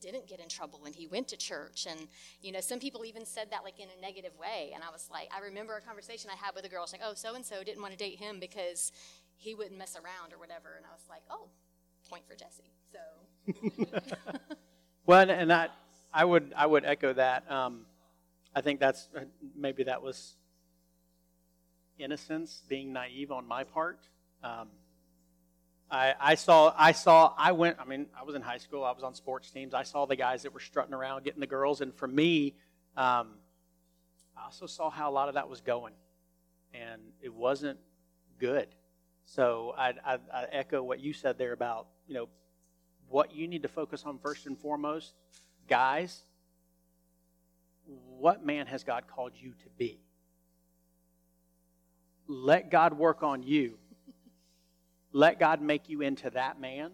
didn't 0.00 0.28
get 0.28 0.40
in 0.40 0.48
trouble 0.48 0.82
and 0.84 0.94
he 0.94 1.06
went 1.06 1.28
to 1.28 1.36
church. 1.36 1.86
And 1.88 2.08
you 2.40 2.52
know 2.52 2.60
some 2.60 2.78
people 2.78 3.04
even 3.04 3.24
said 3.24 3.48
that 3.50 3.64
like 3.64 3.78
in 3.78 3.88
a 3.96 4.00
negative 4.00 4.32
way. 4.38 4.72
And 4.74 4.82
i 4.82 4.90
was 4.90 5.08
like 5.10 5.28
i 5.36 5.40
remember 5.40 5.76
a 5.76 5.80
conversation 5.80 6.30
i 6.32 6.36
had 6.36 6.54
with 6.54 6.64
a 6.64 6.68
girl. 6.68 6.86
Saying 6.86 7.02
oh 7.04 7.14
so 7.14 7.34
and 7.34 7.44
so 7.44 7.62
didn't 7.62 7.82
want 7.82 7.92
to 7.92 7.98
date 7.98 8.18
him 8.18 8.38
because 8.40 8.92
he 9.36 9.54
wouldn't 9.54 9.78
mess 9.78 9.96
around 9.96 10.32
or 10.32 10.38
whatever. 10.38 10.74
And 10.76 10.86
i 10.86 10.94
was 10.94 11.04
like 11.08 11.22
oh 11.30 11.48
point 12.08 12.24
for 12.26 12.34
jesse. 12.34 12.72
So. 12.92 13.86
Well, 15.06 15.30
and 15.30 15.52
I, 15.52 15.68
I 16.12 16.24
would, 16.24 16.52
I 16.56 16.66
would 16.66 16.84
echo 16.84 17.12
that. 17.12 17.48
Um, 17.48 17.86
I 18.56 18.60
think 18.60 18.80
that's 18.80 19.08
maybe 19.54 19.84
that 19.84 20.02
was 20.02 20.34
innocence, 21.96 22.64
being 22.68 22.92
naive 22.92 23.30
on 23.30 23.46
my 23.46 23.62
part. 23.62 24.00
Um, 24.42 24.68
I, 25.90 26.14
I 26.20 26.34
saw, 26.34 26.74
I 26.76 26.92
saw, 26.92 27.32
I 27.38 27.52
went. 27.52 27.78
I 27.80 27.84
mean, 27.84 28.06
I 28.18 28.24
was 28.24 28.34
in 28.34 28.42
high 28.42 28.58
school. 28.58 28.84
I 28.84 28.92
was 28.92 29.02
on 29.02 29.14
sports 29.14 29.50
teams. 29.50 29.74
I 29.74 29.84
saw 29.84 30.06
the 30.06 30.16
guys 30.16 30.42
that 30.42 30.52
were 30.52 30.60
strutting 30.60 30.94
around, 30.94 31.24
getting 31.24 31.40
the 31.40 31.46
girls, 31.46 31.80
and 31.80 31.94
for 31.94 32.08
me, 32.08 32.54
um, 32.96 33.28
I 34.36 34.44
also 34.44 34.66
saw 34.66 34.90
how 34.90 35.10
a 35.10 35.12
lot 35.12 35.28
of 35.28 35.34
that 35.34 35.48
was 35.48 35.60
going, 35.60 35.94
and 36.74 37.00
it 37.22 37.32
wasn't 37.32 37.78
good. 38.38 38.68
So 39.24 39.74
I, 39.76 39.94
I, 40.04 40.18
I 40.32 40.44
echo 40.52 40.82
what 40.82 41.00
you 41.00 41.12
said 41.12 41.38
there 41.38 41.52
about 41.52 41.86
you 42.08 42.14
know 42.14 42.28
what 43.08 43.34
you 43.34 43.46
need 43.46 43.62
to 43.62 43.68
focus 43.68 44.02
on 44.04 44.18
first 44.18 44.46
and 44.46 44.58
foremost, 44.58 45.14
guys. 45.68 46.22
What 48.18 48.44
man 48.44 48.66
has 48.66 48.82
God 48.82 49.04
called 49.06 49.32
you 49.36 49.50
to 49.50 49.68
be? 49.78 50.00
let 52.28 52.70
God 52.70 52.94
work 52.94 53.22
on 53.22 53.42
you. 53.42 53.78
Let 55.16 55.40
God 55.40 55.62
make 55.62 55.88
you 55.88 56.02
into 56.02 56.28
that 56.30 56.60
man. 56.60 56.92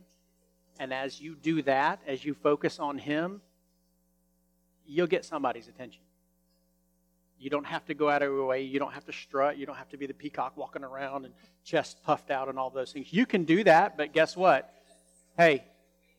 And 0.78 0.94
as 0.94 1.20
you 1.20 1.34
do 1.34 1.60
that, 1.62 2.00
as 2.06 2.24
you 2.24 2.34
focus 2.34 2.78
on 2.78 2.96
Him, 2.96 3.40
you'll 4.86 5.08
get 5.08 5.24
somebody's 5.24 5.66
attention. 5.66 6.02
You 7.36 7.50
don't 7.50 7.66
have 7.66 7.84
to 7.86 7.94
go 7.94 8.08
out 8.08 8.22
of 8.22 8.28
your 8.28 8.46
way. 8.46 8.62
You 8.62 8.78
don't 8.78 8.92
have 8.92 9.04
to 9.06 9.12
strut. 9.12 9.58
You 9.58 9.66
don't 9.66 9.74
have 9.74 9.88
to 9.88 9.96
be 9.96 10.06
the 10.06 10.14
peacock 10.14 10.56
walking 10.56 10.84
around 10.84 11.24
and 11.24 11.34
chest 11.64 11.98
puffed 12.04 12.30
out 12.30 12.48
and 12.48 12.60
all 12.60 12.70
those 12.70 12.92
things. 12.92 13.12
You 13.12 13.26
can 13.26 13.42
do 13.42 13.64
that, 13.64 13.96
but 13.96 14.12
guess 14.12 14.36
what? 14.36 14.72
Hey, 15.36 15.64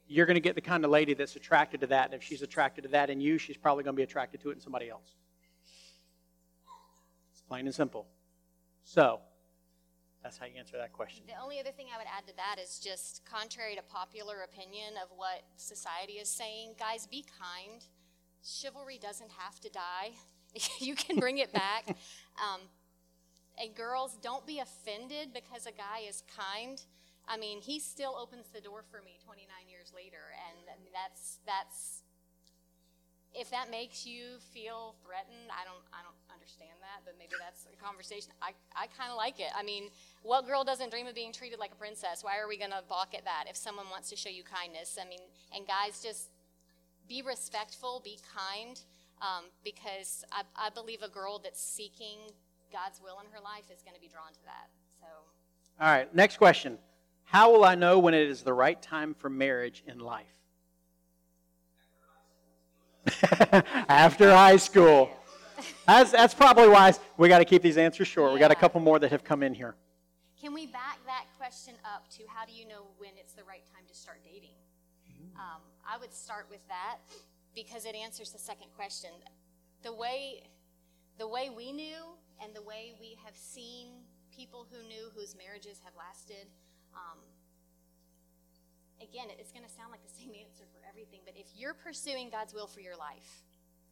you're 0.05 0.25
going 0.25 0.35
to 0.35 0.41
get 0.41 0.55
the 0.55 0.61
kind 0.61 0.83
of 0.83 0.91
lady 0.91 1.13
that's 1.13 1.37
attracted 1.37 1.79
to 1.81 1.87
that. 1.87 2.07
And 2.07 2.13
if 2.15 2.21
she's 2.21 2.41
attracted 2.41 2.81
to 2.81 2.89
that 2.89 3.09
in 3.09 3.21
you, 3.21 3.37
she's 3.37 3.55
probably 3.55 3.85
going 3.85 3.95
to 3.95 3.97
be 3.97 4.03
attracted 4.03 4.41
to 4.41 4.49
it 4.49 4.55
in 4.55 4.59
somebody 4.59 4.89
else. 4.89 5.09
It's 7.31 7.41
plain 7.47 7.65
and 7.65 7.73
simple. 7.73 8.07
So, 8.83 9.21
that's 10.23 10.37
how 10.37 10.45
you 10.45 10.53
answer 10.57 10.77
that 10.77 10.93
question. 10.93 11.25
The 11.27 11.41
only 11.41 11.59
other 11.59 11.71
thing 11.71 11.87
I 11.93 11.97
would 11.97 12.07
add 12.07 12.25
to 12.27 12.35
that 12.37 12.55
is 12.63 12.79
just 12.79 13.21
contrary 13.25 13.75
to 13.75 13.83
popular 13.83 14.43
opinion 14.43 14.95
of 15.03 15.09
what 15.15 15.43
society 15.57 16.13
is 16.13 16.29
saying, 16.29 16.75
guys, 16.79 17.05
be 17.05 17.25
kind. 17.39 17.83
Chivalry 18.41 18.97
doesn't 19.01 19.31
have 19.37 19.59
to 19.59 19.69
die. 19.69 20.11
you 20.79 20.95
can 20.95 21.19
bring 21.19 21.37
it 21.39 21.51
back. 21.53 21.95
Um, 22.33 22.61
and 23.61 23.75
girls, 23.75 24.17
don't 24.23 24.41
be 24.47 24.57
offended 24.57 25.35
because 25.35 25.67
a 25.67 25.71
guy 25.71 26.01
is 26.09 26.23
kind. 26.25 26.81
I 27.27 27.37
mean, 27.37 27.61
he 27.61 27.79
still 27.79 28.17
opens 28.17 28.49
the 28.49 28.59
door 28.59 28.81
for 28.89 29.05
me 29.05 29.21
29 29.23 29.45
years 29.69 29.93
later, 29.95 30.33
and 30.49 30.65
that's 30.89 31.37
that's. 31.45 32.01
If 33.35 33.51
that 33.51 33.69
makes 33.69 34.07
you 34.07 34.41
feel 34.51 34.95
threatened, 35.05 35.53
I 35.53 35.61
don't 35.61 35.85
I 35.93 36.01
don't 36.01 36.17
understand 36.43 36.75
that, 36.83 36.99
but 37.05 37.15
maybe 37.17 37.31
that's 37.39 37.63
a 37.71 37.77
conversation. 37.79 38.31
I 38.41 38.51
I 38.75 38.87
kind 38.91 39.09
of 39.09 39.15
like 39.15 39.39
it. 39.39 39.47
I 39.55 39.63
mean, 39.63 39.87
what 40.23 40.45
girl 40.45 40.63
doesn't 40.63 40.91
dream 40.91 41.07
of 41.07 41.15
being 41.15 41.31
treated 41.31 41.57
like 41.57 41.71
a 41.71 41.75
princess? 41.75 42.23
Why 42.23 42.37
are 42.37 42.47
we 42.47 42.57
going 42.57 42.71
to 42.71 42.83
balk 42.89 43.15
at 43.15 43.23
that 43.23 43.45
if 43.49 43.55
someone 43.55 43.85
wants 43.89 44.09
to 44.09 44.15
show 44.15 44.29
you 44.29 44.43
kindness? 44.43 44.99
I 44.99 45.07
mean, 45.07 45.23
and 45.55 45.65
guys, 45.65 46.03
just 46.03 46.27
be 47.07 47.21
respectful, 47.21 48.01
be 48.03 48.19
kind 48.35 48.79
um, 49.21 49.45
because 49.63 50.25
I, 50.31 50.43
I 50.55 50.69
believe 50.69 51.01
a 51.01 51.09
girl 51.09 51.39
that's 51.39 51.63
seeking 51.63 52.19
God's 52.71 52.99
will 53.01 53.19
in 53.23 53.31
her 53.31 53.39
life 53.39 53.71
is 53.73 53.81
going 53.81 53.95
to 53.95 54.01
be 54.01 54.09
drawn 54.09 54.33
to 54.33 54.43
that. 54.43 54.67
So. 54.99 55.07
All 55.79 55.91
right, 55.91 56.13
next 56.13 56.37
question. 56.37 56.77
How 57.23 57.51
will 57.51 57.63
I 57.63 57.75
know 57.75 57.99
when 57.99 58.13
it 58.13 58.27
is 58.27 58.43
the 58.43 58.53
right 58.53 58.81
time 58.81 59.13
for 59.13 59.29
marriage 59.29 59.83
in 59.87 59.99
life? 59.99 60.25
After 63.87 64.29
high 64.31 64.57
school. 64.57 65.09
That's, 65.87 66.11
that's 66.11 66.33
probably 66.33 66.69
why 66.69 66.93
we 67.17 67.27
got 67.27 67.39
to 67.39 67.45
keep 67.45 67.61
these 67.61 67.77
answers 67.77 68.07
short. 68.07 68.29
Yeah. 68.29 68.33
We 68.33 68.39
got 68.39 68.51
a 68.51 68.55
couple 68.55 68.81
more 68.81 68.99
that 68.99 69.11
have 69.11 69.23
come 69.23 69.43
in 69.43 69.53
here. 69.53 69.75
Can 70.39 70.53
we 70.53 70.67
back 70.67 70.99
that 71.05 71.25
question 71.37 71.75
up 71.85 72.09
to 72.17 72.23
how 72.27 72.45
do 72.45 72.51
you 72.51 72.67
know 72.67 72.87
when 72.97 73.11
it's 73.17 73.33
the 73.33 73.43
right 73.43 73.63
time 73.73 73.83
to 73.87 73.95
start 73.95 74.19
dating? 74.25 74.55
Mm-hmm. 75.07 75.39
Um, 75.39 75.61
I 75.87 75.97
would 75.97 76.13
start 76.13 76.47
with 76.49 76.67
that 76.67 76.97
because 77.55 77.85
it 77.85 77.95
answers 77.95 78.31
the 78.31 78.39
second 78.39 78.67
question. 78.75 79.11
The 79.83 79.93
way, 79.93 80.43
the 81.17 81.27
way 81.27 81.49
we 81.49 81.71
knew 81.71 82.15
and 82.43 82.53
the 82.53 82.61
way 82.61 82.93
we 82.99 83.17
have 83.23 83.35
seen 83.35 83.87
people 84.35 84.67
who 84.71 84.85
knew 84.87 85.11
whose 85.15 85.35
marriages 85.37 85.79
have 85.83 85.93
lasted, 85.95 86.47
um, 86.93 87.19
again, 88.99 89.27
it's 89.39 89.51
going 89.51 89.63
to 89.63 89.71
sound 89.71 89.91
like 89.91 90.03
the 90.03 90.15
same 90.15 90.31
answer 90.43 90.63
for 90.71 90.81
everything, 90.87 91.19
but 91.25 91.35
if 91.37 91.47
you're 91.55 91.73
pursuing 91.73 92.29
God's 92.29 92.53
will 92.53 92.67
for 92.67 92.81
your 92.81 92.97
life 92.97 93.43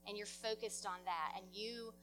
and 0.08 0.18
you're 0.18 0.26
focused 0.26 0.86
on 0.86 1.00
that 1.06 1.34
and 1.38 1.46
you 1.54 1.94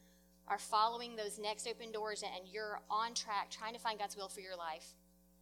are 0.46 0.58
following 0.58 1.14
those 1.14 1.38
next 1.38 1.66
open 1.66 1.92
doors 1.92 2.22
and 2.22 2.48
you're 2.48 2.80
on 2.90 3.14
track 3.14 3.50
trying 3.50 3.74
to 3.74 3.80
find 3.80 3.98
God's 3.98 4.16
will 4.16 4.28
for 4.28 4.40
your 4.40 4.56
life, 4.56 4.94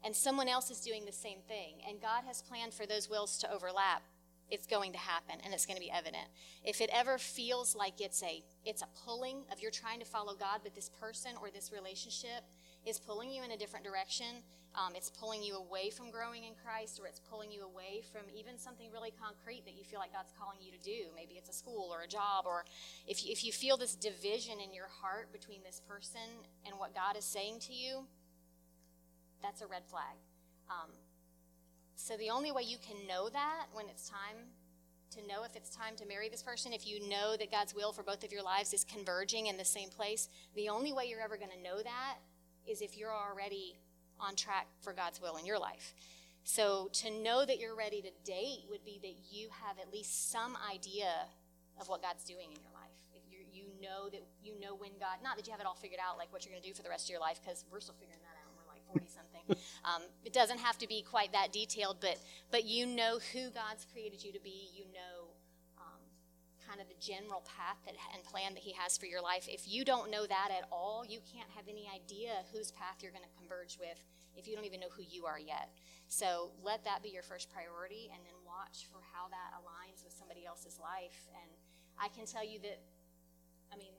and 0.05 0.15
someone 0.15 0.49
else 0.49 0.71
is 0.71 0.81
doing 0.81 1.05
the 1.05 1.13
same 1.13 1.39
thing, 1.49 1.77
and 1.89 2.01
God 2.01 2.25
has 2.27 2.43
planned 2.43 2.75
for 2.75 2.87
those 2.87 3.09
wills 3.09 3.39
to 3.39 3.53
overlap, 3.53 4.03
it's 4.51 4.67
going 4.67 4.93
to 4.93 4.99
happen 4.99 5.37
and 5.45 5.53
it's 5.53 5.67
going 5.67 5.77
to 5.77 5.81
be 5.81 5.91
evident. 5.91 6.27
If 6.65 6.81
it 6.81 6.91
ever 6.93 7.19
feels 7.19 7.75
like 7.75 8.01
it's 8.01 8.23
a 8.23 8.45
it's 8.65 8.83
a 8.83 8.89
pulling 9.05 9.39
of 9.51 9.61
you're 9.61 9.71
trying 9.71 9.99
to 10.01 10.07
follow 10.07 10.35
God, 10.35 10.61
but 10.63 10.75
this 10.75 10.91
person 11.01 11.33
or 11.41 11.51
this 11.51 11.73
relationship 11.73 12.45
is 12.87 12.99
pulling 12.99 13.31
you 13.31 13.43
in 13.43 13.51
a 13.51 13.57
different 13.57 13.85
direction, 13.85 14.43
um, 14.77 14.93
it's 14.95 15.11
pulling 15.11 15.43
you 15.43 15.57
away 15.57 15.91
from 15.91 16.11
growing 16.11 16.45
in 16.45 16.53
Christ, 16.63 17.01
or 17.01 17.07
it's 17.07 17.21
pulling 17.21 17.51
you 17.51 17.63
away 17.63 18.03
from 18.13 18.23
even 18.37 18.59
something 18.59 18.89
really 18.93 19.11
concrete 19.11 19.65
that 19.65 19.75
you 19.75 19.85
feel 19.85 19.99
like 19.99 20.13
God's 20.13 20.33
calling 20.39 20.59
you 20.61 20.71
to 20.71 20.79
do. 20.79 21.09
Maybe 21.15 21.35
it's 21.35 21.49
a 21.49 21.53
school 21.53 21.89
or 21.91 22.03
a 22.03 22.07
job, 22.07 22.45
or 22.47 22.65
if 23.07 23.25
you, 23.25 23.33
if 23.33 23.43
you 23.45 23.53
feel 23.53 23.77
this 23.77 23.95
division 23.95 24.61
in 24.61 24.75
your 24.75 24.89
heart 25.01 25.33
between 25.33 25.61
this 25.65 25.81
person 25.89 26.45
and 26.67 26.79
what 26.79 26.95
God 26.95 27.17
is 27.17 27.25
saying 27.25 27.61
to 27.61 27.73
you, 27.73 28.05
that's 29.43 29.63
a 29.63 29.67
red 29.67 29.85
flag. 29.87 30.17
Um, 30.69 30.91
so 31.97 32.17
the 32.19 32.31
only 32.31 32.53
way 32.53 32.63
you 32.63 32.77
can 32.79 33.07
know 33.07 33.31
that 33.31 33.67
when 33.73 33.89
it's 33.89 34.09
time 34.09 34.37
to 35.13 35.27
know 35.27 35.45
if 35.45 35.57
it's 35.57 35.71
time 35.71 35.97
to 35.97 36.07
marry 36.07 36.29
this 36.29 36.43
person, 36.43 36.75
if 36.75 36.87
you 36.87 37.09
know 37.09 37.37
that 37.39 37.51
God's 37.51 37.75
will 37.75 37.93
for 37.93 38.03
both 38.03 38.25
of 38.25 38.33
your 38.33 38.43
lives 38.43 38.75
is 38.75 38.85
converging 38.85 39.47
in 39.47 39.57
the 39.57 39.65
same 39.65 39.89
place, 39.89 40.29
the 40.55 40.69
only 40.69 40.93
way 40.93 41.07
you're 41.09 41.23
ever 41.23 41.39
going 41.39 41.51
to 41.51 41.63
know 41.63 41.83
that 41.83 42.19
is 42.67 42.81
if 42.81 42.97
you're 42.97 43.15
already 43.15 43.77
on 44.21 44.35
track 44.35 44.67
for 44.81 44.93
God's 44.93 45.21
will 45.21 45.37
in 45.37 45.47
your 45.47 45.59
life. 45.59 45.95
So 46.45 46.89
to 47.03 47.11
know 47.11 47.45
that 47.45 47.59
you're 47.59 47.75
ready 47.75 48.01
to 48.03 48.11
date 48.25 48.65
would 48.71 48.85
be 48.85 49.01
that 49.03 49.15
you 49.31 49.49
have 49.67 49.79
at 49.79 49.93
least 49.93 50.31
some 50.31 50.57
idea 50.71 51.11
of 51.81 51.89
what 51.89 52.03
God's 52.03 52.25
doing 52.25 52.53
in 52.55 52.59
your 52.63 52.73
life. 52.73 52.95
If 53.13 53.23
you 53.31 53.39
you 53.53 53.67
know 53.83 54.09
that 54.09 54.23
you 54.43 54.55
know 54.61 54.75
when 54.75 54.93
God, 55.01 55.19
not 55.23 55.37
that 55.37 55.47
you 55.47 55.53
have 55.53 55.61
it 55.61 55.67
all 55.67 55.75
figured 55.75 56.01
out, 56.01 56.19
like 56.19 56.33
what 56.33 56.45
you're 56.45 56.53
going 56.53 56.63
to 56.63 56.69
do 56.69 56.75
for 56.75 56.83
the 56.83 56.89
rest 56.89 57.07
of 57.07 57.11
your 57.11 57.21
life, 57.21 57.41
because 57.43 57.65
we're 57.71 57.81
still 57.81 57.97
figuring 57.99 58.21
that 58.23 58.37
out 58.39 58.55
We're 58.55 58.71
like 58.71 58.85
40 58.93 59.07
something. 59.09 59.45
Um, 59.87 60.03
it 60.25 60.33
doesn't 60.33 60.59
have 60.59 60.77
to 60.79 60.89
be 60.89 61.03
quite 61.03 61.31
that 61.31 61.53
detailed, 61.53 61.99
but, 62.01 62.19
but 62.51 62.65
you 62.65 62.87
know 62.87 63.21
who 63.33 63.51
God's 63.51 63.87
created 63.93 64.25
you 64.25 64.33
to 64.33 64.41
be. 64.43 64.69
You 64.75 64.83
know 64.93 65.16
kind 66.67 66.83
of 66.83 66.89
the 66.91 66.99
general 66.99 67.47
path 67.47 67.79
that, 67.87 67.95
and 68.13 68.23
plan 68.27 68.55
that 68.55 68.63
He 68.67 68.75
has 68.75 68.99
for 68.99 69.07
your 69.07 69.23
life. 69.23 69.47
If 69.49 69.71
you 69.71 69.85
don't 69.85 70.11
know 70.11 70.27
that 70.27 70.51
at 70.51 70.67
all, 70.71 71.07
you 71.07 71.21
can't 71.23 71.49
have 71.55 71.71
any 71.71 71.87
idea 71.89 72.43
whose 72.53 72.75
path 72.75 73.01
you're 73.01 73.15
going 73.15 73.25
to 73.27 73.37
converge 73.39 73.79
with 73.79 74.03
if 74.35 74.47
you 74.47 74.55
don't 74.55 74.67
even 74.67 74.81
know 74.81 74.93
who 74.93 75.03
you 75.07 75.25
are 75.25 75.39
yet. 75.39 75.71
So 76.09 76.51
let 76.63 76.85
that 76.85 77.03
be 77.03 77.09
your 77.09 77.23
first 77.23 77.49
priority, 77.51 78.11
and 78.13 78.21
then 78.27 78.37
watch 78.45 78.87
for 78.91 78.99
how 79.15 79.31
that 79.31 79.57
aligns 79.59 80.05
with 80.05 80.13
somebody 80.13 80.47
else's 80.47 80.79
life. 80.79 81.27
And 81.33 81.51
I 81.99 82.09
can 82.09 82.27
tell 82.27 82.45
you 82.45 82.59
that, 82.63 82.79
I 83.73 83.77
mean, 83.77 83.95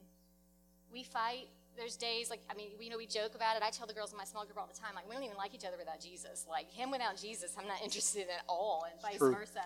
we 0.92 1.02
fight 1.02 1.48
there's 1.78 1.96
days 1.96 2.28
like 2.28 2.40
I 2.50 2.54
mean, 2.54 2.70
you 2.80 2.90
know, 2.90 2.98
we 2.98 3.06
joke 3.06 3.34
about 3.34 3.56
it. 3.56 3.62
I 3.62 3.70
tell 3.70 3.86
the 3.86 3.94
girls 3.94 4.10
in 4.10 4.18
my 4.18 4.24
small 4.24 4.44
group 4.44 4.58
all 4.58 4.66
the 4.66 4.78
time, 4.78 4.94
like 4.94 5.08
we 5.08 5.14
don't 5.14 5.24
even 5.24 5.36
like 5.36 5.54
each 5.54 5.64
other 5.64 5.78
without 5.78 6.00
Jesus. 6.00 6.44
Like 6.50 6.70
him 6.70 6.90
without 6.90 7.16
Jesus, 7.16 7.54
I'm 7.56 7.68
not 7.68 7.80
interested 7.84 8.26
at 8.28 8.42
all, 8.48 8.84
and 8.90 9.00
vice 9.00 9.18
True. 9.18 9.32
versa. 9.32 9.62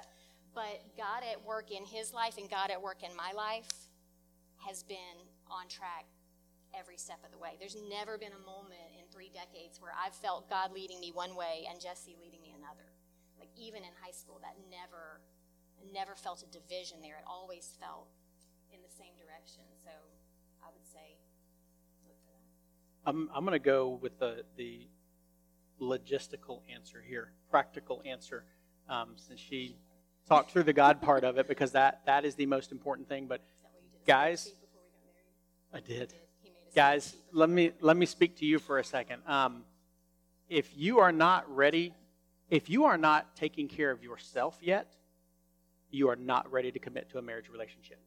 But 0.54 0.84
God 0.96 1.22
at 1.30 1.44
work 1.44 1.70
in 1.70 1.84
his 1.84 2.12
life 2.12 2.36
and 2.36 2.48
God 2.48 2.70
at 2.70 2.80
work 2.80 3.02
in 3.02 3.16
my 3.16 3.32
life 3.32 3.68
has 4.66 4.82
been 4.82 5.16
on 5.50 5.68
track 5.68 6.04
every 6.78 6.96
step 6.96 7.18
of 7.24 7.30
the 7.32 7.38
way. 7.38 7.56
There's 7.58 7.76
never 7.88 8.16
been 8.18 8.32
a 8.32 8.44
moment 8.46 8.92
in 8.98 9.04
three 9.12 9.30
decades 9.32 9.80
where 9.80 9.92
I've 9.92 10.14
felt 10.14 10.48
God 10.48 10.72
leading 10.72 11.00
me 11.00 11.10
one 11.12 11.36
way 11.36 11.66
and 11.68 11.80
Jesse 11.80 12.16
leading 12.20 12.40
me 12.40 12.54
another. 12.56 12.92
Like 13.38 13.50
even 13.56 13.82
in 13.82 13.90
high 14.02 14.12
school, 14.12 14.40
that 14.42 14.56
never, 14.70 15.20
never 15.92 16.14
felt 16.14 16.42
a 16.42 16.50
division 16.52 16.98
there. 17.02 17.16
It 17.16 17.24
always 17.26 17.76
felt 17.80 18.08
in 18.72 18.80
the 18.80 18.92
same 18.92 19.12
direction. 19.16 19.64
So 19.82 19.90
I 20.62 20.68
would 20.72 20.86
say 20.86 21.16
look 22.06 22.16
for 22.20 22.32
that. 22.32 23.10
I'm, 23.10 23.28
I'm 23.34 23.44
going 23.44 23.58
to 23.58 23.64
go 23.64 23.98
with 24.00 24.18
the, 24.18 24.44
the 24.56 24.86
logistical 25.80 26.60
answer 26.72 27.02
here, 27.06 27.32
practical 27.50 28.02
answer, 28.04 28.44
um, 28.88 29.12
since 29.16 29.40
she 29.40 29.76
talked 30.28 30.50
through 30.50 30.64
the 30.64 30.72
God 30.72 31.00
part 31.00 31.24
of 31.24 31.38
it, 31.38 31.48
because 31.48 31.72
that, 31.72 32.02
that 32.06 32.24
is 32.24 32.34
the 32.34 32.46
most 32.46 32.72
important 32.72 33.08
thing. 33.08 33.26
But 33.26 33.42
guys, 34.06 34.52
I 35.72 35.80
did. 35.80 36.12
Guys, 36.74 37.14
let 37.32 37.50
me 37.50 37.72
let 37.80 37.96
me 37.96 38.06
speak 38.06 38.36
to 38.38 38.46
you 38.46 38.58
for 38.58 38.78
a 38.78 38.84
second. 38.84 39.22
Um, 39.26 39.64
if 40.48 40.70
you 40.76 41.00
are 41.00 41.12
not 41.12 41.54
ready, 41.54 41.94
if 42.48 42.70
you 42.70 42.84
are 42.84 42.98
not 42.98 43.36
taking 43.36 43.68
care 43.68 43.90
of 43.90 44.02
yourself 44.02 44.58
yet, 44.62 44.94
you 45.90 46.08
are 46.08 46.16
not 46.16 46.50
ready 46.50 46.72
to 46.72 46.78
commit 46.78 47.10
to 47.10 47.18
a 47.18 47.22
marriage 47.22 47.50
relationship. 47.50 48.00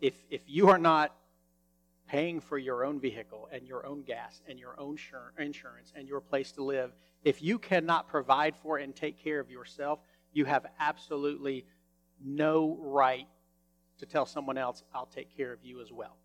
If 0.00 0.14
if 0.30 0.42
you 0.46 0.70
are 0.70 0.78
not 0.78 1.14
paying 2.08 2.40
for 2.40 2.58
your 2.58 2.84
own 2.84 2.98
vehicle 2.98 3.48
and 3.52 3.66
your 3.68 3.86
own 3.86 4.02
gas 4.02 4.40
and 4.48 4.58
your 4.58 4.74
own 4.80 4.96
insurance 5.38 5.92
and 5.94 6.08
your 6.08 6.20
place 6.20 6.52
to 6.52 6.64
live, 6.64 6.92
if 7.24 7.42
you 7.42 7.58
cannot 7.58 8.08
provide 8.08 8.56
for 8.56 8.78
and 8.78 8.96
take 8.96 9.22
care 9.22 9.38
of 9.38 9.50
yourself, 9.50 10.00
you 10.32 10.44
have 10.44 10.66
absolutely 10.78 11.66
no 12.22 12.76
right 12.80 13.26
to 13.98 14.06
tell 14.06 14.26
someone 14.26 14.58
else, 14.58 14.82
I'll 14.94 15.06
take 15.06 15.36
care 15.36 15.52
of 15.52 15.62
you 15.62 15.80
as 15.80 15.92
well. 15.92 16.16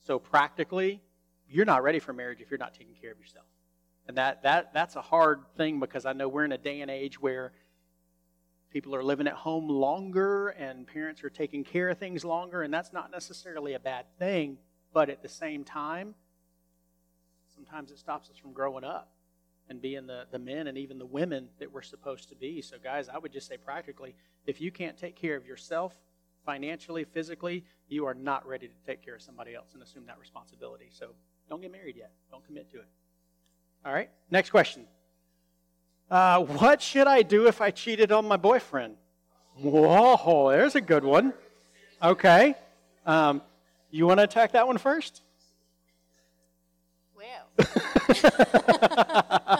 So, 0.00 0.18
practically, 0.18 1.00
you're 1.48 1.64
not 1.64 1.82
ready 1.82 1.98
for 1.98 2.12
marriage 2.12 2.40
if 2.40 2.50
you're 2.50 2.58
not 2.58 2.74
taking 2.74 2.94
care 2.94 3.12
of 3.12 3.18
yourself. 3.18 3.46
And 4.06 4.16
that, 4.16 4.42
that, 4.42 4.72
that's 4.72 4.96
a 4.96 5.02
hard 5.02 5.40
thing 5.56 5.78
because 5.78 6.06
I 6.06 6.12
know 6.12 6.28
we're 6.28 6.44
in 6.44 6.52
a 6.52 6.58
day 6.58 6.80
and 6.80 6.90
age 6.90 7.20
where 7.20 7.52
people 8.70 8.94
are 8.94 9.02
living 9.02 9.26
at 9.26 9.34
home 9.34 9.68
longer 9.68 10.48
and 10.48 10.86
parents 10.86 11.22
are 11.24 11.30
taking 11.30 11.64
care 11.64 11.88
of 11.88 11.98
things 11.98 12.24
longer, 12.24 12.62
and 12.62 12.72
that's 12.72 12.92
not 12.92 13.10
necessarily 13.10 13.74
a 13.74 13.80
bad 13.80 14.06
thing, 14.18 14.58
but 14.92 15.10
at 15.10 15.22
the 15.22 15.28
same 15.28 15.64
time, 15.64 16.14
sometimes 17.54 17.90
it 17.90 17.98
stops 17.98 18.30
us 18.30 18.36
from 18.36 18.52
growing 18.52 18.84
up 18.84 19.12
and 19.70 19.80
being 19.80 20.06
the, 20.06 20.26
the 20.32 20.38
men 20.38 20.66
and 20.66 20.76
even 20.76 20.98
the 20.98 21.06
women 21.06 21.48
that 21.60 21.72
we're 21.72 21.80
supposed 21.80 22.28
to 22.28 22.34
be. 22.34 22.60
So, 22.60 22.76
guys, 22.82 23.08
I 23.08 23.16
would 23.16 23.32
just 23.32 23.46
say 23.46 23.56
practically, 23.56 24.16
if 24.44 24.60
you 24.60 24.72
can't 24.72 24.98
take 24.98 25.14
care 25.14 25.36
of 25.36 25.46
yourself 25.46 25.94
financially, 26.44 27.04
physically, 27.04 27.64
you 27.88 28.04
are 28.04 28.14
not 28.14 28.46
ready 28.46 28.66
to 28.66 28.74
take 28.84 29.02
care 29.02 29.14
of 29.14 29.22
somebody 29.22 29.54
else 29.54 29.68
and 29.72 29.82
assume 29.82 30.06
that 30.06 30.18
responsibility. 30.18 30.88
So, 30.90 31.12
don't 31.48 31.62
get 31.62 31.70
married 31.70 31.96
yet. 31.96 32.10
Don't 32.30 32.44
commit 32.44 32.70
to 32.72 32.78
it. 32.78 32.88
All 33.86 33.92
right, 33.92 34.10
next 34.30 34.50
question. 34.50 34.86
Uh, 36.10 36.40
what 36.40 36.82
should 36.82 37.06
I 37.06 37.22
do 37.22 37.46
if 37.46 37.60
I 37.60 37.70
cheated 37.70 38.10
on 38.10 38.26
my 38.26 38.36
boyfriend? 38.36 38.96
Whoa, 39.56 40.50
there's 40.50 40.74
a 40.74 40.80
good 40.80 41.04
one. 41.04 41.32
Okay. 42.02 42.56
Um, 43.06 43.40
you 43.90 44.06
want 44.06 44.18
to 44.18 44.24
attack 44.24 44.52
that 44.52 44.66
one 44.66 44.78
first? 44.78 45.22
Well. 47.14 47.46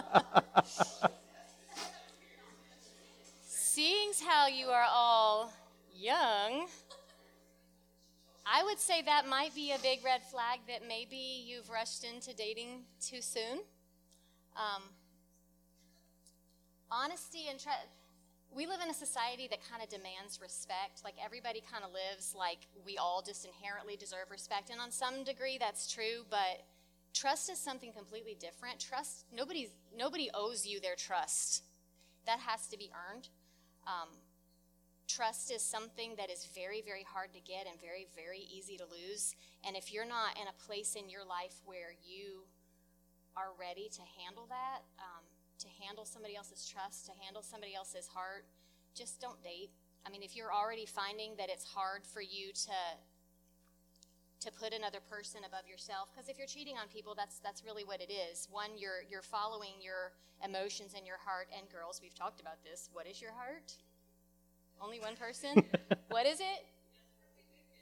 How 4.25 4.45
you 4.45 4.67
are 4.67 4.85
all 4.87 5.51
young, 5.95 6.67
I 8.45 8.63
would 8.63 8.77
say 8.77 9.01
that 9.01 9.27
might 9.27 9.55
be 9.55 9.71
a 9.71 9.79
big 9.81 10.05
red 10.05 10.21
flag 10.21 10.59
that 10.67 10.87
maybe 10.87 11.43
you've 11.47 11.69
rushed 11.71 12.03
into 12.03 12.35
dating 12.35 12.83
too 13.01 13.21
soon. 13.21 13.61
Um, 14.55 14.83
honesty 16.91 17.47
and 17.49 17.59
trust. 17.59 17.79
We 18.55 18.67
live 18.67 18.79
in 18.83 18.89
a 18.89 18.93
society 18.93 19.47
that 19.49 19.59
kind 19.67 19.81
of 19.81 19.89
demands 19.89 20.39
respect. 20.39 21.03
Like 21.03 21.15
everybody 21.23 21.63
kind 21.71 21.83
of 21.83 21.91
lives 21.91 22.35
like 22.37 22.59
we 22.85 22.97
all 22.97 23.23
just 23.25 23.43
inherently 23.43 23.95
deserve 23.95 24.29
respect. 24.29 24.69
And 24.69 24.79
on 24.79 24.91
some 24.91 25.23
degree, 25.23 25.57
that's 25.59 25.91
true, 25.91 26.25
but 26.29 26.61
trust 27.13 27.49
is 27.49 27.57
something 27.57 27.91
completely 27.91 28.37
different. 28.39 28.79
Trust, 28.79 29.25
nobody's, 29.35 29.69
nobody 29.97 30.29
owes 30.33 30.63
you 30.63 30.79
their 30.79 30.95
trust. 30.95 31.63
That 32.27 32.39
has 32.39 32.67
to 32.67 32.77
be 32.77 32.91
earned. 32.93 33.29
Um, 33.87 34.09
trust 35.07 35.51
is 35.51 35.61
something 35.61 36.15
that 36.17 36.29
is 36.29 36.47
very, 36.55 36.81
very 36.81 37.03
hard 37.03 37.33
to 37.33 37.41
get 37.41 37.67
and 37.67 37.79
very, 37.81 38.07
very 38.15 38.47
easy 38.47 38.77
to 38.77 38.85
lose. 38.85 39.35
And 39.65 39.75
if 39.75 39.91
you're 39.93 40.07
not 40.07 40.37
in 40.39 40.47
a 40.47 40.55
place 40.65 40.95
in 40.95 41.09
your 41.09 41.25
life 41.25 41.59
where 41.65 41.93
you 42.03 42.45
are 43.35 43.51
ready 43.59 43.89
to 43.89 44.01
handle 44.21 44.45
that, 44.49 44.83
um, 44.99 45.23
to 45.59 45.67
handle 45.83 46.05
somebody 46.05 46.35
else's 46.35 46.67
trust, 46.67 47.05
to 47.05 47.11
handle 47.23 47.41
somebody 47.41 47.75
else's 47.75 48.07
heart, 48.07 48.45
just 48.95 49.21
don't 49.21 49.41
date. 49.43 49.71
I 50.05 50.09
mean, 50.09 50.23
if 50.23 50.35
you're 50.35 50.53
already 50.53 50.85
finding 50.85 51.35
that 51.37 51.49
it's 51.49 51.63
hard 51.63 52.05
for 52.05 52.21
you 52.21 52.51
to 52.65 52.77
to 54.41 54.51
put 54.51 54.73
another 54.73 54.99
person 54.99 55.41
above 55.45 55.69
yourself, 55.69 56.09
because 56.11 56.27
if 56.27 56.37
you're 56.37 56.49
cheating 56.49 56.75
on 56.77 56.89
people, 56.89 57.13
that's 57.15 57.39
that's 57.39 57.63
really 57.63 57.83
what 57.83 58.01
it 58.01 58.11
is. 58.11 58.47
One, 58.51 58.73
you're 58.77 59.05
you're 59.09 59.21
following 59.21 59.77
your 59.81 60.13
emotions 60.43 60.93
and 60.97 61.05
your 61.05 61.17
heart. 61.21 61.47
And 61.55 61.69
girls, 61.69 62.01
we've 62.01 62.15
talked 62.15 62.41
about 62.41 62.63
this. 62.63 62.89
What 62.93 63.07
is 63.07 63.21
your 63.21 63.31
heart? 63.31 63.77
Only 64.81 64.99
one 64.99 65.15
person. 65.15 65.63
what 66.09 66.25
is 66.25 66.39
it? 66.41 66.65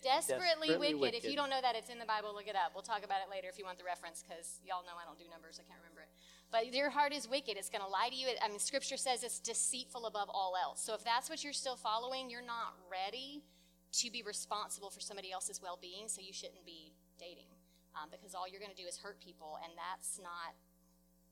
Desperately, 0.03 0.71
Desperately 0.71 0.95
wicked. 0.95 1.01
wicked. 1.01 1.25
If 1.25 1.31
you 1.31 1.35
don't 1.35 1.49
know 1.49 1.59
that, 1.59 1.75
it's 1.75 1.89
in 1.89 1.99
the 1.99 2.07
Bible. 2.07 2.31
Look 2.33 2.47
it 2.47 2.55
up. 2.55 2.71
We'll 2.73 2.87
talk 2.87 3.03
about 3.03 3.19
it 3.19 3.29
later 3.31 3.47
if 3.51 3.59
you 3.59 3.65
want 3.65 3.77
the 3.79 3.83
reference, 3.83 4.23
because 4.23 4.59
y'all 4.63 4.83
know 4.87 4.95
I 4.95 5.03
don't 5.03 5.19
do 5.19 5.27
numbers. 5.31 5.59
I 5.59 5.67
can't 5.67 5.79
remember 5.83 6.07
it. 6.07 6.11
But 6.51 6.73
your 6.73 6.89
heart 6.89 7.11
is 7.11 7.27
wicked. 7.27 7.57
It's 7.57 7.69
going 7.69 7.83
to 7.83 7.87
lie 7.87 8.07
to 8.09 8.15
you. 8.15 8.27
I 8.41 8.47
mean, 8.47 8.59
Scripture 8.59 8.95
says 8.95 9.23
it's 9.23 9.39
deceitful 9.39 10.05
above 10.05 10.29
all 10.31 10.55
else. 10.55 10.81
So 10.81 10.93
if 10.93 11.03
that's 11.03 11.29
what 11.29 11.43
you're 11.43 11.53
still 11.53 11.75
following, 11.75 12.29
you're 12.29 12.45
not 12.45 12.75
ready 12.89 13.43
to 13.91 14.11
be 14.11 14.21
responsible 14.21 14.89
for 14.89 14.99
somebody 14.99 15.31
else's 15.31 15.61
well-being. 15.61 16.07
So 16.07 16.21
you 16.21 16.33
shouldn't 16.33 16.65
be 16.65 16.93
dating, 17.17 17.49
um, 17.97 18.09
because 18.11 18.35
all 18.35 18.47
you're 18.47 18.61
going 18.61 18.73
to 18.73 18.77
do 18.77 18.87
is 18.87 18.97
hurt 18.97 19.19
people, 19.19 19.57
and 19.63 19.73
that's 19.75 20.19
not. 20.19 20.53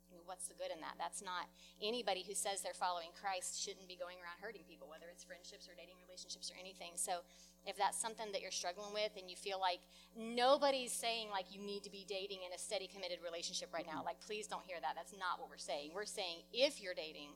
I 0.07 0.15
mean, 0.15 0.23
what's 0.23 0.47
the 0.47 0.55
good 0.55 0.71
in 0.71 0.79
that? 0.79 0.95
That's 0.95 1.19
not 1.19 1.51
anybody 1.83 2.23
who 2.23 2.31
says 2.31 2.63
they're 2.63 2.71
following 2.71 3.11
Christ 3.11 3.59
shouldn't 3.59 3.91
be 3.91 3.99
going 3.99 4.15
around 4.23 4.39
hurting 4.39 4.63
people, 4.63 4.87
whether 4.87 5.11
it's 5.11 5.27
friendships 5.27 5.67
or 5.67 5.75
dating 5.75 5.99
relationships 5.99 6.47
or 6.47 6.55
anything. 6.55 6.95
So 6.95 7.27
if 7.67 7.75
that's 7.75 7.99
something 7.99 8.31
that 8.31 8.41
you're 8.41 8.55
struggling 8.55 8.95
with 8.95 9.11
and 9.19 9.29
you 9.29 9.35
feel 9.35 9.59
like 9.59 9.83
nobody's 10.15 10.95
saying 10.95 11.27
like 11.29 11.45
you 11.51 11.59
need 11.59 11.83
to 11.83 11.91
be 11.91 12.07
dating 12.07 12.39
in 12.47 12.55
a 12.55 12.57
steady 12.57 12.87
committed 12.87 13.19
relationship 13.19 13.69
right 13.75 13.85
now 13.85 14.01
like 14.03 14.15
please 14.23 14.47
don't 14.47 14.63
hear 14.65 14.79
that 14.81 14.95
that's 14.95 15.13
not 15.19 15.37
what 15.37 15.51
we're 15.51 15.59
saying 15.59 15.91
we're 15.93 16.07
saying 16.07 16.39
if 16.53 16.81
you're 16.81 16.95
dating 16.95 17.35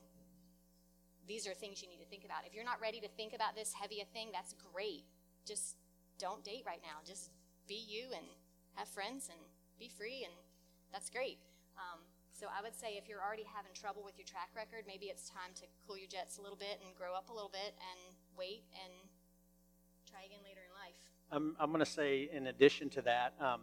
these 1.27 1.47
are 1.47 1.53
things 1.53 1.81
you 1.81 1.89
need 1.89 1.99
to 1.99 2.09
think 2.09 2.25
about 2.25 2.45
if 2.45 2.53
you're 2.53 2.65
not 2.65 2.79
ready 2.81 2.99
to 2.99 3.07
think 3.17 3.33
about 3.33 3.55
this 3.55 3.73
heavy 3.73 4.01
a 4.01 4.07
thing 4.13 4.29
that's 4.31 4.53
great 4.73 5.05
just 5.45 5.75
don't 6.19 6.43
date 6.43 6.63
right 6.65 6.81
now 6.83 6.99
just 7.05 7.29
be 7.67 7.77
you 7.77 8.09
and 8.15 8.25
have 8.75 8.87
friends 8.87 9.29
and 9.29 9.39
be 9.79 9.89
free 9.89 10.23
and 10.23 10.33
that's 10.91 11.09
great 11.09 11.37
um, 11.77 11.99
so 12.31 12.47
i 12.53 12.61
would 12.61 12.75
say 12.75 12.97
if 12.97 13.07
you're 13.07 13.21
already 13.21 13.45
having 13.45 13.71
trouble 13.73 14.01
with 14.03 14.17
your 14.17 14.25
track 14.25 14.49
record 14.55 14.85
maybe 14.85 15.07
it's 15.07 15.29
time 15.29 15.53
to 15.55 15.63
cool 15.87 15.97
your 15.97 16.09
jets 16.09 16.37
a 16.37 16.41
little 16.41 16.57
bit 16.57 16.81
and 16.85 16.93
grow 16.95 17.13
up 17.13 17.29
a 17.29 17.33
little 17.33 17.51
bit 17.51 17.73
and 17.77 17.99
wait 18.37 18.63
and 18.73 18.93
try 20.11 20.23
again 20.25 20.39
later 20.43 20.59
in 20.67 20.73
life. 20.75 20.99
I'm, 21.31 21.55
I'm 21.59 21.71
going 21.71 21.83
to 21.83 21.89
say, 21.89 22.29
in 22.33 22.47
addition 22.47 22.89
to 22.91 23.01
that, 23.03 23.33
um, 23.39 23.61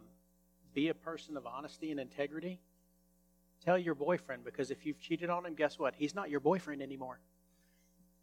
be 0.73 0.89
a 0.89 0.93
person 0.93 1.37
of 1.37 1.45
honesty 1.45 1.91
and 1.91 1.99
integrity. 1.99 2.59
Tell 3.63 3.77
your 3.77 3.95
boyfriend, 3.95 4.43
because 4.43 4.71
if 4.71 4.85
you've 4.85 4.99
cheated 4.99 5.29
on 5.29 5.45
him, 5.45 5.53
guess 5.53 5.77
what? 5.77 5.93
He's 5.95 6.15
not 6.15 6.29
your 6.29 6.39
boyfriend 6.39 6.81
anymore. 6.81 7.19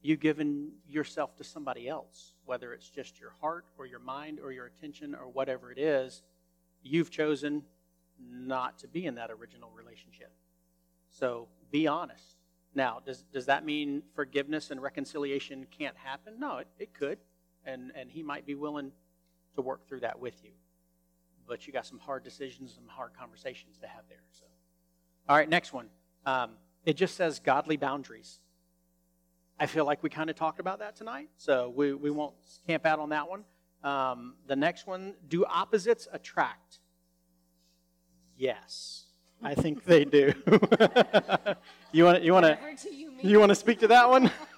You've 0.07 0.21
given 0.21 0.71
yourself 0.89 1.37
to 1.37 1.45
somebody 1.45 1.89
else, 1.89 2.33
whether 2.45 2.73
it's 2.73 2.89
just 2.89 3.19
your 3.19 3.33
heart 3.41 3.65
or 3.77 3.87
your 3.87 3.99
mind 3.99 4.39
or 4.41 4.53
your 4.53 4.67
attention 4.67 5.15
or 5.15 5.29
whatever 5.29 5.73
it 5.73 5.79
is. 5.79 6.23
You've 6.83 7.11
chosen 7.11 7.63
not 8.31 8.79
to 8.79 8.89
be 8.89 9.07
in 9.07 9.17
that 9.17 9.31
original 9.31 9.71
relationship. 9.77 10.31
So 11.11 11.49
be 11.71 11.87
honest. 11.87 12.37
Now, 12.75 13.01
does, 13.05 13.25
does 13.33 13.47
that 13.47 13.65
mean 13.65 14.03
forgiveness 14.15 14.71
and 14.71 14.81
reconciliation 14.81 15.67
can't 15.77 15.97
happen? 15.97 16.35
No, 16.39 16.59
it, 16.59 16.69
it 16.79 16.95
could 16.95 17.19
and 17.67 17.91
and 17.95 18.11
he 18.11 18.23
might 18.23 18.47
be 18.47 18.55
willing 18.55 18.93
to 19.57 19.61
work 19.61 19.87
through 19.87 20.01
that 20.01 20.19
with 20.19 20.43
you. 20.45 20.53
But 21.49 21.67
you 21.67 21.73
got 21.73 21.87
some 21.87 21.99
hard 21.99 22.25
decisions, 22.25 22.75
some 22.75 22.89
hard 22.89 23.11
conversations 23.19 23.77
to 23.79 23.87
have 23.87 24.05
there. 24.09 24.23
So, 24.31 24.47
all 25.29 25.37
right, 25.37 25.49
next 25.49 25.73
one. 25.73 25.89
Um, 26.25 26.53
it 26.85 26.97
just 26.97 27.17
says 27.17 27.41
godly 27.41 27.77
boundaries. 27.77 28.41
I 29.59 29.67
feel 29.67 29.87
like 29.87 30.03
we 30.03 30.11
kind 30.11 30.29
of 30.29 30.37
talked 30.37 30.61
about 30.61 30.81
that 30.81 30.97
tonight, 30.97 31.29
so 31.37 31.73
we, 31.75 31.95
we 31.95 32.11
won't 32.11 32.35
camp 32.67 32.85
out 32.85 32.99
on 32.99 33.09
that 33.11 33.29
one. 33.29 33.45
Um, 33.83 34.35
the 34.47 34.57
next 34.57 34.87
one: 34.87 35.15
Do 35.29 35.45
opposites 35.47 36.07
attract? 36.13 36.81
Yes, 38.37 39.05
I 39.43 39.55
think 39.55 39.85
they 39.85 40.05
do. 40.05 40.33
you 41.93 42.05
want 42.05 42.23
you 42.23 42.33
want 42.33 42.47
to 42.47 42.59
you 42.93 43.13
you 43.23 43.39
want 43.39 43.51
to 43.51 43.55
speak 43.55 43.79
to 43.81 43.89
that 43.89 44.09
one? 44.09 44.31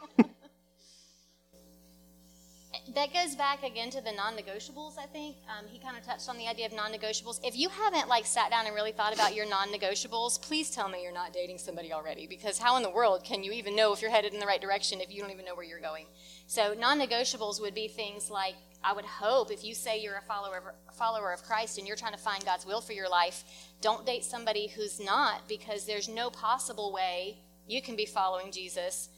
that 2.95 3.13
goes 3.13 3.35
back 3.35 3.63
again 3.63 3.91
to 3.91 4.01
the 4.01 4.13
non-negotiables 4.13 4.99
i 4.99 5.07
think. 5.07 5.37
Um, 5.49 5.67
he 5.69 5.79
kind 5.79 5.97
of 5.97 6.05
touched 6.05 6.29
on 6.29 6.39
the 6.39 6.47
idea 6.47 6.67
of 6.67 6.73
non-negotiables. 6.73 7.41
If 7.45 7.57
you 7.57 7.69
haven't 7.69 8.09
like 8.09 8.27
sat 8.27 8.51
down 8.51 8.67
and 8.67 8.75
really 8.75 8.93
thought 8.93 9.15
about 9.15 9.35
your 9.35 9.49
non-negotiables 9.49 10.41
please 10.41 10.71
tell 10.71 10.89
me 10.89 11.03
you're 11.03 11.13
not 11.13 11.33
dating 11.33 11.59
somebody 11.59 11.93
already 11.93 12.27
because 12.27 12.59
how 12.59 12.77
in 12.77 12.83
the 12.83 12.91
world 12.91 13.25
can 13.25 13.45
you 13.45 13.53
even 13.53 13.77
know 13.77 13.93
if 13.93 14.01
you're 14.01 14.11
headed 14.11 14.33
in 14.33 14.41
the 14.41 14.47
right 14.47 14.61
direction 14.61 15.01
if 15.01 15.13
you 15.13 15.21
don't 15.21 15.31
even 15.31 15.45
know 15.45 15.55
where 15.55 15.67
you're 15.67 15.81
going? 15.81 16.07
So 16.47 16.75
non-negotiables 16.79 17.61
would 17.61 17.75
be 17.75 17.89
things 17.89 18.31
like 18.31 18.55
i 18.83 18.93
would 18.93 19.05
hope 19.05 19.51
if 19.51 19.65
you 19.65 19.75
say 19.75 20.01
you're 20.01 20.17
a 20.17 20.23
follower 20.23 20.59
of, 20.59 20.95
follower 20.95 21.33
of 21.33 21.43
christ 21.43 21.79
and 21.79 21.87
you're 21.87 21.97
trying 21.97 22.13
to 22.13 22.19
find 22.19 22.45
god's 22.45 22.65
will 22.65 22.81
for 22.81 22.93
your 22.93 23.09
life 23.09 23.45
don't 23.81 24.07
date 24.07 24.25
somebody 24.25 24.69
who's 24.69 25.01
not 25.01 25.49
because 25.49 25.85
there's 25.85 26.09
no 26.09 26.31
possible 26.31 26.93
way 26.93 27.39
you 27.67 27.83
can 27.83 27.97
be 27.97 28.07
following 28.07 28.53
jesus 28.53 29.09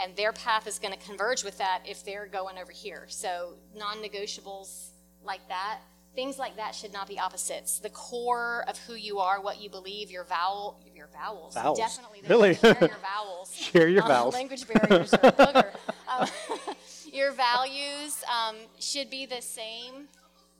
and 0.00 0.14
their 0.16 0.32
path 0.32 0.66
is 0.66 0.78
going 0.78 0.92
to 0.92 1.00
converge 1.06 1.44
with 1.44 1.58
that 1.58 1.82
if 1.86 2.04
they're 2.04 2.26
going 2.26 2.58
over 2.58 2.72
here. 2.72 3.04
So 3.08 3.54
non-negotiables 3.76 4.88
like 5.24 5.46
that, 5.48 5.78
things 6.14 6.38
like 6.38 6.56
that 6.56 6.74
should 6.74 6.92
not 6.92 7.08
be 7.08 7.18
opposites. 7.18 7.78
The 7.78 7.90
core 7.90 8.64
of 8.68 8.76
who 8.78 8.94
you 8.94 9.18
are, 9.18 9.40
what 9.40 9.60
you 9.60 9.70
believe, 9.70 10.10
your 10.10 10.24
vowel, 10.24 10.80
your 10.94 11.08
vowels, 11.12 11.54
Vowels. 11.54 11.78
definitely 11.78 12.20
the- 12.22 12.28
Really? 12.28 12.54
share 12.54 12.76
your 12.80 12.98
vowels. 13.02 13.54
Share 13.72 13.88
your 13.88 14.02
Um, 14.02 14.08
vowels. 14.08 14.34
Language 14.34 14.66
barriers 14.68 15.12
are 15.14 15.20
a 15.26 15.32
booger. 15.32 15.74
Um, 16.08 16.28
your 17.12 17.32
values 17.32 18.22
um, 18.32 18.56
should 18.80 19.10
be 19.10 19.26
the 19.26 19.40
same, 19.42 20.08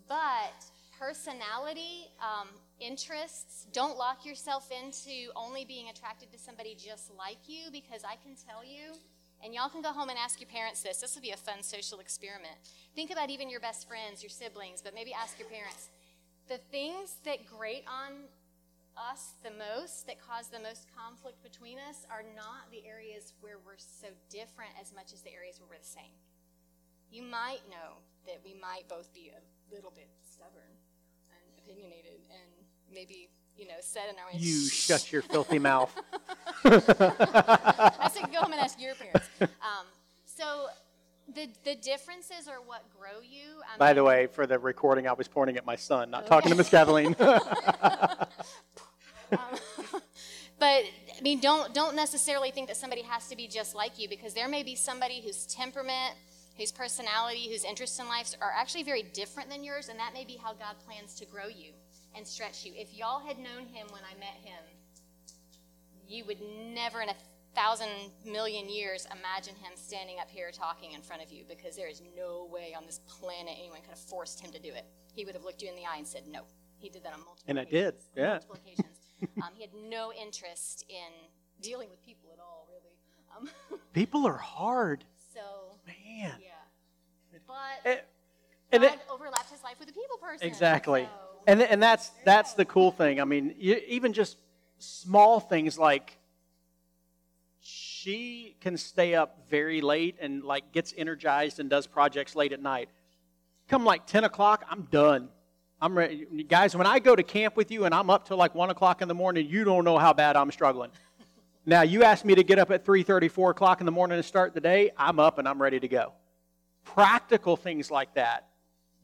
but 0.09 0.53
personality, 0.99 2.09
um, 2.21 2.49
interests, 2.81 3.67
don't 3.73 3.97
lock 3.97 4.25
yourself 4.27 4.71
into 4.71 5.31
only 5.37 5.65
being 5.65 5.89
attracted 5.89 6.31
to 6.33 6.39
somebody 6.39 6.75
just 6.75 7.11
like 7.17 7.39
you 7.47 7.71
because 7.73 8.03
I 8.05 8.17
can 8.17 8.35
tell 8.49 8.65
you, 8.65 8.93
and 9.43 9.55
y'all 9.55 9.69
can 9.69 9.83
go 9.83 9.93
home 9.93 10.09
and 10.09 10.19
ask 10.19 10.41
your 10.41 10.49
parents 10.49 10.83
this. 10.83 10.99
This 10.99 11.15
will 11.15 11.23
be 11.23 11.31
a 11.31 11.37
fun 11.37 11.63
social 11.63 12.01
experiment. 12.01 12.57
Think 12.95 13.11
about 13.11 13.31
even 13.31 13.51
your 13.51 13.61
best 13.61 13.89
friends, 13.89 14.23
your 14.23 14.31
siblings, 14.31 14.81
but 14.81 14.95
maybe 14.95 15.13
ask 15.13 15.39
your 15.39 15.49
parents. 15.49 15.91
The 16.49 16.59
things 16.71 17.17
that 17.25 17.47
grate 17.47 17.85
on 17.89 18.29
us 18.97 19.35
the 19.43 19.51
most, 19.51 20.07
that 20.07 20.21
cause 20.21 20.49
the 20.49 20.61
most 20.61 20.87
conflict 20.95 21.43
between 21.43 21.79
us, 21.79 22.07
are 22.11 22.23
not 22.37 22.71
the 22.71 22.87
areas 22.87 23.35
where 23.41 23.59
we're 23.65 23.81
so 23.81 24.09
different 24.31 24.71
as 24.81 24.95
much 24.95 25.13
as 25.13 25.23
the 25.23 25.33
areas 25.33 25.59
where 25.59 25.69
we're 25.69 25.83
the 25.83 25.89
same. 25.89 26.15
You 27.11 27.23
might 27.23 27.61
know 27.71 28.01
that 28.27 28.41
we 28.45 28.55
might 28.55 28.89
both 28.89 29.13
be 29.13 29.33
a 29.35 29.43
little 29.75 29.93
bit 29.95 30.09
stubborn 30.23 30.73
and 31.31 31.45
opinionated 31.59 32.23
and 32.31 32.51
maybe 32.93 33.29
you 33.57 33.67
know, 33.67 33.75
said, 33.81 34.11
in 34.11 34.17
our 34.17 34.37
You 34.37 34.69
shut 34.69 35.13
your 35.13 35.23
filthy 35.23 35.59
mouth. 35.71 35.95
Said, 38.25 38.33
go 38.33 38.41
home 38.41 38.53
and 38.53 38.61
ask 38.61 38.81
your 38.81 38.95
parents. 38.95 39.29
Um, 39.41 39.87
so 40.25 40.67
the 41.35 41.49
the 41.65 41.75
differences 41.77 42.49
are 42.49 42.61
what 42.65 42.85
grow 42.99 43.21
you. 43.23 43.61
I 43.73 43.79
By 43.79 43.93
the 43.93 44.05
way, 44.05 44.27
for 44.27 44.47
the 44.47 44.59
recording, 44.59 45.09
I 45.09 45.13
was 45.13 45.29
pointing 45.29 45.57
at 45.57 45.65
my 45.65 45.77
son, 45.77 46.11
not 46.11 46.27
talking 46.27 46.51
to 46.51 46.57
Miss 46.57 46.69
Kathleen. 46.69 47.15
but 47.29 48.31
I 50.61 50.91
mean, 51.23 51.41
don't 51.41 51.73
don't 51.75 51.97
necessarily 51.97 52.51
think 52.51 52.69
that 52.69 52.77
somebody 52.77 53.03
has 53.03 53.29
to 53.29 53.37
be 53.37 53.49
just 53.49 53.75
like 53.75 53.99
you 53.99 54.09
because 54.09 54.35
there 54.35 54.49
may 54.49 54.63
be 54.63 54.75
somebody 54.75 55.23
whose 55.23 55.47
temperament, 55.47 56.15
whose 56.59 56.73
personality, 56.73 57.49
whose 57.49 57.65
interests 57.65 57.99
in 57.99 58.09
life 58.09 58.33
are 58.41 58.53
actually 58.57 58.83
very 58.83 59.03
different 59.03 59.51
than 59.51 59.65
yours, 59.65 59.89
and 59.89 59.99
that 59.99 60.13
may 60.13 60.25
be 60.25 60.37
how 60.37 60.53
God 60.53 60.77
plans 60.87 61.15
to 61.17 61.27
grow 61.27 61.47
you 61.47 61.73
and 62.17 62.27
stretch 62.27 62.65
you. 62.65 62.73
If 62.77 62.97
y'all 62.97 63.21
had 63.21 63.39
known 63.39 63.67
him 63.67 63.87
when 63.91 64.03
I 64.05 64.19
met 64.19 64.37
him, 64.43 64.63
you 66.07 66.25
would 66.27 66.39
never 66.73 67.01
in 67.01 67.09
a 67.09 67.15
thousand 67.55 67.89
million 68.25 68.69
years 68.69 69.07
imagine 69.19 69.55
him 69.57 69.73
standing 69.77 70.17
up 70.21 70.29
here 70.31 70.51
talking 70.53 70.93
in 70.93 71.03
front 71.03 71.23
of 71.23 71.31
you 71.33 71.45
because 71.49 71.77
there 71.77 71.89
is 71.89 72.03
no 72.17 72.49
way 72.53 72.75
on 72.77 72.85
this 72.87 73.01
planet 73.07 73.55
anyone 73.59 73.81
could 73.81 73.91
have 73.91 73.99
forced 73.99 74.41
him 74.41 74.51
to 74.53 74.59
do 74.59 74.69
it. 74.69 74.85
He 75.15 75.25
would 75.25 75.35
have 75.35 75.45
looked 75.45 75.63
you 75.63 75.69
in 75.69 75.77
the 75.77 75.83
eye 75.83 75.97
and 75.99 76.07
said 76.07 76.23
no. 76.29 76.43
He 76.79 76.89
did 76.89 77.05
that 77.05 77.13
on 77.15 77.21
multiple 77.21 77.45
And 77.47 77.59
I 77.59 77.63
occasions. 77.63 77.93
did, 78.15 78.21
yeah. 78.23 78.29
Multiple 78.33 78.57
occasions. 78.65 78.99
um, 79.43 79.49
he 79.55 79.63
had 79.63 79.71
no 79.89 80.13
interest 80.13 80.85
in 80.89 81.13
dealing 81.63 81.89
with 81.89 82.05
people 82.05 82.31
at 82.33 82.39
all, 82.41 82.67
really. 82.69 83.49
Um, 83.71 83.79
People 83.93 84.27
are 84.27 84.37
hard, 84.37 85.05
so, 85.35 85.41
man. 85.87 86.35
yeah. 86.41 86.51
But 87.47 87.55
And, 87.85 88.01
and 88.73 88.83
God 88.83 88.93
it- 88.95 89.01
overlapped 89.11 89.51
his 89.51 89.63
life 89.63 89.77
with 89.79 89.89
a 89.89 89.93
people 89.93 90.17
person. 90.21 90.47
exactly. 90.47 91.05
so- 91.05 91.11
And 91.47 91.63
and 91.63 91.83
that's 91.83 92.11
that's 92.25 92.55
the 92.55 92.65
cool 92.65 92.91
thing. 92.91 93.21
I 93.21 93.25
mean, 93.25 93.55
you, 93.59 93.81
even 93.87 94.13
just 94.13 94.39
small 94.79 95.41
things 95.41 95.79
like 95.79 96.17
she 98.05 98.57
can 98.61 98.77
stay 98.77 99.15
up 99.15 99.47
very 99.49 99.81
late 99.81 100.17
and 100.21 100.45
like 100.45 100.73
gets 100.73 100.93
energized 100.97 101.59
and 101.59 101.71
does 101.71 101.87
projects 101.87 102.37
late 102.37 102.53
at 102.53 102.61
night. 102.61 102.91
Come 103.69 103.85
like 103.85 104.07
ten 104.07 104.25
o'clock, 104.25 104.65
I'm 104.71 104.83
done. 104.83 105.29
I'm 105.81 105.97
ready, 105.97 106.27
guys. 106.49 106.77
When 106.77 106.87
I 106.87 106.99
go 106.99 107.17
to 107.17 107.23
camp 107.23 107.57
with 107.57 107.71
you 107.71 107.85
and 107.85 107.95
I'm 107.95 108.11
up 108.11 108.27
till 108.29 108.37
like 108.37 108.55
one 108.55 108.71
o'clock 108.71 109.03
in 109.03 109.09
the 109.09 109.15
morning, 109.15 109.47
you 109.49 109.65
don't 109.65 109.85
know 109.85 109.99
how 109.99 110.13
bad 110.13 110.37
I'm 110.37 110.51
struggling. 110.53 110.91
Now 111.67 111.83
you 111.83 112.05
ask 112.05 112.25
me 112.25 112.35
to 112.35 112.45
get 112.45 112.59
up 112.59 112.71
at 112.71 112.85
3:30, 112.85 113.31
4 113.31 113.51
o'clock 113.53 113.81
in 113.81 113.87
the 113.87 113.93
morning 113.93 114.19
to 114.19 114.23
start 114.23 114.53
the 114.53 114.61
day. 114.61 114.91
I'm 114.99 115.19
up 115.19 115.39
and 115.39 115.49
I'm 115.49 115.61
ready 115.61 115.81
to 115.81 115.89
go. 115.89 116.13
Practical 116.85 117.57
things 117.57 117.91
like 117.91 118.15
that 118.15 118.49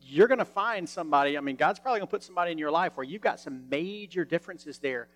you're 0.03 0.29
going 0.29 0.39
to 0.39 0.45
find 0.45 0.89
somebody. 0.89 1.37
I 1.37 1.41
mean, 1.41 1.57
God's 1.57 1.79
probably 1.79 2.01
going 2.01 2.09
to 2.09 2.11
put 2.11 2.23
somebody 2.23 2.53
in 2.53 2.59
your 2.59 2.71
life 2.71 2.97
where 2.97 3.05
you've 3.05 3.23
got 3.23 3.39
some 3.39 3.69
major 3.69 4.25
differences 4.25 4.79
there, 4.79 5.09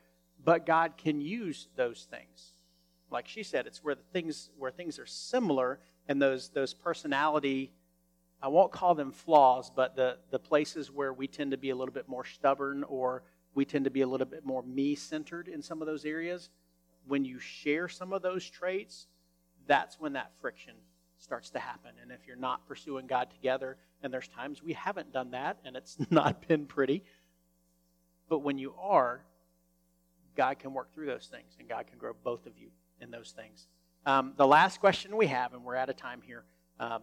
but 0.45 0.67
God 0.67 0.97
can 0.97 1.21
use 1.21 1.69
those 1.75 2.07
things. 2.11 2.54
Like 3.15 3.29
she 3.29 3.45
said, 3.45 3.69
it's 3.69 3.85
where 3.85 3.95
the 3.95 4.03
things 4.13 4.51
where 4.59 4.73
things 4.73 4.99
are 4.99 5.07
similar 5.07 5.79
and 6.09 6.21
those 6.21 6.49
those 6.49 6.75
personality. 6.75 7.71
I 8.43 8.49
won't 8.49 8.73
call 8.73 8.97
them 8.97 9.13
flaws, 9.13 9.71
but 9.71 9.95
the 9.95 10.19
the 10.33 10.39
places 10.41 10.91
where 10.91 11.13
we 11.13 11.29
tend 11.29 11.53
to 11.53 11.57
be 11.57 11.71
a 11.71 11.77
little 11.77 11.95
bit 11.95 12.09
more 12.09 12.25
stubborn 12.25 12.83
or 12.83 13.23
we 13.55 13.65
tend 13.65 13.85
to 13.85 13.91
be 13.93 14.01
a 14.01 14.07
little 14.07 14.27
bit 14.27 14.45
more 14.45 14.65
me 14.65 14.97
centered 14.97 15.47
in 15.47 15.63
some 15.63 15.81
of 15.81 15.87
those 15.87 16.05
areas. 16.05 16.51
When 17.07 17.25
you 17.25 17.39
share 17.39 17.87
some 17.89 18.13
of 18.13 18.21
those 18.21 18.51
traits, 18.51 19.07
that's 19.69 20.01
when 20.01 20.15
that 20.15 20.33
friction 20.41 20.75
starts 21.19 21.51
to 21.51 21.61
happen. 21.61 21.93
And 22.03 22.11
if 22.11 22.27
you're 22.27 22.35
not 22.35 22.67
pursuing 22.67 23.07
God 23.07 23.31
together, 23.31 23.77
and 24.03 24.13
there's 24.13 24.27
times 24.27 24.61
we 24.61 24.73
haven't 24.73 25.13
done 25.13 25.31
that 25.31 25.59
and 25.65 25.77
it's 25.77 25.97
not 26.11 26.49
been 26.49 26.67
pretty, 26.67 27.05
but 28.29 28.41
when 28.41 28.59
you 28.59 28.75
are, 28.77 29.25
God 30.35 30.59
can 30.59 30.75
work 30.75 30.93
through 30.93 31.07
those 31.07 31.29
things 31.31 31.55
and 31.61 31.69
God 31.69 31.87
can 31.87 31.97
grow 31.97 32.13
both 32.25 32.47
of 32.47 32.59
you 32.59 32.71
in 33.05 33.11
those 33.13 33.31
things. 33.37 33.69
Um, 34.07 34.33
the 34.37 34.47
last 34.47 34.81
question 34.81 35.17
we 35.17 35.29
have, 35.29 35.53
and 35.55 35.63
we're 35.63 35.77
out 35.77 35.89
of 35.89 35.97
time 35.97 36.21
here, 36.27 36.45
um, 36.81 37.03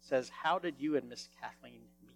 says, 0.00 0.28
How 0.42 0.58
did 0.58 0.74
you 0.78 0.96
and 0.96 1.08
Miss 1.08 1.28
Kathleen 1.40 1.80
meet? 2.04 2.12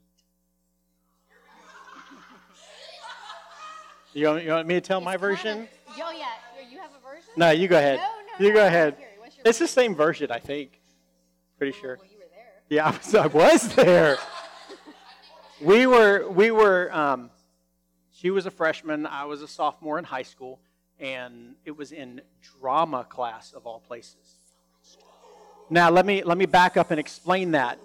You 4.12 4.26
want, 4.26 4.42
you 4.44 4.50
want 4.50 4.66
me 4.66 4.74
to 4.74 4.80
tell 4.80 5.00
my 5.00 5.14
It's 5.14 5.20
kind 5.22 5.36
version? 5.36 5.58
of- 5.60 5.68
oh, 6.02 6.10
yeah. 6.10 6.26
You 6.68 6.78
have 6.80 6.90
a 6.90 7.00
version? 7.08 7.30
No, 7.36 7.50
you 7.50 7.68
go 7.68 7.78
ahead. 7.78 7.98
No, 7.98 8.02
no, 8.02 8.44
you 8.46 8.52
no, 8.52 8.60
go 8.60 8.66
ahead. 8.66 8.96
curious. 8.96 9.18
What's 9.20 9.36
your 9.36 9.42
It's 9.46 9.58
the 9.60 9.68
same 9.68 9.94
version, 9.94 10.30
I 10.32 10.38
think. 10.40 10.80
Pretty 11.58 11.78
sure. 11.78 11.96
Well, 12.00 12.08
you 12.10 12.18
were 12.18 12.24
there. 12.34 12.52
Yeah, 12.68 12.88
I 12.88 12.90
was, 12.90 13.14
I 13.14 13.26
was 13.26 13.74
there. 13.76 14.16
We 15.62 15.86
were, 15.86 16.26
we 16.30 16.50
were. 16.50 16.88
Um, 16.90 17.28
she 18.12 18.30
was 18.30 18.46
a 18.46 18.50
freshman. 18.50 19.04
I 19.04 19.26
was 19.26 19.42
a 19.42 19.46
sophomore 19.48 19.98
in 19.98 20.06
high 20.06 20.22
school, 20.22 20.58
and 21.00 21.54
it 21.64 21.76
was 21.76 21.92
in 21.92 22.20
drama 22.60 23.04
class 23.04 23.52
of 23.52 23.66
all 23.66 23.80
places. 23.80 24.36
Now 25.70 25.90
let 25.90 26.04
me 26.04 26.22
let 26.22 26.36
me 26.36 26.46
back 26.46 26.76
up 26.76 26.90
and 26.90 27.00
explain 27.00 27.52
that. 27.52 27.78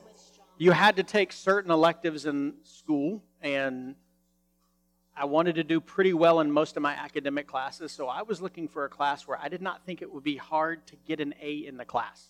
You 0.58 0.72
had 0.72 0.96
to 0.98 1.04
take 1.04 1.32
certain 1.32 1.72
electives 1.72 2.26
in 2.26 2.56
school, 2.64 3.22
and 3.42 3.96
I 5.16 5.26
wanted 5.26 5.56
to 5.56 5.64
do 5.64 5.80
pretty 5.80 6.14
well 6.14 6.40
in 6.40 6.52
most 6.52 6.78
of 6.78 6.84
my 6.84 6.94
academic 6.94 7.48
classes. 7.48 7.92
So 7.92 8.08
I 8.08 8.22
was 8.22 8.42
looking 8.42 8.68
for 8.68 8.86
a 8.86 8.90
class 8.90 9.28
where 9.28 9.38
I 9.42 9.50
did 9.50 9.62
not 9.62 9.86
think 9.86 10.02
it 10.02 10.14
would 10.14 10.24
be 10.24 10.38
hard 10.38 10.86
to 10.88 10.96
get 11.08 11.20
an 11.20 11.34
A 11.42 11.66
in 11.66 11.78
the 11.78 11.86
class. 11.86 12.30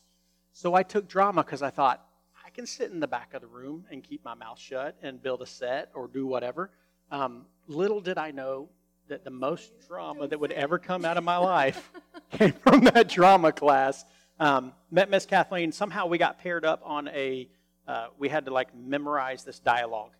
So 0.53 0.73
I 0.73 0.83
took 0.83 1.07
drama 1.07 1.43
because 1.43 1.61
I 1.61 1.69
thought 1.69 2.05
I 2.45 2.49
can 2.49 2.65
sit 2.65 2.91
in 2.91 2.99
the 2.99 3.07
back 3.07 3.33
of 3.33 3.41
the 3.41 3.47
room 3.47 3.85
and 3.89 4.03
keep 4.03 4.23
my 4.23 4.35
mouth 4.35 4.59
shut 4.59 4.95
and 5.01 5.21
build 5.21 5.41
a 5.41 5.45
set 5.45 5.89
or 5.95 6.07
do 6.07 6.27
whatever. 6.27 6.69
Um, 7.11 7.45
little 7.67 8.01
did 8.01 8.17
I 8.17 8.31
know 8.31 8.69
that 9.07 9.23
the 9.23 9.29
most 9.29 9.71
drama 9.87 10.27
that 10.27 10.39
would 10.39 10.51
ever 10.51 10.79
come 10.79 11.05
out 11.05 11.17
of 11.17 11.23
my 11.23 11.37
life 11.37 11.91
came 12.31 12.53
from 12.53 12.81
that 12.85 13.09
drama 13.09 13.51
class. 13.51 14.03
Um, 14.39 14.73
met 14.91 15.09
Miss 15.09 15.25
Kathleen. 15.25 15.71
Somehow 15.71 16.07
we 16.07 16.17
got 16.17 16.39
paired 16.39 16.65
up 16.65 16.81
on 16.83 17.07
a. 17.09 17.47
Uh, 17.87 18.07
we 18.17 18.29
had 18.29 18.45
to 18.45 18.51
like 18.51 18.75
memorize 18.75 19.43
this 19.43 19.59
dialogue, 19.59 20.11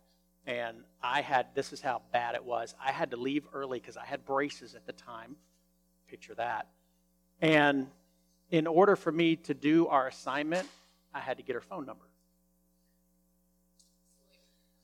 and 0.46 0.76
I 1.02 1.20
had. 1.20 1.48
This 1.54 1.72
is 1.72 1.80
how 1.80 2.02
bad 2.12 2.34
it 2.34 2.44
was. 2.44 2.74
I 2.82 2.92
had 2.92 3.10
to 3.10 3.16
leave 3.16 3.44
early 3.52 3.80
because 3.80 3.96
I 3.96 4.04
had 4.04 4.24
braces 4.24 4.74
at 4.74 4.86
the 4.86 4.92
time. 4.92 5.36
Picture 6.08 6.34
that. 6.34 6.68
And 7.40 7.88
in 8.50 8.66
order 8.66 8.96
for 8.96 9.12
me 9.12 9.36
to 9.36 9.54
do 9.54 9.88
our 9.88 10.06
assignment, 10.06 10.68
I 11.12 11.20
had 11.20 11.36
to 11.38 11.42
get 11.42 11.54
her 11.54 11.60
phone 11.60 11.84
number. 11.84 12.04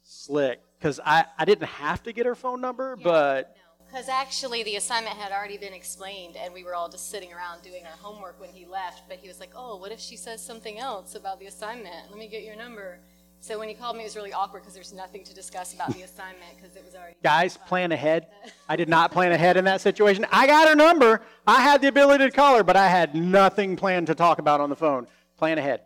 Slick. 0.03 0.61
Because 0.79 1.01
I, 1.05 1.25
I 1.39 1.45
didn't 1.45 1.69
have 1.69 2.03
to 2.05 2.13
get 2.13 2.27
her 2.27 2.35
phone 2.35 2.61
number, 2.61 2.97
but 2.97 3.57
Because 3.93 4.09
actually, 4.09 4.63
the 4.63 4.77
assignment 4.77 5.17
had 5.19 5.33
already 5.33 5.59
been 5.59 5.75
explained, 5.75 6.37
and 6.43 6.55
we 6.55 6.65
were 6.65 6.75
all 6.75 6.89
just 6.89 7.11
sitting 7.11 7.31
around 7.31 7.61
doing 7.63 7.83
our 7.85 7.99
homework 8.01 8.41
when 8.41 8.49
he 8.49 8.65
left. 8.65 9.03
But 9.07 9.19
he 9.19 9.29
was 9.29 9.39
like, 9.39 9.51
"Oh, 9.55 9.77
what 9.77 9.93
if 9.93 10.01
she 10.01 10.17
says 10.17 10.43
something 10.43 10.79
else 10.79 11.15
about 11.15 11.39
the 11.39 11.47
assignment? 11.47 12.09
Let 12.09 12.19
me 12.19 12.27
get 12.27 12.43
your 12.43 12.57
number." 12.57 13.01
So 13.41 13.59
when 13.59 13.69
he 13.69 13.75
called 13.75 13.97
me, 13.97 14.03
it 14.03 14.07
was 14.07 14.17
really 14.17 14.33
awkward 14.33 14.61
because 14.61 14.73
there's 14.73 14.95
nothing 14.95 15.25
to 15.25 15.35
discuss 15.35 15.75
about 15.75 15.93
the 15.93 16.03
assignment 16.03 16.57
because 16.57 16.75
it 16.75 16.83
was 16.87 16.95
already. 16.95 17.17
guys, 17.23 17.59
plan 17.59 17.93
ahead. 17.93 18.29
I 18.67 18.77
did 18.77 18.89
not 18.89 19.13
plan 19.13 19.31
ahead 19.31 19.59
in 19.59 19.67
that 19.67 19.83
situation. 19.83 20.25
I 20.33 20.47
got 20.47 20.69
her 20.69 20.75
number. 20.75 21.21
I 21.47 21.61
had 21.61 21.83
the 21.83 21.89
ability 21.89 22.25
to 22.25 22.31
call 22.31 22.57
her, 22.57 22.63
but 22.63 22.77
I 22.77 22.89
had 22.89 23.15
nothing 23.15 23.77
planned 23.77 24.07
to 24.07 24.15
talk 24.15 24.39
about 24.39 24.63
on 24.63 24.71
the 24.71 24.77
phone. 24.77 25.07
Plan 25.37 25.59
ahead. 25.59 25.83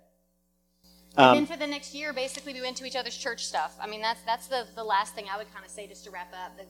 And 1.17 1.27
Um, 1.27 1.37
then 1.39 1.47
for 1.47 1.57
the 1.57 1.67
next 1.67 1.93
year, 1.93 2.13
basically, 2.13 2.53
we 2.53 2.61
went 2.61 2.77
to 2.77 2.85
each 2.85 2.95
other's 2.95 3.17
church 3.17 3.45
stuff. 3.45 3.77
I 3.81 3.89
mean, 3.89 4.01
that's 4.01 4.23
that's 4.23 4.47
the, 4.47 4.65
the 4.77 4.85
last 4.85 5.17
thing 5.17 5.25
I 5.29 5.37
would 5.39 5.53
kind 5.53 5.65
of 5.65 5.73
say 5.73 5.89
just 5.89 6.05
to 6.05 6.13
wrap 6.13 6.33
up. 6.33 6.57
The, 6.57 6.67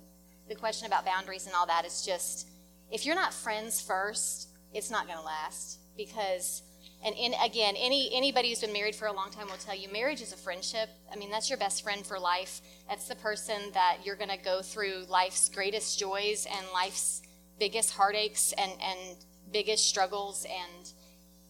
the 0.49 0.55
question 0.55 0.87
about 0.87 1.05
boundaries 1.05 1.47
and 1.47 1.55
all 1.55 1.67
that 1.67 1.85
is 1.85 2.03
just 2.05 2.49
if 2.91 3.05
you're 3.05 3.17
not 3.17 3.35
friends 3.35 3.81
first, 3.81 4.49
it's 4.73 4.91
not 4.91 5.07
going 5.07 5.19
to 5.19 5.25
last. 5.25 5.81
Because, 5.97 6.63
and 7.05 7.15
in, 7.17 7.33
again, 7.43 7.75
any 7.79 8.11
anybody 8.13 8.51
who's 8.51 8.61
been 8.61 8.73
married 8.73 8.95
for 8.95 9.07
a 9.07 9.13
long 9.13 9.31
time 9.31 9.47
will 9.47 9.57
tell 9.57 9.75
you 9.75 9.91
marriage 9.91 10.21
is 10.21 10.33
a 10.33 10.37
friendship. 10.37 10.89
I 11.13 11.17
mean, 11.17 11.31
that's 11.31 11.49
your 11.49 11.59
best 11.59 11.83
friend 11.83 12.07
for 12.07 12.19
life. 12.19 12.61
That's 12.89 13.09
the 13.09 13.17
person 13.17 13.57
that 13.75 13.99
you're 14.05 14.17
going 14.17 14.31
to 14.31 14.39
go 14.39 14.63
through 14.63 15.07
life's 15.09 15.49
greatest 15.49 15.99
joys 15.99 16.47
and 16.51 16.67
life's 16.73 17.23
biggest 17.59 17.93
heartaches 17.93 18.53
and, 18.59 18.71
and 18.73 19.17
biggest 19.51 19.89
struggles 19.89 20.45
and 20.45 20.93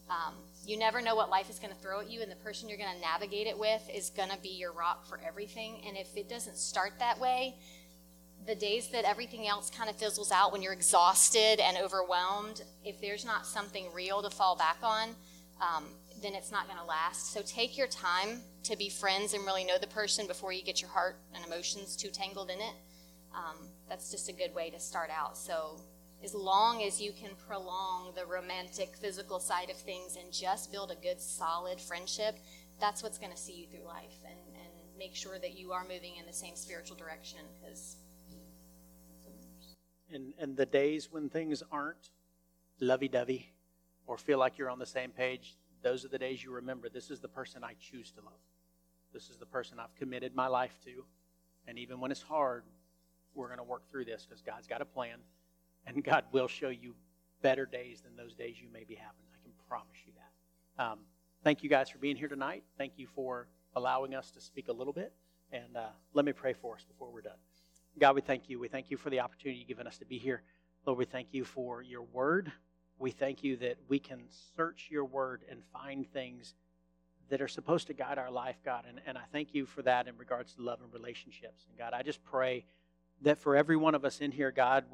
um, 0.08 0.34
you 0.66 0.76
never 0.76 1.00
know 1.00 1.14
what 1.14 1.30
life 1.30 1.48
is 1.48 1.58
going 1.58 1.72
to 1.72 1.80
throw 1.80 2.00
at 2.00 2.10
you, 2.10 2.22
and 2.22 2.30
the 2.30 2.36
person 2.36 2.68
you're 2.68 2.78
going 2.78 2.94
to 2.94 3.00
navigate 3.00 3.46
it 3.46 3.58
with 3.58 3.88
is 3.92 4.10
going 4.10 4.30
to 4.30 4.38
be 4.38 4.48
your 4.48 4.72
rock 4.72 5.06
for 5.06 5.20
everything. 5.26 5.80
And 5.86 5.96
if 5.96 6.16
it 6.16 6.28
doesn't 6.28 6.56
start 6.56 6.94
that 6.98 7.20
way, 7.20 7.54
the 8.46 8.54
days 8.54 8.88
that 8.88 9.04
everything 9.04 9.46
else 9.46 9.70
kind 9.70 9.90
of 9.90 9.96
fizzles 9.96 10.30
out 10.30 10.52
when 10.52 10.62
you're 10.62 10.72
exhausted 10.72 11.60
and 11.60 11.76
overwhelmed, 11.76 12.62
if 12.84 13.00
there's 13.00 13.24
not 13.24 13.46
something 13.46 13.86
real 13.94 14.22
to 14.22 14.30
fall 14.30 14.56
back 14.56 14.78
on, 14.82 15.10
um, 15.60 15.84
then 16.22 16.34
it's 16.34 16.52
not 16.52 16.66
going 16.66 16.78
to 16.78 16.84
last. 16.84 17.32
So 17.32 17.42
take 17.42 17.76
your 17.76 17.88
time 17.88 18.40
to 18.64 18.76
be 18.76 18.88
friends 18.88 19.34
and 19.34 19.44
really 19.44 19.64
know 19.64 19.78
the 19.78 19.86
person 19.86 20.26
before 20.26 20.52
you 20.52 20.62
get 20.62 20.80
your 20.80 20.90
heart 20.90 21.18
and 21.34 21.44
emotions 21.44 21.96
too 21.96 22.08
tangled 22.08 22.50
in 22.50 22.58
it. 22.58 22.74
Um, 23.34 23.68
that's 23.88 24.10
just 24.10 24.28
a 24.28 24.32
good 24.32 24.54
way 24.54 24.70
to 24.70 24.80
start 24.80 25.10
out. 25.10 25.36
So 25.36 25.80
as 26.24 26.34
long 26.34 26.82
as 26.82 27.00
you 27.00 27.12
can 27.12 27.30
prolong 27.46 28.12
the 28.14 28.24
romantic 28.24 28.96
physical 28.96 29.38
side 29.38 29.70
of 29.70 29.76
things 29.76 30.16
and 30.16 30.32
just 30.32 30.72
build 30.72 30.90
a 30.90 30.96
good 30.96 31.20
solid 31.20 31.80
friendship 31.80 32.38
that's 32.80 33.02
what's 33.02 33.18
going 33.18 33.32
to 33.32 33.38
see 33.38 33.54
you 33.54 33.66
through 33.66 33.86
life 33.86 34.18
and, 34.24 34.38
and 34.54 34.72
make 34.98 35.14
sure 35.14 35.38
that 35.38 35.58
you 35.58 35.72
are 35.72 35.82
moving 35.82 36.16
in 36.18 36.26
the 36.26 36.32
same 36.32 36.56
spiritual 36.56 36.96
direction 36.96 37.40
because 37.60 37.96
and, 40.12 40.32
and 40.38 40.56
the 40.56 40.66
days 40.66 41.08
when 41.10 41.28
things 41.28 41.62
aren't 41.70 42.10
lovey 42.80 43.08
dovey 43.08 43.52
or 44.06 44.16
feel 44.16 44.38
like 44.38 44.58
you're 44.58 44.70
on 44.70 44.78
the 44.78 44.86
same 44.86 45.10
page, 45.10 45.56
those 45.82 46.04
are 46.04 46.08
the 46.08 46.18
days 46.18 46.42
you 46.42 46.52
remember 46.52 46.88
this 46.88 47.10
is 47.10 47.20
the 47.20 47.28
person 47.28 47.64
I 47.64 47.74
choose 47.80 48.10
to 48.12 48.20
love. 48.20 48.40
This 49.12 49.30
is 49.30 49.36
the 49.36 49.46
person 49.46 49.78
I've 49.78 49.94
committed 49.94 50.34
my 50.34 50.46
life 50.46 50.78
to. 50.84 51.04
And 51.66 51.78
even 51.78 52.00
when 52.00 52.10
it's 52.10 52.22
hard, 52.22 52.64
we're 53.34 53.46
going 53.46 53.58
to 53.58 53.64
work 53.64 53.88
through 53.90 54.04
this 54.04 54.26
because 54.26 54.42
God's 54.42 54.66
got 54.66 54.80
a 54.80 54.84
plan. 54.84 55.18
And 55.86 56.02
God 56.02 56.24
will 56.32 56.48
show 56.48 56.68
you 56.68 56.94
better 57.42 57.66
days 57.66 58.00
than 58.00 58.16
those 58.16 58.34
days 58.34 58.56
you 58.60 58.68
may 58.72 58.84
be 58.84 58.94
having. 58.94 59.22
I 59.32 59.42
can 59.42 59.52
promise 59.68 59.98
you 60.04 60.12
that. 60.16 60.84
Um, 60.84 60.98
thank 61.44 61.62
you 61.62 61.70
guys 61.70 61.88
for 61.88 61.98
being 61.98 62.16
here 62.16 62.28
tonight. 62.28 62.64
Thank 62.76 62.94
you 62.96 63.06
for 63.14 63.46
allowing 63.74 64.14
us 64.14 64.30
to 64.32 64.40
speak 64.40 64.68
a 64.68 64.72
little 64.72 64.92
bit. 64.92 65.12
And 65.52 65.76
uh, 65.76 65.86
let 66.12 66.24
me 66.24 66.32
pray 66.32 66.54
for 66.54 66.74
us 66.74 66.84
before 66.84 67.10
we're 67.12 67.20
done. 67.20 67.38
God, 67.98 68.14
we 68.14 68.20
thank 68.20 68.50
you. 68.50 68.58
We 68.58 68.68
thank 68.68 68.90
you 68.90 68.98
for 68.98 69.08
the 69.08 69.20
opportunity 69.20 69.58
you've 69.60 69.68
given 69.68 69.86
us 69.86 69.96
to 69.98 70.04
be 70.04 70.18
here. 70.18 70.42
Lord, 70.84 70.98
we 70.98 71.06
thank 71.06 71.28
you 71.32 71.44
for 71.44 71.80
your 71.80 72.02
word. 72.02 72.52
We 72.98 73.10
thank 73.10 73.42
you 73.42 73.56
that 73.58 73.78
we 73.88 73.98
can 73.98 74.24
search 74.54 74.88
your 74.90 75.06
word 75.06 75.42
and 75.50 75.62
find 75.72 76.06
things 76.12 76.54
that 77.30 77.40
are 77.40 77.48
supposed 77.48 77.86
to 77.86 77.94
guide 77.94 78.18
our 78.18 78.30
life, 78.30 78.56
God. 78.64 78.84
And, 78.86 79.00
and 79.06 79.16
I 79.16 79.22
thank 79.32 79.54
you 79.54 79.64
for 79.64 79.80
that 79.82 80.08
in 80.08 80.16
regards 80.18 80.54
to 80.54 80.62
love 80.62 80.80
and 80.82 80.92
relationships. 80.92 81.64
And 81.68 81.78
God, 81.78 81.94
I 81.94 82.02
just 82.02 82.22
pray 82.22 82.66
that 83.22 83.38
for 83.38 83.56
every 83.56 83.76
one 83.76 83.94
of 83.94 84.04
us 84.04 84.20
in 84.20 84.30
here, 84.30 84.50
God, 84.50 84.84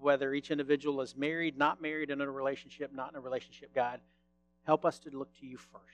whether 0.00 0.34
each 0.34 0.50
individual 0.50 1.00
is 1.02 1.16
married, 1.16 1.56
not 1.56 1.80
married, 1.80 2.10
in 2.10 2.20
a 2.20 2.28
relationship, 2.30 2.92
not 2.92 3.12
in 3.12 3.16
a 3.16 3.20
relationship, 3.20 3.72
God, 3.72 4.00
help 4.64 4.84
us 4.84 4.98
to 5.00 5.16
look 5.16 5.32
to 5.38 5.46
you 5.46 5.56
first. 5.56 5.84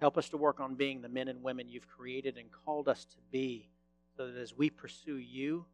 Help 0.00 0.16
us 0.16 0.30
to 0.30 0.38
work 0.38 0.58
on 0.58 0.74
being 0.74 1.02
the 1.02 1.08
men 1.08 1.28
and 1.28 1.42
women 1.42 1.68
you've 1.68 1.86
created 1.86 2.38
and 2.38 2.48
called 2.64 2.88
us 2.88 3.04
to 3.04 3.16
be 3.30 3.68
so 4.16 4.30
that 4.30 4.40
as 4.40 4.56
we 4.56 4.70
pursue 4.70 5.16
you, 5.16 5.64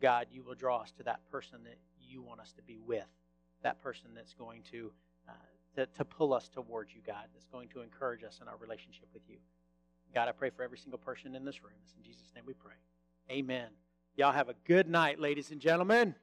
God, 0.00 0.26
you 0.30 0.42
will 0.42 0.54
draw 0.54 0.78
us 0.78 0.92
to 0.92 1.02
that 1.04 1.20
person 1.30 1.58
that 1.64 1.78
you 2.00 2.22
want 2.22 2.40
us 2.40 2.52
to 2.52 2.62
be 2.62 2.78
with, 2.78 3.06
that 3.62 3.82
person 3.82 4.10
that's 4.14 4.34
going 4.34 4.62
to, 4.70 4.92
uh, 5.28 5.32
to, 5.76 5.86
to 5.86 6.04
pull 6.04 6.32
us 6.32 6.48
towards 6.48 6.94
you, 6.94 7.00
God, 7.06 7.24
that's 7.34 7.48
going 7.48 7.68
to 7.68 7.80
encourage 7.80 8.22
us 8.22 8.40
in 8.40 8.48
our 8.48 8.56
relationship 8.56 9.08
with 9.12 9.22
you. 9.28 9.36
God, 10.14 10.28
I 10.28 10.32
pray 10.32 10.50
for 10.50 10.62
every 10.62 10.78
single 10.78 10.98
person 10.98 11.34
in 11.34 11.44
this 11.44 11.62
room. 11.62 11.74
It's 11.82 11.94
in 11.96 12.02
Jesus' 12.02 12.32
name 12.34 12.44
we 12.46 12.54
pray. 12.54 12.74
Amen. 13.30 13.68
Y'all 14.16 14.32
have 14.32 14.48
a 14.48 14.54
good 14.64 14.88
night, 14.88 15.20
ladies 15.20 15.50
and 15.50 15.60
gentlemen. 15.60 16.14